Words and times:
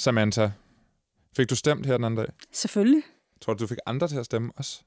Samantha, 0.00 0.48
fik 1.36 1.50
du 1.50 1.56
stemt 1.56 1.86
her 1.86 1.96
den 1.96 2.04
anden 2.04 2.18
dag? 2.18 2.26
Selvfølgelig. 2.52 3.02
Tror 3.40 3.54
du, 3.54 3.62
du 3.62 3.66
fik 3.66 3.78
andre 3.86 4.08
til 4.08 4.16
at 4.16 4.24
stemme 4.24 4.52
også? 4.56 4.82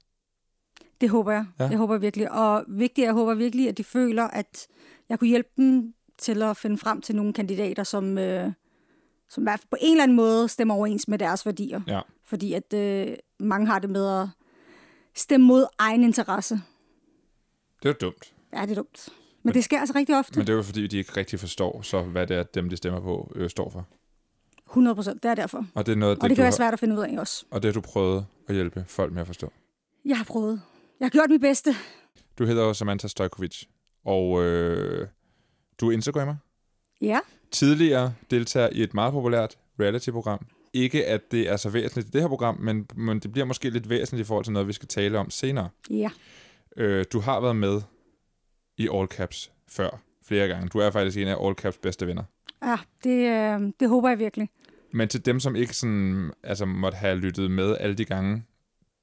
Det 1.01 1.09
håber 1.09 1.32
jeg. 1.32 1.46
Ja. 1.59 1.67
Jeg 1.67 1.78
håber 1.78 1.97
virkelig. 1.97 2.32
Og 2.32 2.66
vigtigt, 2.67 3.06
jeg 3.06 3.14
håber 3.14 3.34
virkelig, 3.34 3.70
at 3.70 3.78
de 3.78 3.84
føler, 3.84 4.24
at 4.24 4.68
jeg 5.10 5.20
kunne 5.20 5.28
hjælpe 5.28 5.50
dem 5.58 5.94
til 6.18 6.42
at 6.42 6.58
finde 6.58 6.78
frem 6.78 7.02
til 7.02 7.16
nogle 7.16 7.34
kandidater, 7.34 7.84
som, 7.84 8.18
øh, 8.18 8.52
som 9.30 9.44
i 9.44 9.46
hvert 9.46 9.60
fald 9.60 9.70
på 9.70 9.78
en 9.82 9.91
eller 9.91 10.04
anden 10.04 10.18
måde 10.18 10.50
stemmer 10.50 10.73
overens 10.73 11.07
med 11.07 11.20
deres 11.20 11.45
værdier. 11.45 11.82
Ja. 11.88 12.02
Fordi 12.23 12.54
at 12.54 12.73
øh, 12.73 13.16
mange 13.39 13.68
har 13.68 13.80
det 13.80 13.89
med 13.89 14.21
at 14.21 14.27
stemme 15.16 15.48
mod 15.48 15.66
egen 15.77 16.04
interesse. 16.04 16.55
Det 17.84 17.89
er 17.89 17.93
jo 18.02 18.07
dumt. 18.07 18.34
Ja, 18.54 18.61
det 18.61 18.71
er 18.71 18.75
dumt. 18.75 19.09
Men 19.43 19.54
det 19.54 19.64
sker 19.64 19.80
altså 19.80 19.95
rigtig 19.95 20.18
ofte. 20.18 20.39
Men 20.39 20.48
det 20.48 20.54
er 20.54 20.57
jo 20.57 20.64
fordi, 20.64 20.88
de 20.88 20.98
ikke 20.98 21.18
rigtig 21.18 21.39
forstår, 21.39 21.82
så 21.82 22.02
hvad 22.02 22.27
det 22.27 22.38
er, 22.38 22.43
dem 22.43 22.70
de 22.70 22.77
stemmer 22.77 23.00
på, 23.00 23.32
øh, 23.36 23.50
står 23.50 23.70
for. 23.70 23.88
100 24.73 24.95
procent, 24.95 25.23
det 25.23 25.31
er 25.31 25.35
derfor. 25.35 25.65
Og 25.75 25.85
det 25.85 25.91
er 25.91 25.95
noget, 25.95 26.17
Og 26.19 26.29
det 26.29 26.35
kan 26.35 26.43
være 26.43 26.51
har, 26.51 26.55
svært 26.57 26.73
at 26.73 26.79
finde 26.79 26.95
ud 26.95 27.04
af 27.04 27.19
også. 27.19 27.45
og 27.51 27.64
det 27.64 27.68
har 27.73 27.81
du 27.81 27.81
prøvet 27.81 28.25
at 28.47 28.55
hjælpe 28.55 28.86
folk 28.87 29.14
med 29.14 29.21
at 29.21 29.27
forstå. 29.27 29.51
Jeg 30.05 30.18
har 30.18 30.23
prøvet. 30.25 30.61
Jeg 31.00 31.05
har 31.05 31.09
gjort 31.09 31.29
mit 31.29 31.41
bedste. 31.41 31.75
Du 32.40 32.45
hedder 32.45 32.64
jo 32.64 32.73
Samantha 32.73 33.08
Stojkovic, 33.08 33.64
og 34.05 34.44
øh, 34.44 35.08
du 35.81 35.88
er 35.90 35.91
Instagrammer. 35.91 36.36
Ja. 37.02 37.20
Tidligere 37.52 38.14
deltager 38.31 38.70
i 38.72 38.84
et 38.84 38.94
meget 38.94 39.14
populært 39.14 39.58
reality-program. 39.80 40.45
Ikke 40.73 41.05
at 41.05 41.31
det 41.31 41.50
er 41.52 41.58
så 41.58 41.70
væsentligt 41.70 42.08
i 42.08 42.12
det 42.12 42.22
her 42.22 42.28
program, 42.28 42.58
men, 42.59 42.88
men 42.95 43.20
det 43.20 43.31
bliver 43.31 43.45
måske 43.45 43.70
lidt 43.70 43.90
væsentligt 43.90 44.26
i 44.26 44.28
forhold 44.28 44.44
til 44.45 44.53
noget, 44.53 44.67
vi 44.67 44.73
skal 44.73 44.88
tale 44.88 45.20
om 45.20 45.30
senere. 45.30 45.70
Ja. 45.90 46.09
Øh, 46.78 47.05
du 47.14 47.20
har 47.20 47.40
været 47.40 47.55
med 47.55 47.81
i 48.78 48.90
All 48.94 49.08
Caps 49.08 49.52
før 49.67 50.02
flere 50.26 50.48
gange. 50.48 50.70
Du 50.70 50.78
er 50.80 50.92
faktisk 50.92 51.17
en 51.17 51.28
af 51.28 51.45
All 51.45 51.55
Caps 51.55 51.78
bedste 51.78 52.08
venner. 52.08 52.23
Ja, 52.64 52.78
det, 53.03 53.28
øh, 53.30 53.72
det 53.80 53.90
håber 53.90 54.09
jeg 54.09 54.20
virkelig. 54.20 54.50
Men 54.94 55.08
til 55.08 55.26
dem, 55.26 55.40
som 55.40 55.56
ikke 55.56 55.74
sådan, 55.76 56.32
altså, 56.44 56.66
måtte 56.66 56.96
have 56.96 57.16
lyttet 57.16 57.52
med 57.52 57.78
alle 57.80 57.96
de 57.96 58.06
gange, 58.06 58.44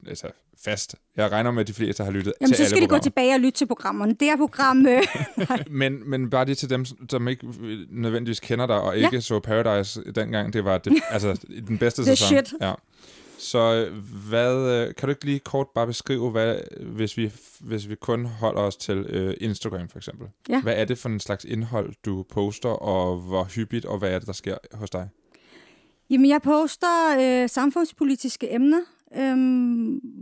altså 0.06 0.26
fast. 0.64 0.96
Jeg 1.16 1.32
regner 1.32 1.50
med, 1.50 1.60
at 1.60 1.66
de 1.68 1.72
fleste 1.72 2.04
har 2.04 2.10
lyttet 2.10 2.32
Jamen, 2.40 2.50
til 2.50 2.56
så 2.56 2.64
skal 2.64 2.76
alle 2.76 2.80
de 2.84 2.86
gå 2.86 2.88
programmer. 2.88 3.02
tilbage 3.02 3.34
og 3.34 3.40
lytte 3.40 3.58
til 3.58 3.66
programmerne. 3.66 4.14
Det 4.20 4.28
er 4.28 4.36
program... 4.36 4.86
Øh, 4.86 5.02
Men, 5.70 6.10
men 6.10 6.30
bare 6.30 6.44
lige 6.44 6.54
til 6.54 6.70
dem, 6.70 6.84
som 7.10 7.28
ikke 7.28 7.46
nødvendigvis 7.90 8.40
kender 8.40 8.66
dig, 8.66 8.80
og 8.80 8.98
Ja. 8.98 9.04
ikke 9.04 9.20
så 9.20 9.40
Paradise 9.40 10.02
dengang, 10.14 10.52
det 10.52 10.64
var 10.64 10.78
det, 10.78 10.92
altså, 11.10 11.40
den 11.68 11.78
bedste 11.78 12.04
sæson. 12.16 12.26
shit. 12.28 12.52
Ja. 12.60 12.72
Så 13.38 13.58
øh, 13.74 13.96
hvad, 14.28 14.56
øh, 14.56 14.94
kan 14.94 15.06
du 15.06 15.10
ikke 15.10 15.24
lige 15.24 15.38
kort 15.38 15.66
bare 15.74 15.86
beskrive, 15.86 16.30
hvad, 16.30 16.56
hvis, 16.80 17.16
vi, 17.16 17.32
hvis 17.60 17.88
vi 17.88 17.94
kun 17.94 18.24
holder 18.24 18.60
os 18.60 18.76
til 18.76 18.96
øh, 18.98 19.34
Instagram 19.40 19.88
for 19.88 19.98
eksempel? 19.98 20.26
Ja. 20.48 20.62
Hvad 20.62 20.74
er 20.76 20.84
det 20.84 20.98
for 20.98 21.08
en 21.08 21.20
slags 21.20 21.44
indhold, 21.44 21.92
du 22.04 22.22
poster, 22.32 22.68
og 22.68 23.16
hvor 23.18 23.44
hyppigt, 23.44 23.84
og 23.84 23.98
hvad 23.98 24.10
er 24.10 24.18
det, 24.18 24.26
der 24.26 24.32
sker 24.32 24.56
hos 24.74 24.90
dig? 24.90 25.08
Jamen, 26.10 26.28
jeg 26.28 26.42
poster 26.42 27.16
øh, 27.20 27.48
samfundspolitiske 27.48 28.54
emner, 28.54 28.80
øh, 29.16 29.36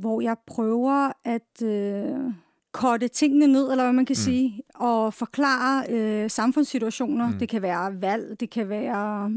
hvor 0.01 0.21
jeg 0.21 0.37
prøver 0.47 1.13
at 1.25 1.63
øh, 1.63 2.33
korte 2.73 3.09
tingene 3.09 3.47
ned, 3.47 3.71
eller 3.71 3.85
hvad 3.85 3.93
man 3.93 4.07
kan 4.07 4.17
mm. 4.19 4.23
sige, 4.25 4.63
og 4.75 5.15
forklare 5.15 5.85
øh, 5.91 6.31
samfundssituationer. 6.31 7.29
Mm. 7.29 7.39
Det 7.39 7.49
kan 7.49 7.63
være 7.63 8.01
valg, 8.01 8.41
det 8.41 8.51
kan 8.51 8.69
være 8.69 9.31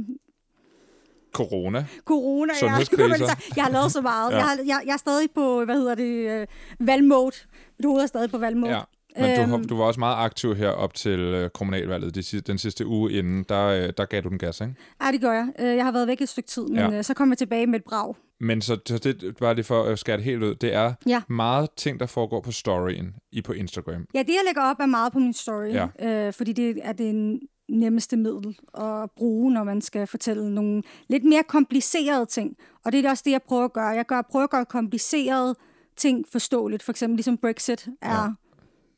Corona. 1.34 1.86
corona. 2.06 2.54
Sundhedskriser. 2.54 3.26
Jeg, 3.26 3.38
jeg 3.58 3.64
har 3.64 3.72
lavet 3.72 3.92
så 3.92 4.02
meget. 4.02 4.32
Ja. 4.32 4.38
Ja. 4.38 4.42
Jeg, 4.42 4.50
har, 4.50 4.58
jeg, 4.66 4.82
jeg 4.86 4.94
er 4.94 4.98
stadig 4.98 5.32
på, 5.32 5.66
hvad 5.66 5.76
hedder 5.76 5.96
det, 5.96 6.42
øh, 6.42 6.48
valgmode. 6.80 7.36
Hoved 7.84 8.02
er 8.02 8.06
stadig 8.06 8.32
på 8.32 8.38
valgmode. 8.38 8.74
Ja. 8.74 8.82
Men 9.20 9.50
du, 9.50 9.56
Øhm. 9.56 9.68
du 9.68 9.78
var 9.78 9.84
også 9.84 10.00
meget 10.00 10.16
aktiv 10.26 10.56
her 10.56 10.70
op 10.70 10.94
til 10.94 11.20
øh, 11.20 11.50
kommunalvalget 11.50 12.16
de, 12.16 12.42
den 12.42 12.58
sidste 12.58 12.86
uge 12.88 13.12
inden. 13.12 13.46
Der, 13.50 13.66
øh, 13.68 13.94
der 13.98 14.06
gav 14.06 14.22
du 14.22 14.30
den 14.30 14.38
gas, 14.38 14.62
ikke? 14.62 14.76
Ja, 15.06 15.12
det 15.12 15.22
gør 15.22 15.32
jeg. 15.32 15.48
Øh, 15.60 15.76
Jeg 15.76 15.86
har 15.86 15.92
været 15.92 16.08
væk 16.08 16.22
et 16.22 16.30
stykke 16.30 16.48
tid, 16.50 16.64
men 16.68 16.76
Ja. 16.78 16.90
ja. 16.90 17.02
så 17.02 17.14
kom 17.14 17.30
jeg 17.30 17.38
tilbage 17.38 17.68
med 17.68 17.80
et 17.80 17.84
brag. 17.84 18.16
Men 18.40 18.62
så, 18.62 18.78
så 18.86 18.98
det, 18.98 19.38
bare 19.40 19.56
lige 19.56 19.66
for 19.66 19.84
at 19.84 20.00
skære 20.00 20.18
det 20.18 20.26
helt 20.26 20.44
ud, 20.44 20.56
det 20.56 20.74
er 20.74 20.94
Ja. 21.08 21.22
meget 21.30 21.70
ting, 21.78 22.00
der 22.00 22.06
foregår 22.06 22.42
på 22.42 22.52
storyen 22.52 23.14
i 23.32 23.42
på 23.42 23.54
Instagram. 23.54 24.06
Ja, 24.14 24.20
det 24.20 24.30
jeg 24.30 24.42
lægger 24.48 24.62
op 24.62 24.78
er 24.80 24.86
meget 24.86 25.14
på 25.14 25.20
min 25.20 25.34
story, 25.34 25.74
Ja. 26.00 26.28
øh, 26.28 26.34
fordi 26.34 26.54
det 26.54 26.80
er 26.84 26.92
det 26.94 27.40
nemmeste 27.70 28.18
middel 28.18 28.58
at 28.78 29.12
bruge, 29.18 29.54
når 29.54 29.64
man 29.64 29.82
skal 29.82 30.08
fortælle 30.08 30.54
nogle 30.56 30.84
lidt 31.10 31.24
mere 31.24 31.44
komplicerede 31.48 32.26
ting. 32.26 32.56
Og 32.86 32.92
det 32.92 33.06
er 33.06 33.10
også 33.10 33.24
det, 33.26 33.32
jeg 33.32 33.42
prøver 33.48 33.64
at 33.66 33.74
gøre. 33.74 33.88
Jeg 33.88 34.06
gør, 34.06 34.22
prøver 34.32 34.44
at 34.44 34.50
gøre 34.50 34.66
komplicerede 34.66 35.56
ting 35.98 36.26
forståeligt. 36.32 36.84
For 36.84 36.92
eksempel 36.92 37.16
ligesom 37.18 37.38
Brexit 37.38 37.88
er, 38.02 38.24
Ja. 38.24 38.28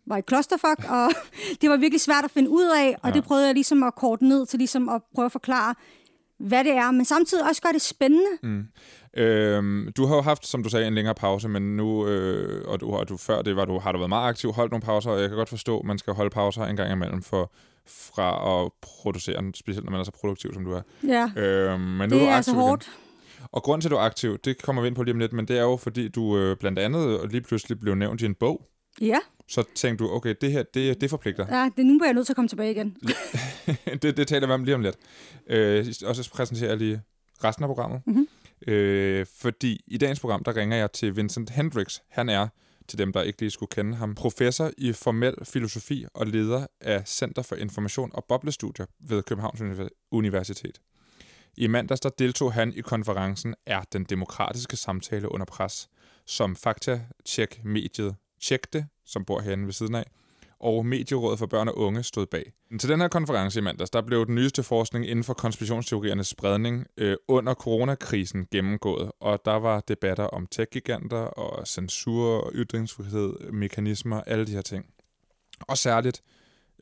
Var 0.07 0.17
et 0.17 0.23
clusterfuck, 0.29 0.89
og 0.89 1.09
det 1.61 1.69
var 1.69 1.77
virkelig 1.77 2.01
svært 2.01 2.23
at 2.25 2.31
finde 2.31 2.49
ud 2.49 2.65
af, 2.77 2.95
og 3.03 3.09
Ja. 3.09 3.13
det 3.15 3.23
prøvede 3.23 3.45
jeg 3.45 3.53
ligesom 3.53 3.83
at 3.83 3.95
korte 3.95 4.25
ned 4.25 4.45
til 4.45 4.57
ligesom 4.59 4.89
at 4.89 5.01
prøve 5.15 5.25
at 5.25 5.31
forklare, 5.31 5.75
hvad 6.39 6.63
det 6.63 6.71
er, 6.71 6.91
men 6.91 7.05
samtidig 7.05 7.47
også 7.49 7.61
gøre 7.61 7.73
det 7.73 7.81
spændende. 7.81 8.29
Mm. 8.43 8.63
Øhm, 9.17 9.91
du 9.97 10.05
har 10.05 10.15
jo 10.15 10.21
haft, 10.21 10.47
som 10.47 10.63
du 10.63 10.69
sagde, 10.69 10.87
en 10.87 10.95
længere 10.95 11.15
pause, 11.15 11.49
men 11.49 11.77
nu, 11.77 12.07
øh, 12.07 12.67
og, 12.67 12.79
du, 12.81 12.89
og 12.91 13.09
du 13.09 13.17
før 13.17 13.41
det 13.41 13.55
var 13.55 13.65
du, 13.65 13.79
har 13.79 13.91
du 13.91 13.97
været 13.97 14.09
meget 14.09 14.29
aktiv, 14.29 14.51
holdt 14.51 14.71
nogle 14.71 14.81
pauser, 14.85 15.11
og 15.11 15.19
jeg 15.21 15.29
kan 15.29 15.37
godt 15.37 15.49
forstå, 15.49 15.79
at 15.79 15.85
man 15.85 15.97
skal 15.97 16.13
holde 16.13 16.29
pauser 16.29 16.63
en 16.65 16.75
gang 16.75 16.91
imellem 16.91 17.21
for, 17.21 17.51
fra 17.87 18.61
at 18.65 18.71
producere, 18.81 19.51
specielt 19.55 19.85
når 19.85 19.91
man 19.91 19.99
er 19.99 20.03
så 20.03 20.11
produktiv, 20.11 20.53
som 20.53 20.63
du 20.65 20.71
er. 20.71 20.81
Ja, 21.07 21.41
Øhm, 21.41 21.81
men 21.81 22.09
nu 22.09 22.15
det 22.15 22.21
du 22.21 22.27
er 22.27 22.35
altså 22.35 22.51
igen. 22.51 22.61
hårdt. 22.61 22.91
Og 23.51 23.63
grund 23.63 23.81
til, 23.81 23.87
at 23.87 23.91
du 23.91 23.95
er 23.95 24.01
aktiv, 24.01 24.37
det 24.37 24.61
kommer 24.61 24.81
vi 24.81 24.87
ind 24.87 24.95
på 24.95 25.03
lige 25.03 25.13
om 25.13 25.19
lidt, 25.19 25.33
men 25.33 25.47
det 25.47 25.57
er 25.57 25.61
jo, 25.63 25.77
fordi 25.77 26.07
du 26.07 26.37
øh, 26.37 26.57
blandt 26.57 26.79
andet 26.79 27.31
lige 27.31 27.41
pludselig 27.41 27.79
blev 27.79 27.95
nævnt 27.95 28.21
i 28.21 28.25
en 28.25 28.35
bog. 28.35 28.61
Ja, 29.01 29.19
Så 29.47 29.63
tænkte 29.75 30.03
du, 30.03 30.11
okay, 30.11 30.35
det 30.41 30.51
her, 30.51 30.63
det, 30.63 31.01
det 31.01 31.09
forpligter. 31.09 31.57
ja 31.57 31.69
det, 31.77 31.85
nu 31.85 31.99
er 31.99 32.05
jeg 32.05 32.13
nødt 32.13 32.25
til 32.25 32.33
at 32.33 32.35
komme 32.35 32.47
tilbage 32.49 32.71
igen. 32.71 32.97
det, 34.01 34.17
det 34.17 34.27
taler 34.27 34.47
vi 34.47 34.53
om 34.53 34.63
lige 34.63 34.75
om 34.75 34.81
lidt. 34.81 34.95
Øh, 35.47 35.85
og 36.05 36.15
så 36.15 36.29
præsenterer 36.33 36.69
jeg 36.69 36.77
lige 36.77 37.01
resten 37.43 37.63
af 37.63 37.67
programmet. 37.67 38.01
Mhm. 38.05 38.27
Øh, 38.67 39.25
fordi 39.37 39.81
i 39.87 39.97
dagens 39.97 40.19
program, 40.19 40.43
der 40.43 40.55
ringer 40.55 40.77
jeg 40.77 40.91
til 40.91 41.15
Vincent 41.15 41.49
Hendricks. 41.49 42.01
Han 42.09 42.29
er, 42.29 42.47
til 42.87 42.97
dem, 42.99 43.13
der 43.13 43.21
ikke 43.21 43.41
lige 43.41 43.51
skulle 43.51 43.69
kende 43.69 43.95
ham, 43.95 44.15
professor 44.15 44.71
i 44.77 44.93
formel 44.93 45.35
filosofi 45.43 46.05
og 46.13 46.27
leder 46.27 46.67
af 46.81 47.07
Center 47.07 47.41
for 47.41 47.55
Information 47.55 48.11
og 48.13 48.25
Boblestudier 48.27 48.85
ved 48.99 49.23
Københavns 49.23 49.61
Univer- 49.61 50.07
Universitet. 50.11 50.81
I 51.57 51.67
mandags 51.67 51.99
der 52.01 52.09
deltog 52.09 52.53
han 52.53 52.73
i 52.73 52.81
konferencen 52.81 53.55
Er 53.65 53.81
den 53.93 54.03
demokratiske 54.03 54.75
samtale 54.75 55.31
under 55.31 55.45
pres, 55.45 55.89
som 56.25 56.55
fakta-check-mediet 56.55 58.15
Tjek 58.15 58.22
Tjekte, 58.43 58.87
som 59.05 59.25
bor 59.25 59.41
herinde 59.41 59.65
ved 59.65 59.73
siden 59.73 59.95
af, 59.95 60.05
og 60.59 60.85
Medierådet 60.85 61.39
for 61.39 61.45
Børn 61.45 61.67
og 61.67 61.77
Unge 61.77 62.03
stod 62.03 62.25
bag. 62.25 62.53
Til 62.79 62.89
den 62.89 63.01
her 63.01 63.07
konference 63.07 63.59
i 63.59 63.61
mandags, 63.61 63.89
der 63.89 64.01
blev 64.01 64.25
den 64.25 64.35
nyeste 64.35 64.63
forskning 64.63 65.07
inden 65.07 65.23
for 65.23 65.33
konspirationsteoriernes 65.33 66.27
spredning 66.27 66.85
øh, 66.97 67.17
under 67.27 67.53
coronakrisen 67.53 68.47
gennemgået, 68.51 69.11
og 69.19 69.41
der 69.45 69.55
var 69.55 69.79
debatter 69.79 70.23
om 70.23 70.47
tech-giganter 70.47 71.17
og 71.17 71.67
censur, 71.67 72.39
og 72.39 72.51
ytringsfrihed, 72.53 73.51
mekanismer, 73.51 74.21
alle 74.21 74.45
de 74.47 74.51
her 74.51 74.61
ting. 74.61 74.85
Og 75.59 75.77
særligt 75.77 76.23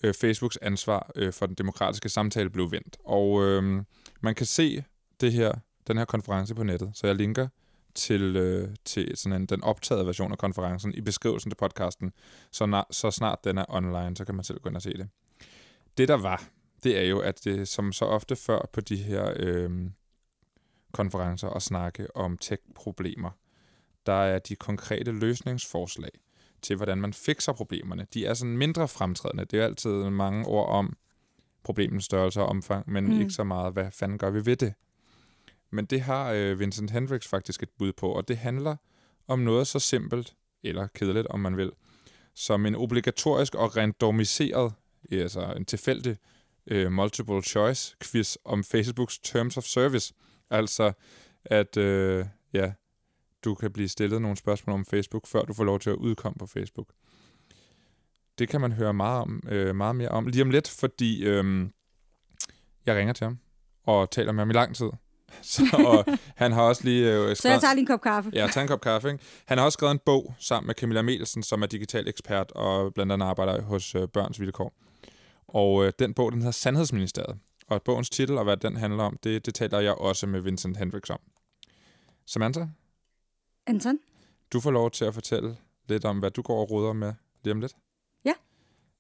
øh, 0.03 0.13
Facebooks 0.13 0.57
ansvar 0.57 1.11
øh, 1.16 1.33
for 1.33 1.45
den 1.45 1.55
demokratiske 1.55 2.09
samtale 2.09 2.49
blev 2.49 2.72
vendt. 2.72 2.97
Og 3.05 3.43
øh, 3.43 3.83
man 4.22 4.35
kan 4.35 4.45
se 4.45 4.83
det 5.22 5.33
her, 5.33 5.53
den 5.88 5.97
her 5.97 6.05
konference 6.05 6.55
på 6.55 6.63
nettet, 6.63 6.91
så 6.93 7.07
jeg 7.07 7.16
linker 7.16 7.47
til, 7.96 8.35
øh, 8.35 8.69
til 8.85 9.18
sådan 9.18 9.41
en, 9.41 9.46
den 9.46 9.63
optagede 9.63 10.06
version 10.06 10.31
af 10.31 10.38
konferencen 10.38 10.94
i 10.94 11.02
beskrivelsen 11.02 11.52
til 11.52 11.57
podcasten, 11.57 12.12
så, 12.52 12.66
na, 12.66 12.84
så 12.91 13.12
snart 13.12 13.44
den 13.44 13.57
er 13.57 13.66
online, 13.69 14.18
så 14.18 14.25
kan 14.25 14.35
man 14.35 14.44
selv 14.44 14.59
gå 14.59 14.69
ind 14.69 14.75
og 14.75 14.81
se 14.81 14.94
det. 14.94 15.09
Det 15.97 16.07
der 16.07 16.18
var, 16.18 16.44
det 16.84 16.97
er 16.97 17.03
jo, 17.03 17.19
at 17.19 17.44
det 17.44 17.68
som 17.68 17.91
så 17.91 18.06
ofte 18.06 18.35
før 18.35 18.69
på 18.74 18.81
de 18.81 18.96
her 18.96 19.34
øh, 19.35 19.72
konferencer 20.91 21.47
og 21.47 21.62
snakke 21.62 22.16
om 22.16 22.38
tech-problemer, 22.38 23.29
der 24.06 24.13
er 24.13 24.40
de 24.40 24.56
konkrete 24.56 25.12
løsningsforslag 25.12 26.12
til, 26.62 26.75
hvordan 26.75 26.97
man 26.97 27.13
fikser 27.13 27.53
problemerne. 27.53 28.08
De 28.13 28.25
er 28.25 28.34
sådan 28.34 28.58
mindre 28.58 28.88
fremtrædende. 28.88 29.46
Det 29.46 29.59
er 29.59 29.66
altid 29.66 30.09
mange 30.09 30.47
ord 30.47 30.69
om 30.69 30.97
problemens 31.63 32.06
størrelse 32.06 32.41
og 32.41 32.47
omfang, 32.47 32.91
men 32.91 33.03
mm. 33.03 33.13
Mm. 33.13 33.19
ikke 33.19 33.34
så 33.34 33.44
meget, 33.44 33.73
hvad 33.73 33.91
fanden 33.91 34.18
gør 34.18 34.29
vi 34.29 34.46
ved 34.46 34.56
det? 34.56 34.73
Men 35.72 35.86
det 35.86 36.02
har 36.02 36.32
øh, 36.32 36.59
Vincent 36.59 36.91
Hendricks 36.91 37.28
faktisk 37.28 37.64
et 37.64 37.70
bud 37.78 37.94
på, 37.94 38.12
og 38.12 38.28
det 38.28 38.38
handler 38.38 38.76
om 39.28 39.40
noget 39.40 39.68
så 39.68 39.79
simpelt, 39.79 40.35
eller 40.64 40.88
kedeligt, 40.88 41.28
om 41.28 41.40
man 41.40 41.58
vil, 41.58 41.72
som 42.35 42.66
en 42.66 42.76
obligatorisk 42.76 43.56
og 43.56 43.78
randomiseret, 43.78 44.73
altså 45.12 45.53
en 45.58 45.66
tilfældig 45.66 46.18
øh, 46.68 46.91
multiple 46.91 47.41
choice 47.41 47.96
quiz 48.03 48.35
om 48.46 48.64
Facebooks 48.64 49.20
Terms 49.20 49.58
of 49.58 49.64
Service. 49.64 50.14
Altså, 50.50 50.91
at 51.46 51.78
øh, 51.78 52.26
ja, 52.53 52.74
du 53.44 53.56
kan 53.56 53.72
blive 53.72 53.90
stillet 53.90 54.22
nogle 54.22 54.38
spørgsmål 54.38 54.74
om 54.74 54.85
Facebook, 54.85 55.28
før 55.28 55.41
du 55.41 55.53
får 55.53 55.64
lov 55.64 55.79
til 55.79 55.90
at 55.90 55.96
udkomme 55.96 56.38
på 56.40 56.46
Facebook. 56.46 56.88
Det 58.40 58.50
kan 58.50 58.62
man 58.62 58.72
høre 58.72 58.94
meget, 58.94 59.22
om, 59.22 59.44
øh, 59.50 59.76
meget 59.76 59.96
mere 59.96 60.09
om 60.09 60.28
lige 60.28 60.41
om 60.41 60.50
lidt, 60.50 60.70
fordi 60.70 61.24
øh, 61.24 61.70
jeg 62.85 62.96
ringer 62.96 63.14
til 63.14 63.26
ham 63.26 63.40
og 63.84 64.12
taler 64.12 64.32
med 64.32 64.41
ham 64.41 64.50
i 64.50 64.53
lang 64.53 64.76
tid. 64.76 64.90
Så, 65.41 65.63
og 65.87 66.17
han 66.35 66.51
har 66.51 66.61
også 66.61 66.83
lige 66.83 67.13
øh, 67.13 67.35
Så 67.35 67.49
jeg 67.49 67.61
tager 67.61 67.73
lige 67.73 67.81
en 67.81 67.87
kop 67.87 68.01
kaffe. 68.01 68.31
Ja, 68.33 68.47
tag 68.47 68.61
en 68.61 68.67
kop 68.67 68.81
kaffe. 68.81 69.11
Ikke? 69.11 69.23
Han 69.45 69.57
har 69.57 69.66
også 69.66 69.75
skrevet 69.75 69.91
en 69.91 69.99
bog 70.05 70.33
sammen 70.39 70.67
med 70.67 70.75
Camilla 70.75 71.01
Melsen, 71.01 71.43
som 71.43 71.61
er 71.61 71.67
digital 71.67 72.07
ekspert 72.07 72.51
og 72.51 72.93
blandt 72.93 73.11
andet 73.11 73.25
arbejder 73.25 73.61
hos 73.61 73.95
øh, 73.95 74.07
Børns 74.07 74.39
Vilkår. 74.39 74.73
Og 75.47 75.85
øh, 75.85 75.93
den 75.99 76.13
bog, 76.13 76.31
den 76.31 76.39
hedder 76.41 76.51
Sandhedsministeriet. 76.51 77.37
og 77.67 77.81
bogens 77.81 78.09
titel 78.09 78.37
og 78.37 78.43
hvad 78.43 78.57
den 78.57 78.78
handler 78.78 79.03
om, 79.03 79.17
det, 79.23 79.45
det 79.45 79.55
taler 79.55 79.79
jeg 79.79 79.93
også 79.93 80.28
med 80.28 80.39
Vincent 80.39 80.78
Hendricks 80.78 81.09
om. 81.09 81.19
Samantha, 82.25 82.66
Anton? 83.67 83.99
du 84.53 84.59
får 84.59 84.72
lov 84.72 84.91
til 84.91 85.05
at 85.05 85.13
fortælle 85.13 85.57
lidt 85.89 86.05
om, 86.05 86.19
hvad 86.19 86.31
du 86.31 86.41
går 86.41 86.59
og 86.61 86.72
råder 86.72 86.93
med 86.93 87.13
lige 87.43 87.51
om 87.51 87.61
lidt. 87.61 87.75
Ja. 88.25 88.33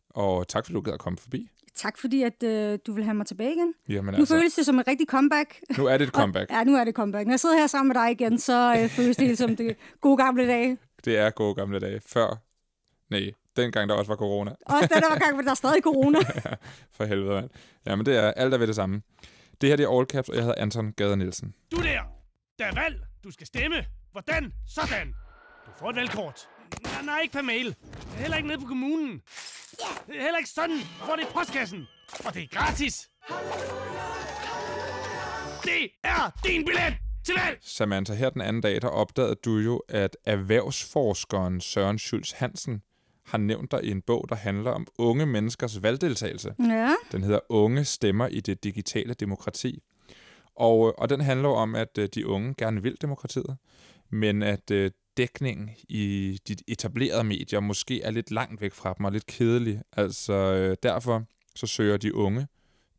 Og 0.09 0.47
tak, 0.47 0.65
fordi 0.65 0.73
du 0.73 0.81
gad 0.81 0.93
at 0.93 0.99
komme 0.99 1.17
forbi. 1.17 1.49
Tak 1.75 1.97
fordi, 1.97 2.23
at 2.23 2.43
øh, 2.43 2.79
du 2.87 2.93
vil 2.93 3.03
have 3.03 3.13
mig 3.13 3.25
tilbage 3.25 3.51
igen. 3.53 3.73
Jamen 3.89 4.13
Nu 4.13 4.19
altså, 4.19 4.35
føles 4.35 4.53
det 4.55 4.65
som 4.65 4.79
et 4.79 4.87
rigtig 4.87 5.07
comeback. 5.07 5.59
nu 5.77 5.85
er 5.85 5.97
det 5.97 6.07
et 6.07 6.13
comeback. 6.13 6.51
Ja, 6.51 6.63
nu 6.63 6.75
er 6.75 6.83
det 6.83 6.95
comeback. 6.95 7.25
Når 7.27 7.31
jeg 7.31 7.39
sidder 7.39 7.57
her 7.57 7.67
sammen 7.67 7.87
med 7.87 7.95
dig 7.95 8.11
igen, 8.11 8.39
så 8.39 8.75
øh, 8.83 8.89
føles 8.97 9.17
det 9.17 9.27
helt 9.27 9.37
som 9.39 9.55
det 9.55 9.75
gode 10.01 10.17
gamle 10.17 10.47
dage. 10.47 10.77
Det 11.05 11.17
er 11.17 11.29
gode 11.29 11.55
gamle 11.55 11.79
dage. 11.79 12.01
Før, 12.07 12.41
nej, 13.09 13.31
dengang 13.55 13.89
der 13.89 13.95
også 13.95 14.11
var 14.11 14.15
corona. 14.15 14.51
Også 14.65 14.89
den 14.93 15.01
der 15.01 15.19
gang, 15.19 15.33
hvor 15.33 15.41
der 15.43 15.51
er 15.51 15.55
stadig 15.55 15.83
corona. 15.83 16.19
For 16.97 17.05
helvede, 17.05 17.33
mand. 17.33 17.49
Jamen, 17.85 18.05
det 18.05 18.17
er 18.17 18.31
alt 18.31 18.53
er 18.53 18.57
ved 18.57 18.67
det 18.67 18.75
samme. 18.75 19.01
Det 19.61 19.69
her 19.69 19.75
det 19.75 19.83
er 19.85 19.97
All 19.97 20.05
Caps, 20.07 20.29
og 20.29 20.35
jeg 20.35 20.43
hedder 20.43 20.61
Anton 20.61 20.93
Gader 20.93 21.15
Nielsen. 21.15 21.53
Du 21.71 21.77
der! 21.77 21.99
Der 22.59 22.65
er 22.65 22.73
valg! 22.83 23.01
Du 23.23 23.31
skal 23.31 23.47
stemme! 23.47 23.85
Hvordan? 24.11 24.53
Sådan! 24.67 25.07
Du 25.65 25.71
får 25.79 25.89
et 25.89 25.95
valgkort. 25.95 26.47
Nej, 26.83 27.01
nej, 27.05 27.19
ikke 27.21 27.33
per 27.33 27.41
mail. 27.41 27.65
Det 27.65 27.75
er 28.13 28.17
heller 28.17 28.37
ikke 28.37 28.47
nede 28.49 28.59
på 28.59 28.65
kommunen. 28.67 29.21
Det 30.07 30.17
er 30.17 30.21
heller 30.21 30.37
ikke 30.37 30.49
sådan. 30.49 30.79
Får 30.79 31.15
det 31.15 31.23
i 31.23 31.27
postkassen. 31.33 31.87
Og 32.25 32.33
det 32.33 32.43
er 32.43 32.47
gratis. 32.47 33.09
Det 35.63 35.89
er 36.03 36.39
din 36.43 36.65
billet 36.65 36.93
til 37.25 37.35
valg! 37.45 37.57
Samantha, 37.61 38.13
her 38.13 38.29
den 38.29 38.41
anden 38.41 38.61
dag, 38.61 38.81
der 38.81 38.87
opdagede 38.87 39.35
du 39.35 39.57
jo, 39.57 39.81
at 39.89 40.17
erhvervsforskeren 40.25 41.61
Søren 41.61 41.99
Schulz 41.99 42.31
Hansen 42.31 42.81
har 43.25 43.37
nævnt 43.37 43.71
dig 43.71 43.83
i 43.83 43.91
en 43.91 44.01
bog, 44.01 44.25
der 44.29 44.35
handler 44.35 44.71
om 44.71 44.87
unge 44.97 45.25
menneskers 45.25 45.83
valgdeltagelse. 45.83 46.55
Ja. 46.59 46.95
Den 47.11 47.23
hedder 47.23 47.39
Unge 47.49 47.85
stemmer 47.85 48.27
i 48.27 48.39
det 48.39 48.63
digitale 48.63 49.13
demokrati. 49.13 49.83
Og, 50.55 50.99
og 50.99 51.09
den 51.09 51.21
handler 51.21 51.49
om, 51.49 51.75
at 51.75 51.97
øh, 51.97 52.09
de 52.15 52.27
unge 52.27 52.53
gerne 52.57 52.83
vil 52.83 52.97
demokratiet, 53.01 53.57
men 54.09 54.43
at 54.43 54.71
øh, 54.71 54.91
dækningen 55.17 55.69
i 55.89 56.39
de 56.47 56.55
etablerede 56.67 57.23
medier 57.23 57.59
måske 57.59 58.01
er 58.01 58.11
lidt 58.11 58.31
langt 58.31 58.61
væk 58.61 58.73
fra 58.73 58.93
dem 58.97 59.05
og 59.05 59.11
lidt 59.11 59.25
kedelig. 59.25 59.81
Altså 59.97 60.33
øh, 60.33 60.77
derfor 60.83 61.23
så 61.55 61.67
søger 61.67 61.97
de 61.97 62.15
unge 62.15 62.47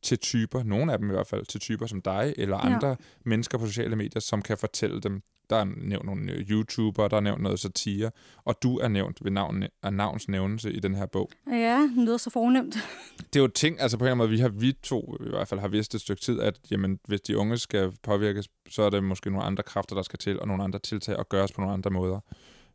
til 0.03 0.19
typer, 0.19 0.62
nogle 0.62 0.93
af 0.93 0.99
dem 0.99 1.11
i 1.11 1.12
hvert 1.12 1.26
fald, 1.26 1.47
til 1.47 1.61
typer 1.61 1.87
som 1.87 2.03
dig 2.03 2.35
eller 2.38 2.56
Ja. 2.56 2.75
andre 2.75 2.97
mennesker 3.25 3.59
på 3.59 3.67
sociale 3.67 3.97
medier, 3.97 4.20
som 4.20 4.43
kan 4.43 4.59
fortælle 4.59 5.00
dem, 5.00 5.23
der 5.53 5.59
er 5.61 5.65
nævnt 5.65 6.07
nogle 6.07 6.33
øh, 6.33 6.51
YouTubere, 6.51 7.09
der 7.09 7.17
er 7.17 7.21
nævnt 7.21 7.43
noget 7.43 7.61
satire, 7.61 8.11
og 8.45 8.63
du 8.63 8.79
er 8.79 8.89
nævnt 8.89 9.25
ved 9.25 9.31
navn, 9.31 9.63
af 9.83 9.93
navns 9.93 10.29
nævnelse 10.29 10.73
i 10.73 10.81
den 10.81 10.95
her 10.95 11.07
bog 11.07 11.31
Ja, 11.51 11.89
lyder 11.97 12.17
så 12.17 12.31
fornemt. 12.31 12.75
det 13.19 13.37
er 13.37 13.41
jo 13.41 13.47
ting, 13.49 13.81
altså 13.81 13.99
på 13.99 14.07
en 14.07 14.19
måde, 14.19 14.29
vi 14.31 14.39
har 14.39 14.49
vi 14.49 14.73
to 14.83 15.17
i 15.27 15.29
hvert 15.29 15.49
fald 15.49 15.61
har 15.61 15.69
vidst 15.69 15.95
et 15.95 16.01
stykke 16.01 16.23
tid, 16.23 16.41
at 16.41 16.61
jamen, 16.71 16.99
hvis 17.09 17.21
de 17.21 17.39
unge 17.39 17.59
skal 17.59 17.93
påvirkes, 18.03 18.49
så 18.69 18.83
er 18.83 18.91
det 18.91 19.05
måske 19.05 19.31
nogle 19.31 19.45
andre 19.47 19.63
kræfter, 19.63 19.95
der 19.97 20.03
skal 20.03 20.19
til, 20.19 20.41
og 20.41 20.47
nogle 20.49 20.65
andre 20.65 20.79
tiltag, 20.79 21.17
og 21.17 21.29
gøres 21.29 21.53
på 21.53 21.61
nogle 21.61 21.75
andre 21.75 21.91
måder. 21.91 22.21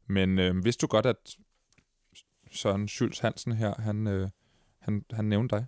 Men 0.07 0.39
øh, 0.39 0.65
vidste 0.65 0.81
du 0.81 0.87
godt, 0.87 1.05
at 1.05 1.35
Søren 2.51 2.87
Schulz 2.87 3.19
Hansen 3.19 3.51
her, 3.51 3.73
han, 3.79 4.07
øh, 4.07 4.29
han, 4.79 5.05
han 5.11 5.25
nævnte 5.25 5.55
dig? 5.55 5.65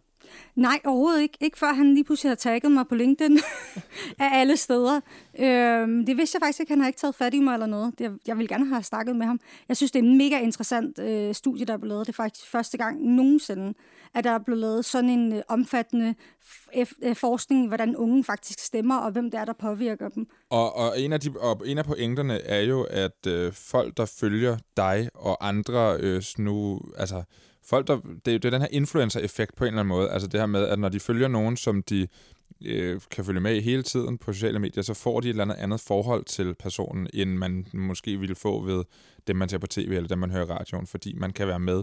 Nej, 0.55 0.79
overhovedet 0.85 1.21
ikke. 1.21 1.37
Ikke 1.41 1.57
før 1.57 1.73
han 1.73 1.93
lige 1.93 2.03
pludselig 2.03 2.29
har 2.29 2.35
tagget 2.35 2.71
mig 2.71 2.87
på 2.87 2.95
LinkedIn 2.95 3.39
af 4.19 4.39
alle 4.39 4.57
steder. 4.57 5.01
Øhm, 5.39 6.05
det 6.05 6.17
vidste 6.17 6.35
jeg 6.35 6.41
faktisk 6.45 6.59
ikke. 6.59 6.71
Han 6.71 6.79
har 6.79 6.87
ikke 6.87 6.99
taget 6.99 7.15
fat 7.15 7.33
i 7.33 7.39
mig 7.39 7.53
eller 7.53 7.65
noget. 7.65 7.99
Det, 7.99 8.17
jeg 8.27 8.37
ville 8.37 8.47
gerne 8.47 8.65
have 8.65 8.83
snakket 8.83 9.15
med 9.15 9.25
ham. 9.25 9.39
Jeg 9.67 9.77
synes, 9.77 9.91
det 9.91 9.99
er 9.99 10.03
en 10.03 10.17
mega 10.17 10.39
interessant 10.39 10.99
øh, 10.99 11.33
studie, 11.35 11.65
der 11.65 11.73
er 11.73 11.77
blevet 11.77 11.89
lavet. 11.89 12.07
Det 12.07 12.13
er 12.13 12.23
faktisk 12.23 12.47
første 12.51 12.77
gang 12.77 13.01
nogensinde, 13.05 13.73
at 14.15 14.23
der 14.23 14.31
er 14.31 14.39
blevet 14.39 14.61
lavet 14.61 14.85
sådan 14.85 15.09
en 15.09 15.33
øh, 15.33 15.41
omfattende 15.47 16.15
f- 16.43 16.99
øh, 17.03 17.15
forskning, 17.15 17.67
hvordan 17.67 17.95
unge 17.95 18.23
faktisk 18.23 18.59
stemmer, 18.59 18.97
og 18.97 19.11
hvem 19.11 19.31
det 19.31 19.39
er, 19.39 19.45
der 19.45 19.53
påvirker 19.53 20.09
dem. 20.09 20.27
Og, 20.49 20.75
og, 20.75 21.01
en 21.01 21.13
af 21.13 21.19
de, 21.19 21.33
og 21.39 21.61
en 21.65 21.77
af 21.77 21.85
pointerne 21.85 22.39
er 22.41 22.61
jo, 22.61 22.83
at 22.89 23.27
øh, 23.27 23.53
folk, 23.53 23.97
der 23.97 24.05
følger 24.19 24.57
dig 24.77 25.09
og 25.13 25.47
andre 25.47 25.97
øh, 25.99 26.23
nu, 26.37 26.81
altså 26.97 27.23
folk, 27.65 27.87
der, 27.87 27.99
det, 28.25 28.33
er- 28.33 28.37
det 28.39 28.45
er 28.45 28.49
den 28.49 28.61
her 28.61 28.67
influencer-effekt 28.71 29.55
på 29.55 29.63
en 29.63 29.67
eller 29.67 29.79
anden 29.79 29.89
måde. 29.89 30.09
Altså 30.09 30.27
det 30.27 30.39
her 30.39 30.47
med, 30.47 30.63
at 30.67 30.79
når 30.79 30.89
de 30.89 30.99
følger 30.99 31.27
nogen, 31.27 31.57
som 31.57 31.83
de 31.83 32.07
øh, 32.65 33.01
kan 33.11 33.25
følge 33.25 33.39
med 33.39 33.55
i 33.55 33.59
hele 33.61 33.83
tiden 33.83 34.17
på 34.17 34.33
sociale 34.33 34.59
medier, 34.59 34.83
så 34.83 34.93
får 34.93 35.19
de 35.19 35.27
et 35.27 35.29
eller 35.29 35.43
andet 35.43 35.55
andet 35.55 35.79
forhold 35.79 36.25
til 36.25 36.53
personen, 36.59 37.07
end 37.13 37.29
man 37.33 37.65
måske 37.73 38.17
ville 38.19 38.35
få 38.35 38.61
ved 38.61 38.83
dem, 39.27 39.35
man 39.35 39.49
ser 39.49 39.57
på 39.57 39.67
tv 39.67 39.79
eller 39.91 40.07
dem, 40.07 40.17
man 40.17 40.31
hører 40.31 40.45
i 40.45 40.49
radioen, 40.49 40.87
fordi 40.87 41.13
man 41.13 41.31
kan 41.33 41.47
være 41.47 41.59
med 41.59 41.81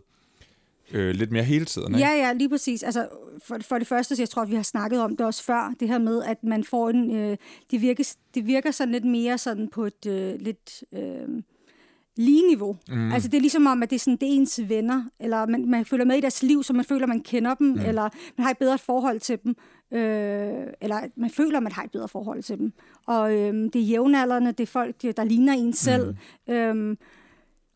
øh, 0.92 1.14
lidt 1.14 1.32
mere 1.32 1.42
hele 1.44 1.64
tiden. 1.64 1.94
Ikke? 1.94 2.06
Ja, 2.08 2.14
ja, 2.26 2.32
lige 2.32 2.48
præcis. 2.48 2.82
Altså, 2.82 3.08
for, 3.44 3.58
for 3.60 3.78
det 3.78 3.86
første, 3.86 4.16
så 4.16 4.22
jeg 4.22 4.28
tror, 4.28 4.42
at 4.42 4.50
vi 4.50 4.54
har 4.54 4.62
snakket 4.62 5.00
om 5.00 5.16
det 5.16 5.26
også 5.26 5.44
før, 5.44 5.74
det 5.80 5.88
her 5.88 5.98
med, 5.98 6.22
at 6.22 6.44
man 6.44 6.64
får 6.64 6.90
en... 6.90 7.16
Øh, 7.16 7.36
det, 7.70 7.80
virker, 7.80 8.14
det 8.34 8.46
virker 8.46 8.70
sådan 8.70 8.92
lidt 8.92 9.04
mere 9.04 9.38
sådan 9.38 9.68
på 9.68 9.84
et 9.84 10.06
øh, 10.06 10.34
lidt... 10.40 10.84
Øh, 10.92 11.42
lige 12.16 12.46
niveau. 12.46 12.76
Mm. 12.88 13.12
Altså 13.12 13.28
det 13.28 13.36
er 13.36 13.40
ligesom 13.40 13.66
om, 13.66 13.82
at 13.82 13.90
det 13.90 13.96
er, 13.96 14.00
sådan, 14.00 14.16
det 14.16 14.28
er 14.28 14.32
ens 14.32 14.60
venner, 14.68 15.04
eller 15.20 15.46
man, 15.46 15.70
man 15.70 15.84
følger 15.84 16.04
med 16.04 16.16
i 16.16 16.20
deres 16.20 16.42
liv, 16.42 16.62
så 16.62 16.72
man 16.72 16.84
føler, 16.84 17.06
man 17.06 17.20
kender 17.20 17.54
dem, 17.54 17.66
mm. 17.66 17.80
eller 17.80 18.02
man 18.36 18.44
har 18.44 18.50
et 18.50 18.58
bedre 18.58 18.78
forhold 18.78 19.20
til 19.20 19.38
dem, 19.44 19.56
øh, 19.92 20.66
eller 20.80 21.00
man 21.16 21.30
føler, 21.30 21.60
man 21.60 21.72
har 21.72 21.82
et 21.82 21.90
bedre 21.90 22.08
forhold 22.08 22.42
til 22.42 22.58
dem. 22.58 22.72
Og 23.06 23.34
øh, 23.34 23.54
det 23.54 23.76
er 23.76 23.84
jævnaldrende, 23.84 24.52
det 24.52 24.60
er 24.60 24.66
folk, 24.66 25.02
der 25.02 25.24
ligner 25.24 25.52
en 25.52 25.72
selv. 25.72 26.14
Mm. 26.48 26.54
Øh, 26.54 26.96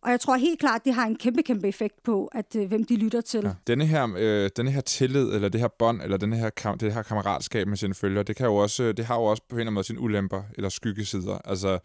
og 0.03 0.11
jeg 0.11 0.21
tror 0.21 0.37
helt 0.37 0.61
klart, 0.61 0.85
det 0.85 0.95
har 0.95 1.07
en 1.07 1.17
kæmpe, 1.17 1.43
kæmpe 1.43 1.69
effekt 1.69 2.03
på, 2.03 2.27
at 2.27 2.57
øh, 2.57 2.69
hvem 2.69 2.85
de 2.85 2.97
lytter 2.97 3.21
til. 3.21 3.41
Ja. 3.45 3.51
Denne, 3.67 3.87
her, 3.87 4.09
øh, 4.19 4.51
denne 4.57 4.71
her 4.71 4.81
tillid, 4.81 5.33
eller 5.33 5.49
det 5.49 5.61
her 5.61 5.69
bånd, 5.79 6.03
eller 6.03 6.17
denne 6.17 6.37
her, 6.37 6.51
kam- 6.61 6.77
det 6.77 6.95
her 6.95 7.03
kammeratskab 7.03 7.69
med 7.69 7.77
sine 7.77 7.95
følgere, 7.95 8.23
det, 8.23 8.37
kan 8.37 8.47
jo 8.47 8.57
også, 8.57 8.93
det 8.93 9.05
har 9.05 9.15
jo 9.15 9.25
også 9.25 9.43
på 9.49 9.57
en 9.57 9.61
eller 9.61 9.67
anden 9.67 9.75
måde 9.75 9.85
sine 9.85 10.01
ulemper, 10.01 10.43
eller 10.57 10.69
skyggesider. 10.69 11.39
Altså, 11.45 11.79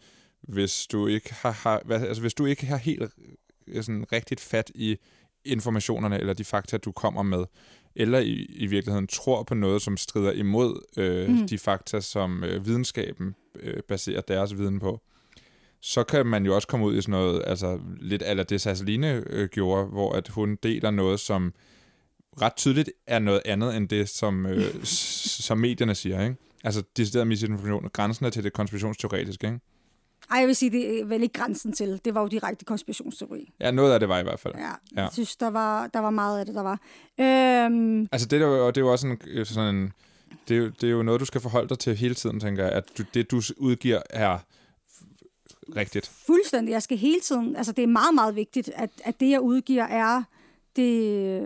hvis 0.46 0.86
du 0.86 1.06
ikke 1.06 1.34
har, 1.34 1.50
har 1.50 1.82
altså, 1.90 2.20
hvis 2.20 2.34
du 2.34 2.46
ikke 2.46 2.66
har 2.66 2.76
helt 2.76 3.12
sådan, 3.82 4.04
rigtigt 4.12 4.40
fat 4.40 4.70
i 4.74 4.96
informationerne, 5.44 6.20
eller 6.20 6.34
de 6.34 6.44
fakta, 6.44 6.76
du 6.76 6.92
kommer 6.92 7.22
med, 7.22 7.44
eller 7.94 8.18
i, 8.18 8.46
i 8.48 8.66
virkeligheden 8.66 9.06
tror 9.06 9.42
på 9.42 9.54
noget, 9.54 9.82
som 9.82 9.96
strider 9.96 10.32
imod 10.32 10.80
øh, 10.96 11.28
mm. 11.28 11.48
de 11.48 11.58
fakta, 11.58 12.00
som 12.00 12.44
øh, 12.44 12.66
videnskaben 12.66 13.34
øh, 13.60 13.82
baserer 13.88 14.20
deres 14.20 14.58
viden 14.58 14.80
på, 14.80 15.00
så 15.80 16.04
kan 16.04 16.26
man 16.26 16.46
jo 16.46 16.54
også 16.54 16.68
komme 16.68 16.86
ud 16.86 16.96
i 16.96 17.02
sådan 17.02 17.12
noget, 17.12 17.42
altså 17.46 17.80
lidt 18.00 18.22
ala 18.22 18.42
det 18.42 18.60
Sasseline 18.60 19.22
øh, 19.26 19.48
gjorde, 19.48 19.86
hvor 19.86 20.12
at 20.12 20.28
hun 20.28 20.58
deler 20.62 20.90
noget, 20.90 21.20
som 21.20 21.54
ret 22.42 22.56
tydeligt 22.56 22.90
er 23.06 23.18
noget 23.18 23.42
andet 23.44 23.76
end 23.76 23.88
det, 23.88 24.08
som, 24.08 24.46
øh, 24.46 24.84
som 25.46 25.58
medierne 25.58 25.94
siger, 25.94 26.22
ikke? 26.22 26.36
Altså 26.64 26.82
decideret 26.96 27.26
misinformation, 27.26 27.88
grænsen 27.92 28.26
er 28.26 28.30
til 28.30 28.44
det 28.44 28.52
konspirationsteoretiske, 28.52 29.46
ikke? 29.46 29.60
Ej, 30.30 30.38
jeg 30.38 30.46
vil 30.46 30.56
sige, 30.56 30.70
det 30.70 31.00
er 31.00 31.04
vel 31.04 31.22
ikke 31.22 31.32
grænsen 31.32 31.72
til. 31.72 32.00
Det 32.04 32.14
var 32.14 32.20
jo 32.20 32.26
direkte 32.28 32.64
konspirationsteori. 32.64 33.52
Ja, 33.60 33.70
noget 33.70 33.92
af 33.92 34.00
det 34.00 34.08
var 34.08 34.18
i 34.18 34.22
hvert 34.22 34.40
fald. 34.40 34.54
Ja, 34.56 34.70
Ja. 34.96 35.02
jeg 35.02 35.08
synes, 35.12 35.36
der 35.36 35.46
var, 35.50 35.86
der 35.86 35.98
var 35.98 36.10
meget 36.10 36.38
af 36.40 36.46
det, 36.46 36.54
der 36.54 36.62
var. 36.62 36.80
Øhm, 37.20 38.08
Altså 38.12 38.28
det 38.28 38.42
er 38.42 38.46
jo, 38.46 38.66
og 38.66 38.74
det 38.74 38.80
er 38.80 38.84
jo 38.84 38.92
også 38.92 39.02
sådan, 39.02 39.18
øh, 39.26 39.46
sådan 39.46 39.74
en, 39.74 39.92
det, 40.48 40.54
er 40.56 40.58
jo, 40.60 40.68
det 40.68 40.84
er 40.86 40.90
jo 40.90 41.02
noget, 41.02 41.20
du 41.20 41.24
skal 41.24 41.40
forholde 41.40 41.68
dig 41.68 41.78
til 41.78 41.96
hele 41.96 42.14
tiden, 42.14 42.40
tænker 42.40 42.64
jeg, 42.64 42.72
at 42.72 42.98
du, 42.98 43.04
det, 43.14 43.30
du 43.30 43.42
udgiver, 43.56 44.02
er 44.10 44.38
rigtigt. 45.76 46.06
fuldstændig. 46.26 46.72
Jeg 46.72 46.82
skal 46.82 46.96
hele 46.98 47.20
tiden... 47.20 47.56
Altså, 47.56 47.72
det 47.72 47.82
er 47.82 47.86
meget, 47.88 48.14
meget 48.14 48.36
vigtigt, 48.36 48.68
at, 48.74 48.90
at 49.04 49.20
det, 49.20 49.30
jeg 49.30 49.40
udgiver, 49.40 49.84
er, 49.84 50.22
det 50.76 51.38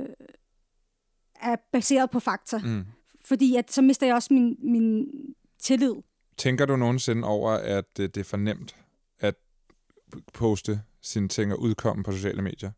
er 1.43 1.57
baseret 1.73 2.11
på 2.11 2.21
fakta. 2.21 2.59
Mm. 2.59 2.85
Fordi 3.25 3.57
at, 3.57 3.73
så 3.73 3.83
mister 3.83 4.07
jeg 4.07 4.15
også 4.15 4.35
min, 4.35 4.57
min 4.63 5.07
tillid. 5.63 5.95
Tænker 6.41 6.67
du 6.67 6.77
nogensinde 6.77 7.29
over, 7.29 7.51
at 7.51 7.99
øh, 8.01 8.09
det 8.09 8.17
er 8.17 8.25
for 8.25 8.37
nemt 8.37 8.77
at 9.19 9.35
poste 10.33 10.83
sine 11.01 11.29
ting 11.29 11.53
og 11.53 11.61
udkomme 11.61 12.05
på 12.05 12.13
sociale 12.13 12.43
medier? 12.43 12.71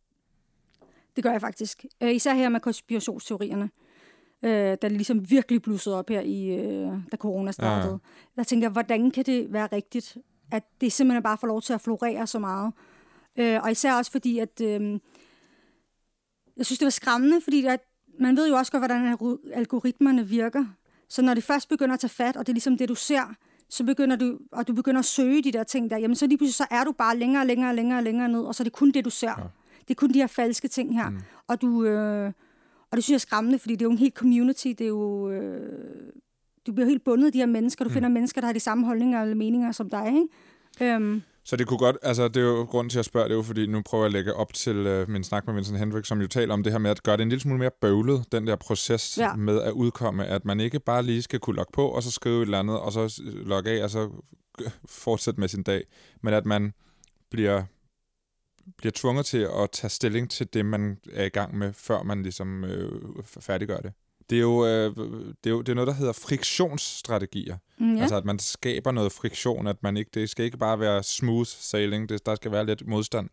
Det 1.17 1.25
gør 1.25 1.31
jeg 1.31 1.41
faktisk. 1.41 1.85
Øh, 2.03 2.15
især 2.15 2.35
her 2.35 2.49
med 2.49 2.61
konspirationsteorierne. 2.61 3.71
Øh, 4.45 4.77
det 4.83 4.93
ligesom 4.93 5.31
virkelig 5.31 5.63
blussede 5.63 5.99
op 5.99 6.09
her, 6.09 6.21
i, 6.21 6.57
da 7.13 7.17
corona 7.17 7.53
startede. 7.53 7.93
Ja. 7.93 7.99
Der 8.37 8.45
tænker 8.45 8.65
jeg, 8.65 8.73
hvordan 8.73 9.11
kan 9.11 9.25
det 9.25 9.53
være 9.53 9.69
rigtigt, 9.73 10.17
at 10.53 10.65
det 10.81 10.93
simpelthen 10.93 11.23
bare 11.23 11.39
får 11.39 11.47
lov 11.47 11.63
til 11.63 11.73
at 11.73 11.81
florere 11.81 12.27
så 12.27 12.39
meget? 12.39 12.73
Og 13.63 13.71
især 13.71 13.95
også 13.95 14.11
fordi, 14.11 14.39
at 14.39 14.61
jeg 14.61 16.67
synes, 16.67 16.79
det 16.79 16.87
var 16.87 16.91
skræmmende, 16.91 17.41
fordi 17.41 17.67
at 17.67 17.81
man 18.21 18.37
ved 18.37 18.49
jo 18.49 18.57
også 18.57 18.73
godt, 18.73 18.81
hvordan 18.81 19.13
algor- 19.13 19.55
algoritmerne 19.55 20.29
virker. 20.29 20.65
Så 21.09 21.23
når 21.23 21.35
det 21.35 21.45
først 21.45 21.69
begynder 21.69 21.95
at 21.95 22.01
tage 22.01 22.11
fat, 22.11 22.37
og 22.37 22.47
det 22.47 22.53
er 22.53 22.55
ligesom 22.55 22.79
det, 22.79 22.89
du 22.89 22.95
ser, 22.95 23.35
så 23.73 23.85
begynder 23.85 24.17
du, 24.17 24.39
og 24.53 24.69
du 24.69 24.73
begynder 24.73 24.99
at 24.99 25.05
søge 25.05 25.43
de 25.43 25.53
der 25.53 25.63
ting 25.63 25.91
der, 25.91 25.97
jamen 25.97 26.17
så 26.17 26.27
lige 26.27 26.39
pludselig 26.39 26.55
så 26.55 26.67
er 26.71 26.85
du 26.85 26.93
bare 26.93 27.17
længere 27.17 27.43
og 27.43 27.47
længere 27.47 27.71
og 27.71 27.75
længere, 27.75 28.05
længere 28.05 28.29
ned, 28.29 28.41
og 28.41 28.55
så 28.55 28.63
er 28.63 28.65
det 28.65 28.73
kun 28.73 28.91
det, 28.91 29.05
du 29.05 29.11
ser. 29.11 29.29
Ja. 29.39 29.45
Det 29.89 29.91
er 29.91 29.95
kun 29.95 30.13
de 30.13 30.19
her 30.19 30.27
falske 30.27 30.69
ting 30.69 30.95
her. 30.95 31.11
Mm. 31.11 31.19
Og 31.49 31.63
du... 31.63 31.85
Øh, 31.85 32.33
og 32.91 32.97
det 32.97 33.05
synes 33.05 33.11
jeg 33.11 33.15
er 33.15 33.19
skræmmende, 33.19 33.59
fordi 33.59 33.75
det 33.75 33.83
er 33.83 33.87
jo 33.87 33.91
en 33.91 33.99
helt 33.99 34.15
community, 34.15 34.67
det 34.67 34.81
er 34.81 34.89
jo... 34.89 35.31
Øh, 35.31 36.13
du 36.67 36.73
bliver 36.73 36.89
helt 36.89 37.05
bundet 37.05 37.27
af 37.27 37.33
de 37.33 37.39
her 37.39 37.47
mennesker, 37.47 37.85
du 37.85 37.89
mm. 37.89 37.95
finder 37.95 38.09
mennesker, 38.09 38.41
der 38.41 38.47
har 38.47 38.53
de 38.53 38.61
samme 38.61 38.87
holdninger 38.87 39.23
eller 39.23 39.35
meninger 39.35 39.73
som 39.73 39.91
dig, 39.91 40.07
ikke? 40.07 40.95
Øhm, 40.95 41.23
Så 41.45 41.57
det 41.57 41.67
kunne 41.67 41.79
godt, 41.79 41.97
altså 42.03 42.29
det 42.29 42.37
er 42.37 42.47
jo 42.47 42.63
grund 42.63 42.91
til 42.91 42.99
at 42.99 43.05
spørge, 43.05 43.25
det 43.25 43.33
er 43.33 43.37
jo 43.37 43.43
fordi, 43.43 43.67
nu 43.67 43.83
prøver 43.83 44.05
jeg 44.05 44.09
at 44.09 44.13
lægge 44.13 44.35
op 44.35 44.55
til 44.55 44.77
øh, 44.77 45.09
min 45.09 45.25
snak 45.25 45.47
med 45.47 45.55
Vincent 45.55 45.79
Hendrik, 45.79 46.05
som 46.05 46.21
jo 46.21 46.27
taler 46.27 46.55
om 46.55 46.63
det 46.63 46.73
her 46.73 46.79
med 46.79 46.91
at 46.91 47.03
gøre 47.03 47.17
det 47.17 47.23
en 47.23 47.29
lille 47.29 47.43
smule 47.43 47.59
mere 47.59 47.71
bøvlet, 47.81 48.25
den 48.33 48.47
der 48.47 48.57
proces 48.57 49.19
ja. 49.19 49.35
med 49.35 49.61
at 49.61 49.73
udkomme, 49.73 50.27
at 50.27 50.45
man 50.45 50.61
ikke 50.61 50.81
bare 50.81 51.03
lige 51.03 51.23
skal 51.23 51.41
kunne 51.41 51.57
logge 51.57 51.73
på, 51.73 51.89
og 51.89 52.03
så 52.03 52.11
skrive 52.11 52.37
et 52.37 52.43
eller 52.43 52.59
andet, 52.59 52.81
og 52.81 52.93
så 52.93 53.23
logge 53.25 53.71
af, 53.71 53.85
og 53.85 53.91
så 53.91 54.11
fortsætte 54.85 55.41
med 55.41 55.49
sin 55.49 55.63
dag, 55.63 55.85
men 56.23 56.35
at 56.35 56.47
man 56.47 56.73
bliver 57.31 57.65
bliver 58.79 58.93
tvunget 58.95 59.27
til 59.27 59.49
at 59.63 59.71
tage 59.71 59.91
stilling 59.91 60.31
til 60.31 60.55
det, 60.55 60.67
man 60.67 60.99
er 61.13 61.25
i 61.25 61.29
gang 61.29 61.59
med, 61.59 61.73
før 61.73 62.03
man 62.03 62.23
ligesom 62.23 62.65
øh, 62.65 63.03
færdiggør 63.25 63.81
det. 63.81 63.93
Det 64.33 64.39
er, 64.39 64.43
jo, 64.43 64.67
øh, 64.67 64.97
det, 65.45 65.47
er 65.47 65.51
jo 65.51 65.61
det 65.61 65.69
er 65.69 65.75
noget, 65.75 65.89
der 65.89 65.95
hedder 65.95 66.13
friktionsstrategier. 66.13 67.57
Mm, 67.79 67.95
ja. 67.95 68.01
Altså, 68.01 68.17
at 68.17 68.25
man 68.25 68.39
skaber 68.39 68.93
noget 68.93 69.13
friktion, 69.13 69.67
at 69.67 69.83
man 69.83 69.97
ikke, 69.97 70.11
det 70.15 70.31
skal 70.31 70.45
ikke 70.45 70.57
bare 70.57 70.81
være 70.81 71.03
smooth 71.03 71.49
sailing, 71.49 72.09
det, 72.09 72.27
der 72.27 72.35
skal 72.35 72.53
være 72.53 72.67
lidt 72.67 72.87
modstand. 72.87 73.29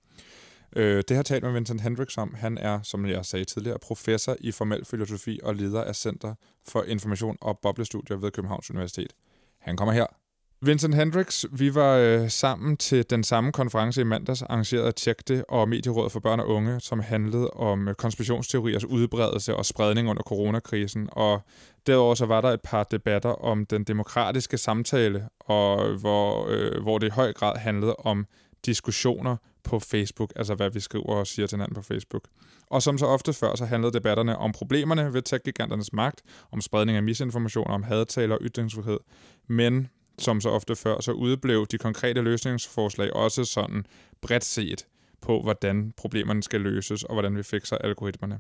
Øh, 0.76 1.04
det 1.08 1.16
har 1.16 1.24
talt 1.24 1.44
med 1.44 1.52
Vincent 1.52 1.82
Hendricks 1.82 2.18
om. 2.18 2.34
Han 2.34 2.58
er, 2.58 2.80
som 2.82 3.06
jeg 3.06 3.26
sagde 3.26 3.46
tidligere, 3.46 3.80
professor 3.80 4.36
i 4.40 4.52
formel 4.52 4.86
filosofi 4.86 5.40
og 5.44 5.56
leder 5.56 5.84
af 5.84 5.96
Center 5.96 6.36
for 6.68 6.84
Information 6.84 7.38
og 7.42 7.60
Boblestudier 7.62 8.18
ved 8.18 8.32
Københavns 8.32 8.70
Universitet. 8.70 9.14
Han 9.60 9.78
kommer 9.78 9.94
her. 9.94 10.19
Vincent 10.62 10.96
Hendricks, 10.96 11.46
vi 11.52 11.76
var 11.76 11.96
øh, 11.96 12.30
sammen 12.30 12.78
til 12.78 13.10
den 13.10 13.24
samme 13.24 13.52
konference 13.52 14.02
i 14.02 14.04
mandags, 14.04 14.42
arrangeret 14.42 14.84
af 14.84 14.94
Tjekte 14.94 15.50
og 15.50 15.70
Medierådet 15.70 16.12
for 16.12 16.20
Børn 16.20 16.40
og 16.40 16.48
Unge, 16.48 16.80
som 16.80 17.00
handlede 17.00 17.50
om 17.50 17.88
øh, 17.88 17.96
konspirationsteoriers 17.96 18.86
udbredelse 18.86 19.56
og 19.56 19.66
spredning 19.66 20.10
under 20.10 20.24
coronakrisen. 20.24 21.10
Og 21.12 21.42
derudover 21.88 22.16
så 22.16 22.26
var 22.26 22.42
der 22.42 22.50
et 22.50 22.62
par 22.62 22.84
debatter 22.84 23.30
om 23.30 23.66
den 23.66 23.84
demokratiske 23.84 24.58
samtale, 24.58 25.30
og 25.40 25.98
hvor, 26.00 26.48
øh, 26.50 26.82
hvor 26.82 26.98
det 26.98 27.08
i 27.08 27.14
høj 27.14 27.34
grad 27.34 27.58
handlede 27.58 27.96
om 27.96 28.26
diskussioner 28.66 29.36
på 29.64 29.80
Facebook, 29.80 30.34
altså 30.36 30.56
hvad 30.56 30.70
vi 30.70 30.80
skriver 30.80 31.06
og 31.06 31.28
siger 31.28 31.48
til 31.48 31.56
hinanden 31.56 31.76
på 31.76 31.82
Facebook. 31.82 32.24
Og 32.70 32.82
som 32.82 32.98
så 32.98 33.06
ofte 33.06 33.34
før, 33.34 33.56
så 33.56 33.66
handlede 33.66 33.94
debatterne 33.94 34.38
om 34.38 34.52
problemerne 34.52 35.14
ved 35.14 35.22
tech-giganternes 35.22 35.94
magt, 35.94 36.22
om 36.52 36.62
spredning 36.62 36.98
af 36.98 37.04
misinformation, 37.04 37.68
om 37.68 37.84
hadtaler 37.84 38.36
og 38.36 38.42
ytringsfrihed. 38.42 39.00
Men 39.48 39.88
som 40.22 40.42
så 40.42 40.50
ofte 40.50 40.76
før, 40.76 41.02
så 41.02 41.12
udeblev 41.12 41.66
de 41.66 41.78
konkrete 41.78 42.22
løsningsforslag 42.22 43.14
også 43.14 43.46
sådan 43.46 43.86
bredt 44.22 44.44
set 44.44 44.88
på, 45.22 45.42
hvordan 45.42 45.94
problemerne 45.98 46.44
skal 46.44 46.62
løses, 46.62 47.04
og 47.04 47.14
hvordan 47.14 47.38
vi 47.38 47.44
fikser 47.44 47.78
algoritmerne. 47.78 48.40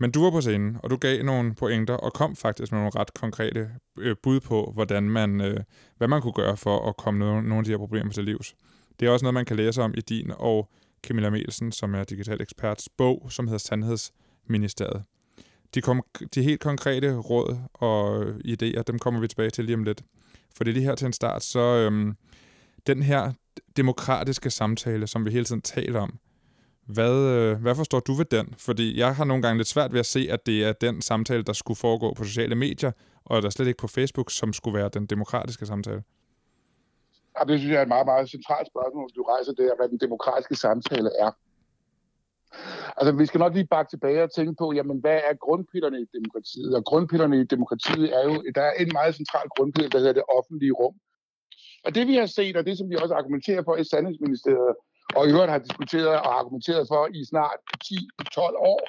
Men 0.00 0.10
du 0.10 0.22
var 0.22 0.30
på 0.30 0.40
scenen, 0.40 0.76
og 0.82 0.90
du 0.90 0.96
gav 0.96 1.22
nogle 1.22 1.54
pointer, 1.54 1.94
og 1.94 2.12
kom 2.12 2.36
faktisk 2.36 2.72
med 2.72 2.80
nogle 2.80 2.92
ret 2.96 3.14
konkrete 3.14 3.70
øh, 3.98 4.16
bud 4.22 4.40
på, 4.40 4.72
hvordan 4.74 5.02
man, 5.02 5.40
øh, 5.40 5.60
hvad 5.96 6.08
man 6.08 6.22
kunne 6.22 6.32
gøre 6.32 6.56
for 6.56 6.88
at 6.88 6.96
komme 6.96 7.20
nogle, 7.20 7.42
nogle 7.42 7.58
af 7.58 7.64
de 7.64 7.70
her 7.70 7.78
problemer 7.78 8.12
til 8.12 8.24
livs. 8.24 8.54
Det 9.00 9.08
er 9.08 9.10
også 9.10 9.24
noget, 9.24 9.34
man 9.34 9.44
kan 9.44 9.56
læse 9.56 9.82
om 9.82 9.94
i 9.96 10.00
din 10.00 10.32
og 10.36 10.70
Camilla 11.02 11.30
Melsen, 11.30 11.72
som 11.72 11.94
er 11.94 12.04
digital 12.04 12.40
eksperts 12.42 12.88
bog, 12.88 13.26
som 13.30 13.46
hedder 13.46 13.58
Sandhedsministeriet. 13.58 15.02
De, 15.74 15.80
kom, 15.80 16.02
de 16.34 16.42
helt 16.42 16.60
konkrete 16.60 17.16
råd 17.16 17.58
og 17.74 18.24
øh, 18.24 18.36
idéer, 18.36 18.82
dem 18.82 18.98
kommer 18.98 19.20
vi 19.20 19.28
tilbage 19.28 19.50
til 19.50 19.64
lige 19.64 19.76
om 19.76 19.84
lidt. 19.84 20.02
For 20.58 20.64
det 20.64 20.74
det 20.74 20.82
her 20.82 20.94
til 20.94 21.06
en 21.06 21.12
start, 21.12 21.42
så 21.42 21.60
øhm, 21.60 22.16
den 22.86 23.02
her 23.02 23.32
demokratiske 23.76 24.50
samtale, 24.50 25.06
som 25.06 25.24
vi 25.24 25.30
hele 25.30 25.44
tiden 25.44 25.62
taler 25.62 26.00
om, 26.00 26.18
hvad, 26.86 27.14
øh, 27.14 27.60
hvad 27.62 27.74
forstår 27.74 28.00
du 28.00 28.12
ved 28.12 28.24
den? 28.24 28.54
Fordi 28.58 28.98
jeg 28.98 29.16
har 29.16 29.24
nogle 29.24 29.42
gange 29.42 29.58
lidt 29.58 29.68
svært 29.68 29.92
ved 29.92 30.00
at 30.00 30.06
se, 30.06 30.28
at 30.30 30.46
det 30.46 30.64
er 30.64 30.72
den 30.72 31.02
samtale, 31.02 31.42
der 31.42 31.52
skulle 31.52 31.78
foregå 31.78 32.14
på 32.14 32.24
sociale 32.24 32.54
medier, 32.54 32.92
og 33.24 33.42
der 33.42 33.50
slet 33.50 33.66
ikke 33.66 33.78
på 33.78 33.86
Facebook, 33.86 34.30
som 34.30 34.52
skulle 34.52 34.78
være 34.78 34.88
den 34.88 35.06
demokratiske 35.06 35.66
samtale. 35.66 36.02
Ja, 37.38 37.44
det 37.44 37.58
synes 37.58 37.72
jeg 37.72 37.78
er 37.78 37.82
et 37.82 37.88
meget, 37.88 38.06
meget 38.06 38.30
centralt 38.30 38.68
spørgsmål, 38.72 39.08
du 39.16 39.22
rejser 39.22 39.52
der, 39.52 39.76
hvad 39.76 39.88
den 39.88 39.98
demokratiske 39.98 40.54
samtale 40.54 41.10
er. 41.20 41.30
Altså, 42.96 43.12
vi 43.12 43.26
skal 43.26 43.38
nok 43.38 43.54
lige 43.54 43.66
bakke 43.66 43.90
tilbage 43.90 44.22
og 44.22 44.32
tænke 44.34 44.54
på, 44.58 44.72
jamen, 44.72 45.00
hvad 45.00 45.20
er 45.28 45.34
grundpillerne 45.34 46.00
i 46.00 46.06
demokratiet? 46.14 46.74
Og 46.74 46.84
grundpillerne 46.84 47.40
i 47.40 47.44
demokratiet 47.44 48.16
er 48.18 48.24
jo, 48.24 48.34
der 48.54 48.62
er 48.62 48.72
en 48.72 48.90
meget 48.92 49.14
central 49.14 49.48
grundpiller, 49.56 49.90
der 49.90 49.98
hedder 49.98 50.12
det 50.12 50.22
offentlige 50.38 50.72
rum. 50.72 50.94
Og 51.84 51.94
det 51.94 52.06
vi 52.06 52.14
har 52.14 52.26
set, 52.26 52.56
og 52.56 52.66
det 52.66 52.78
som 52.78 52.90
vi 52.90 52.96
også 53.02 53.14
argumenterer 53.14 53.62
for 53.64 53.76
i 53.76 53.84
Sandhedsministeriet, 53.84 54.74
og 55.16 55.26
i 55.26 55.30
øvrigt 55.30 55.50
har 55.50 55.58
diskuteret 55.58 56.08
og 56.08 56.38
argumenteret 56.38 56.88
for 56.88 57.08
i 57.14 57.24
snart 57.24 57.58
10-12 57.84 58.40
år, 58.72 58.80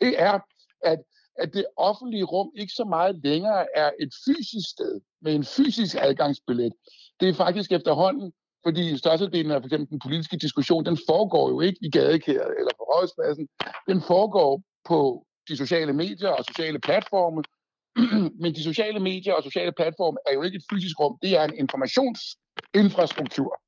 det 0.00 0.22
er, 0.22 0.38
at, 0.84 0.98
at 1.36 1.54
det 1.54 1.64
offentlige 1.76 2.24
rum 2.24 2.50
ikke 2.56 2.72
så 2.72 2.84
meget 2.84 3.20
længere 3.24 3.66
er 3.76 3.90
et 4.00 4.12
fysisk 4.26 4.70
sted 4.70 5.00
med 5.22 5.34
en 5.34 5.44
fysisk 5.44 5.96
adgangsbillet. 6.00 6.72
Det 7.20 7.28
er 7.28 7.34
faktisk 7.34 7.72
efterhånden 7.72 8.32
fordi 8.62 8.98
størstedelen 8.98 9.52
af 9.52 9.60
for 9.60 9.66
eksempel 9.66 9.90
den 9.90 9.98
politiske 9.98 10.36
diskussion, 10.36 10.84
den 10.84 10.98
foregår 11.08 11.48
jo 11.48 11.60
ikke 11.60 11.78
i 11.82 11.90
gadekæret 11.90 12.54
eller 12.58 12.72
på 12.78 12.82
rådspladsen. 12.82 13.48
Den 13.88 14.02
foregår 14.02 14.62
på 14.84 15.26
de 15.48 15.56
sociale 15.56 15.92
medier 15.92 16.28
og 16.28 16.44
sociale 16.44 16.78
platforme. 16.78 17.42
Men 18.42 18.54
de 18.54 18.62
sociale 18.62 19.00
medier 19.00 19.34
og 19.34 19.42
sociale 19.42 19.72
platforme 19.72 20.18
er 20.26 20.32
jo 20.32 20.42
ikke 20.42 20.56
et 20.56 20.64
fysisk 20.72 21.00
rum, 21.00 21.18
det 21.22 21.38
er 21.38 21.44
en 21.44 21.54
informationsinfrastruktur. 21.54 23.60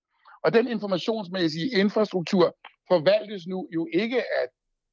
Og 0.45 0.55
den 0.55 0.69
informationsmæssige 0.69 1.81
infrastruktur 1.81 2.57
forvaltes 2.89 3.47
nu 3.47 3.69
jo 3.75 3.89
ikke 3.93 4.19
af 4.19 4.47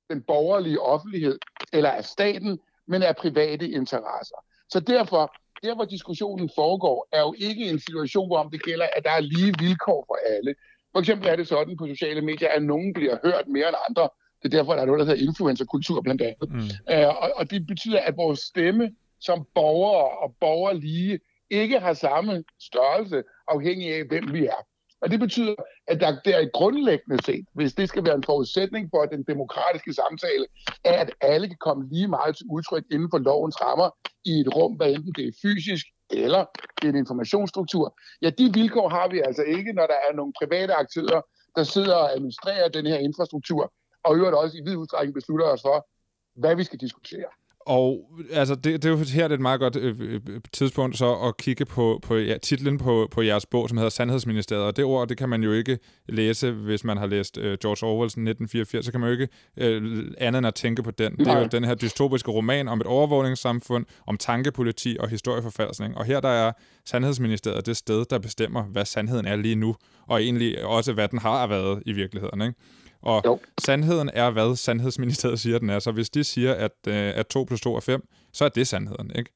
den 0.09 0.23
borgerlige 0.23 0.81
offentlighed 0.81 1.39
eller 1.73 1.89
af 1.89 2.05
staten, 2.05 2.59
men 2.87 3.03
af 3.03 3.15
private 3.15 3.69
interesser. 3.69 4.35
Så 4.69 4.79
derfor 4.79 5.33
der 5.63 5.75
hvor 5.75 5.85
diskussionen 5.85 6.49
foregår, 6.55 7.07
er 7.11 7.21
jo 7.21 7.33
ikke 7.37 7.69
en 7.69 7.79
situation, 7.79 8.27
hvor 8.27 8.43
det 8.43 8.63
gælder, 8.63 8.87
at 8.95 9.03
der 9.03 9.11
er 9.11 9.19
lige 9.19 9.53
vilkår 9.59 10.05
for 10.07 10.17
alle. 10.35 10.55
For 10.91 10.99
eksempel 10.99 11.27
er 11.27 11.35
det 11.35 11.47
sådan 11.47 11.77
på 11.77 11.87
sociale 11.87 12.21
medier, 12.21 12.49
at 12.49 12.63
nogen 12.63 12.93
bliver 12.93 13.17
hørt 13.25 13.47
mere 13.47 13.67
end 13.67 13.77
andre. 13.89 14.09
Det 14.43 14.53
er 14.53 14.57
derfor, 14.57 14.73
der 14.73 14.81
er 14.81 14.85
noget, 14.85 14.99
der 14.99 15.05
hedder 15.05 15.27
influencerkultur 15.27 16.01
blandt 16.01 16.21
andet. 16.21 16.49
Mm. 16.49 16.93
Uh, 16.93 17.23
og, 17.23 17.31
og 17.35 17.51
det 17.51 17.67
betyder, 17.67 17.99
at 17.99 18.17
vores 18.17 18.39
stemme 18.39 18.91
som 19.19 19.47
borgere 19.55 20.09
og 20.23 20.35
borgerlige 20.39 21.19
ikke 21.49 21.79
har 21.79 21.93
samme 21.93 22.43
størrelse, 22.61 23.23
afhængig 23.47 23.95
af, 23.95 24.03
hvem 24.03 24.33
vi 24.33 24.45
er. 24.45 24.65
Og 25.01 25.11
det 25.11 25.19
betyder, 25.19 25.55
at 25.87 25.99
der, 25.99 26.19
der 26.25 26.35
er 26.37 26.49
grundlæggende 26.53 27.23
set, 27.23 27.45
hvis 27.53 27.73
det 27.73 27.89
skal 27.89 28.05
være 28.05 28.15
en 28.15 28.23
forudsætning 28.23 28.89
for 28.93 29.05
den 29.05 29.23
demokratiske 29.23 29.93
samtale, 29.93 30.45
er, 30.83 31.01
at 31.01 31.11
alle 31.21 31.47
kan 31.47 31.57
komme 31.59 31.89
lige 31.91 32.07
meget 32.07 32.37
til 32.37 32.45
udtryk 32.51 32.83
inden 32.91 33.09
for 33.13 33.17
lovens 33.17 33.61
rammer 33.61 33.89
i 34.25 34.31
et 34.39 34.55
rum, 34.55 34.73
hvad 34.73 34.89
enten 34.89 35.13
det 35.13 35.27
er 35.27 35.31
fysisk 35.41 35.85
eller 36.09 36.45
det 36.81 36.87
er 36.87 36.89
en 36.89 36.97
informationsstruktur. 36.97 37.99
Ja, 38.21 38.29
de 38.29 38.53
vilkår 38.53 38.89
har 38.89 39.07
vi 39.07 39.19
altså 39.19 39.43
ikke, 39.43 39.73
når 39.73 39.87
der 39.87 39.99
er 40.09 40.15
nogle 40.15 40.33
private 40.39 40.73
aktører, 40.73 41.21
der 41.55 41.63
sidder 41.63 41.95
og 41.95 42.11
administrerer 42.15 42.69
den 42.69 42.85
her 42.85 42.97
infrastruktur, 42.97 43.73
og 44.03 44.15
i 44.15 44.17
øvrigt 44.17 44.35
også 44.35 44.57
i 44.57 44.61
vid 44.65 44.75
udstrækning 44.75 45.13
beslutter 45.13 45.45
os 45.45 45.61
for, 45.61 45.87
hvad 46.35 46.55
vi 46.55 46.63
skal 46.63 46.79
diskutere. 46.79 47.29
Og 47.65 48.09
altså, 48.31 48.55
det, 48.55 48.83
det 48.83 48.85
er 48.85 48.89
jo 48.89 48.97
her 48.97 49.03
det 49.05 49.31
er 49.31 49.35
et 49.35 49.39
meget 49.39 49.59
godt 49.59 49.75
øh, 49.75 49.95
øh, 49.99 50.21
tidspunkt 50.53 50.97
så 50.97 51.13
at 51.13 51.37
kigge 51.37 51.65
på, 51.65 51.99
på 52.03 52.15
ja, 52.15 52.37
titlen 52.37 52.77
på, 52.77 53.07
på 53.11 53.21
jeres 53.21 53.45
bog, 53.45 53.69
som 53.69 53.77
hedder 53.77 53.89
Sandhedsministeriet. 53.89 54.63
Og 54.63 54.77
det 54.77 54.85
ord, 54.85 55.07
det 55.07 55.17
kan 55.17 55.29
man 55.29 55.43
jo 55.43 55.51
ikke 55.51 55.79
læse, 56.09 56.51
hvis 56.51 56.83
man 56.83 56.97
har 56.97 57.05
læst 57.05 57.37
øh, 57.37 57.57
George 57.61 57.87
Orwells 57.87 58.11
1984. 58.11 58.85
Så 58.85 58.91
kan 58.91 58.99
man 58.99 59.09
jo 59.09 59.11
ikke 59.11 59.27
øh, 59.57 60.11
andet 60.17 60.37
end 60.37 60.47
at 60.47 60.55
tænke 60.55 60.83
på 60.83 60.91
den. 60.91 61.17
Det 61.17 61.27
er 61.27 61.39
jo 61.39 61.45
den 61.45 61.63
her 61.63 61.75
dystopiske 61.75 62.31
roman 62.31 62.67
om 62.67 62.81
et 62.81 62.87
overvågningssamfund, 62.87 63.85
om 64.07 64.17
tankepoliti 64.17 64.97
og 64.99 65.09
historieforfaldsning. 65.09 65.97
Og 65.97 66.05
her 66.05 66.19
der 66.19 66.29
er 66.29 66.51
Sandhedsministeriet 66.85 67.65
det 67.65 67.77
sted, 67.77 68.05
der 68.09 68.19
bestemmer, 68.19 68.63
hvad 68.63 68.85
sandheden 68.85 69.25
er 69.25 69.35
lige 69.35 69.55
nu, 69.55 69.75
og 70.07 70.23
egentlig 70.23 70.65
også, 70.65 70.93
hvad 70.93 71.07
den 71.07 71.19
har 71.19 71.47
været 71.47 71.83
i 71.85 71.91
virkeligheden. 71.91 72.41
Ikke? 72.41 72.53
Og 73.01 73.21
jo. 73.25 73.39
sandheden 73.61 74.09
er, 74.13 74.29
hvad 74.29 74.55
Sandhedsministeriet 74.55 75.39
siger, 75.39 75.59
den 75.59 75.69
er. 75.69 75.79
Så 75.79 75.91
hvis 75.91 76.09
de 76.09 76.23
siger, 76.23 76.53
at, 76.53 76.71
øh, 76.87 76.93
at 76.95 77.27
2 77.27 77.43
plus 77.43 77.61
2 77.61 77.75
er 77.75 77.79
5, 77.79 78.07
så 78.33 78.45
er 78.45 78.49
det 78.49 78.67
sandheden, 78.67 79.11
ikke? 79.15 79.31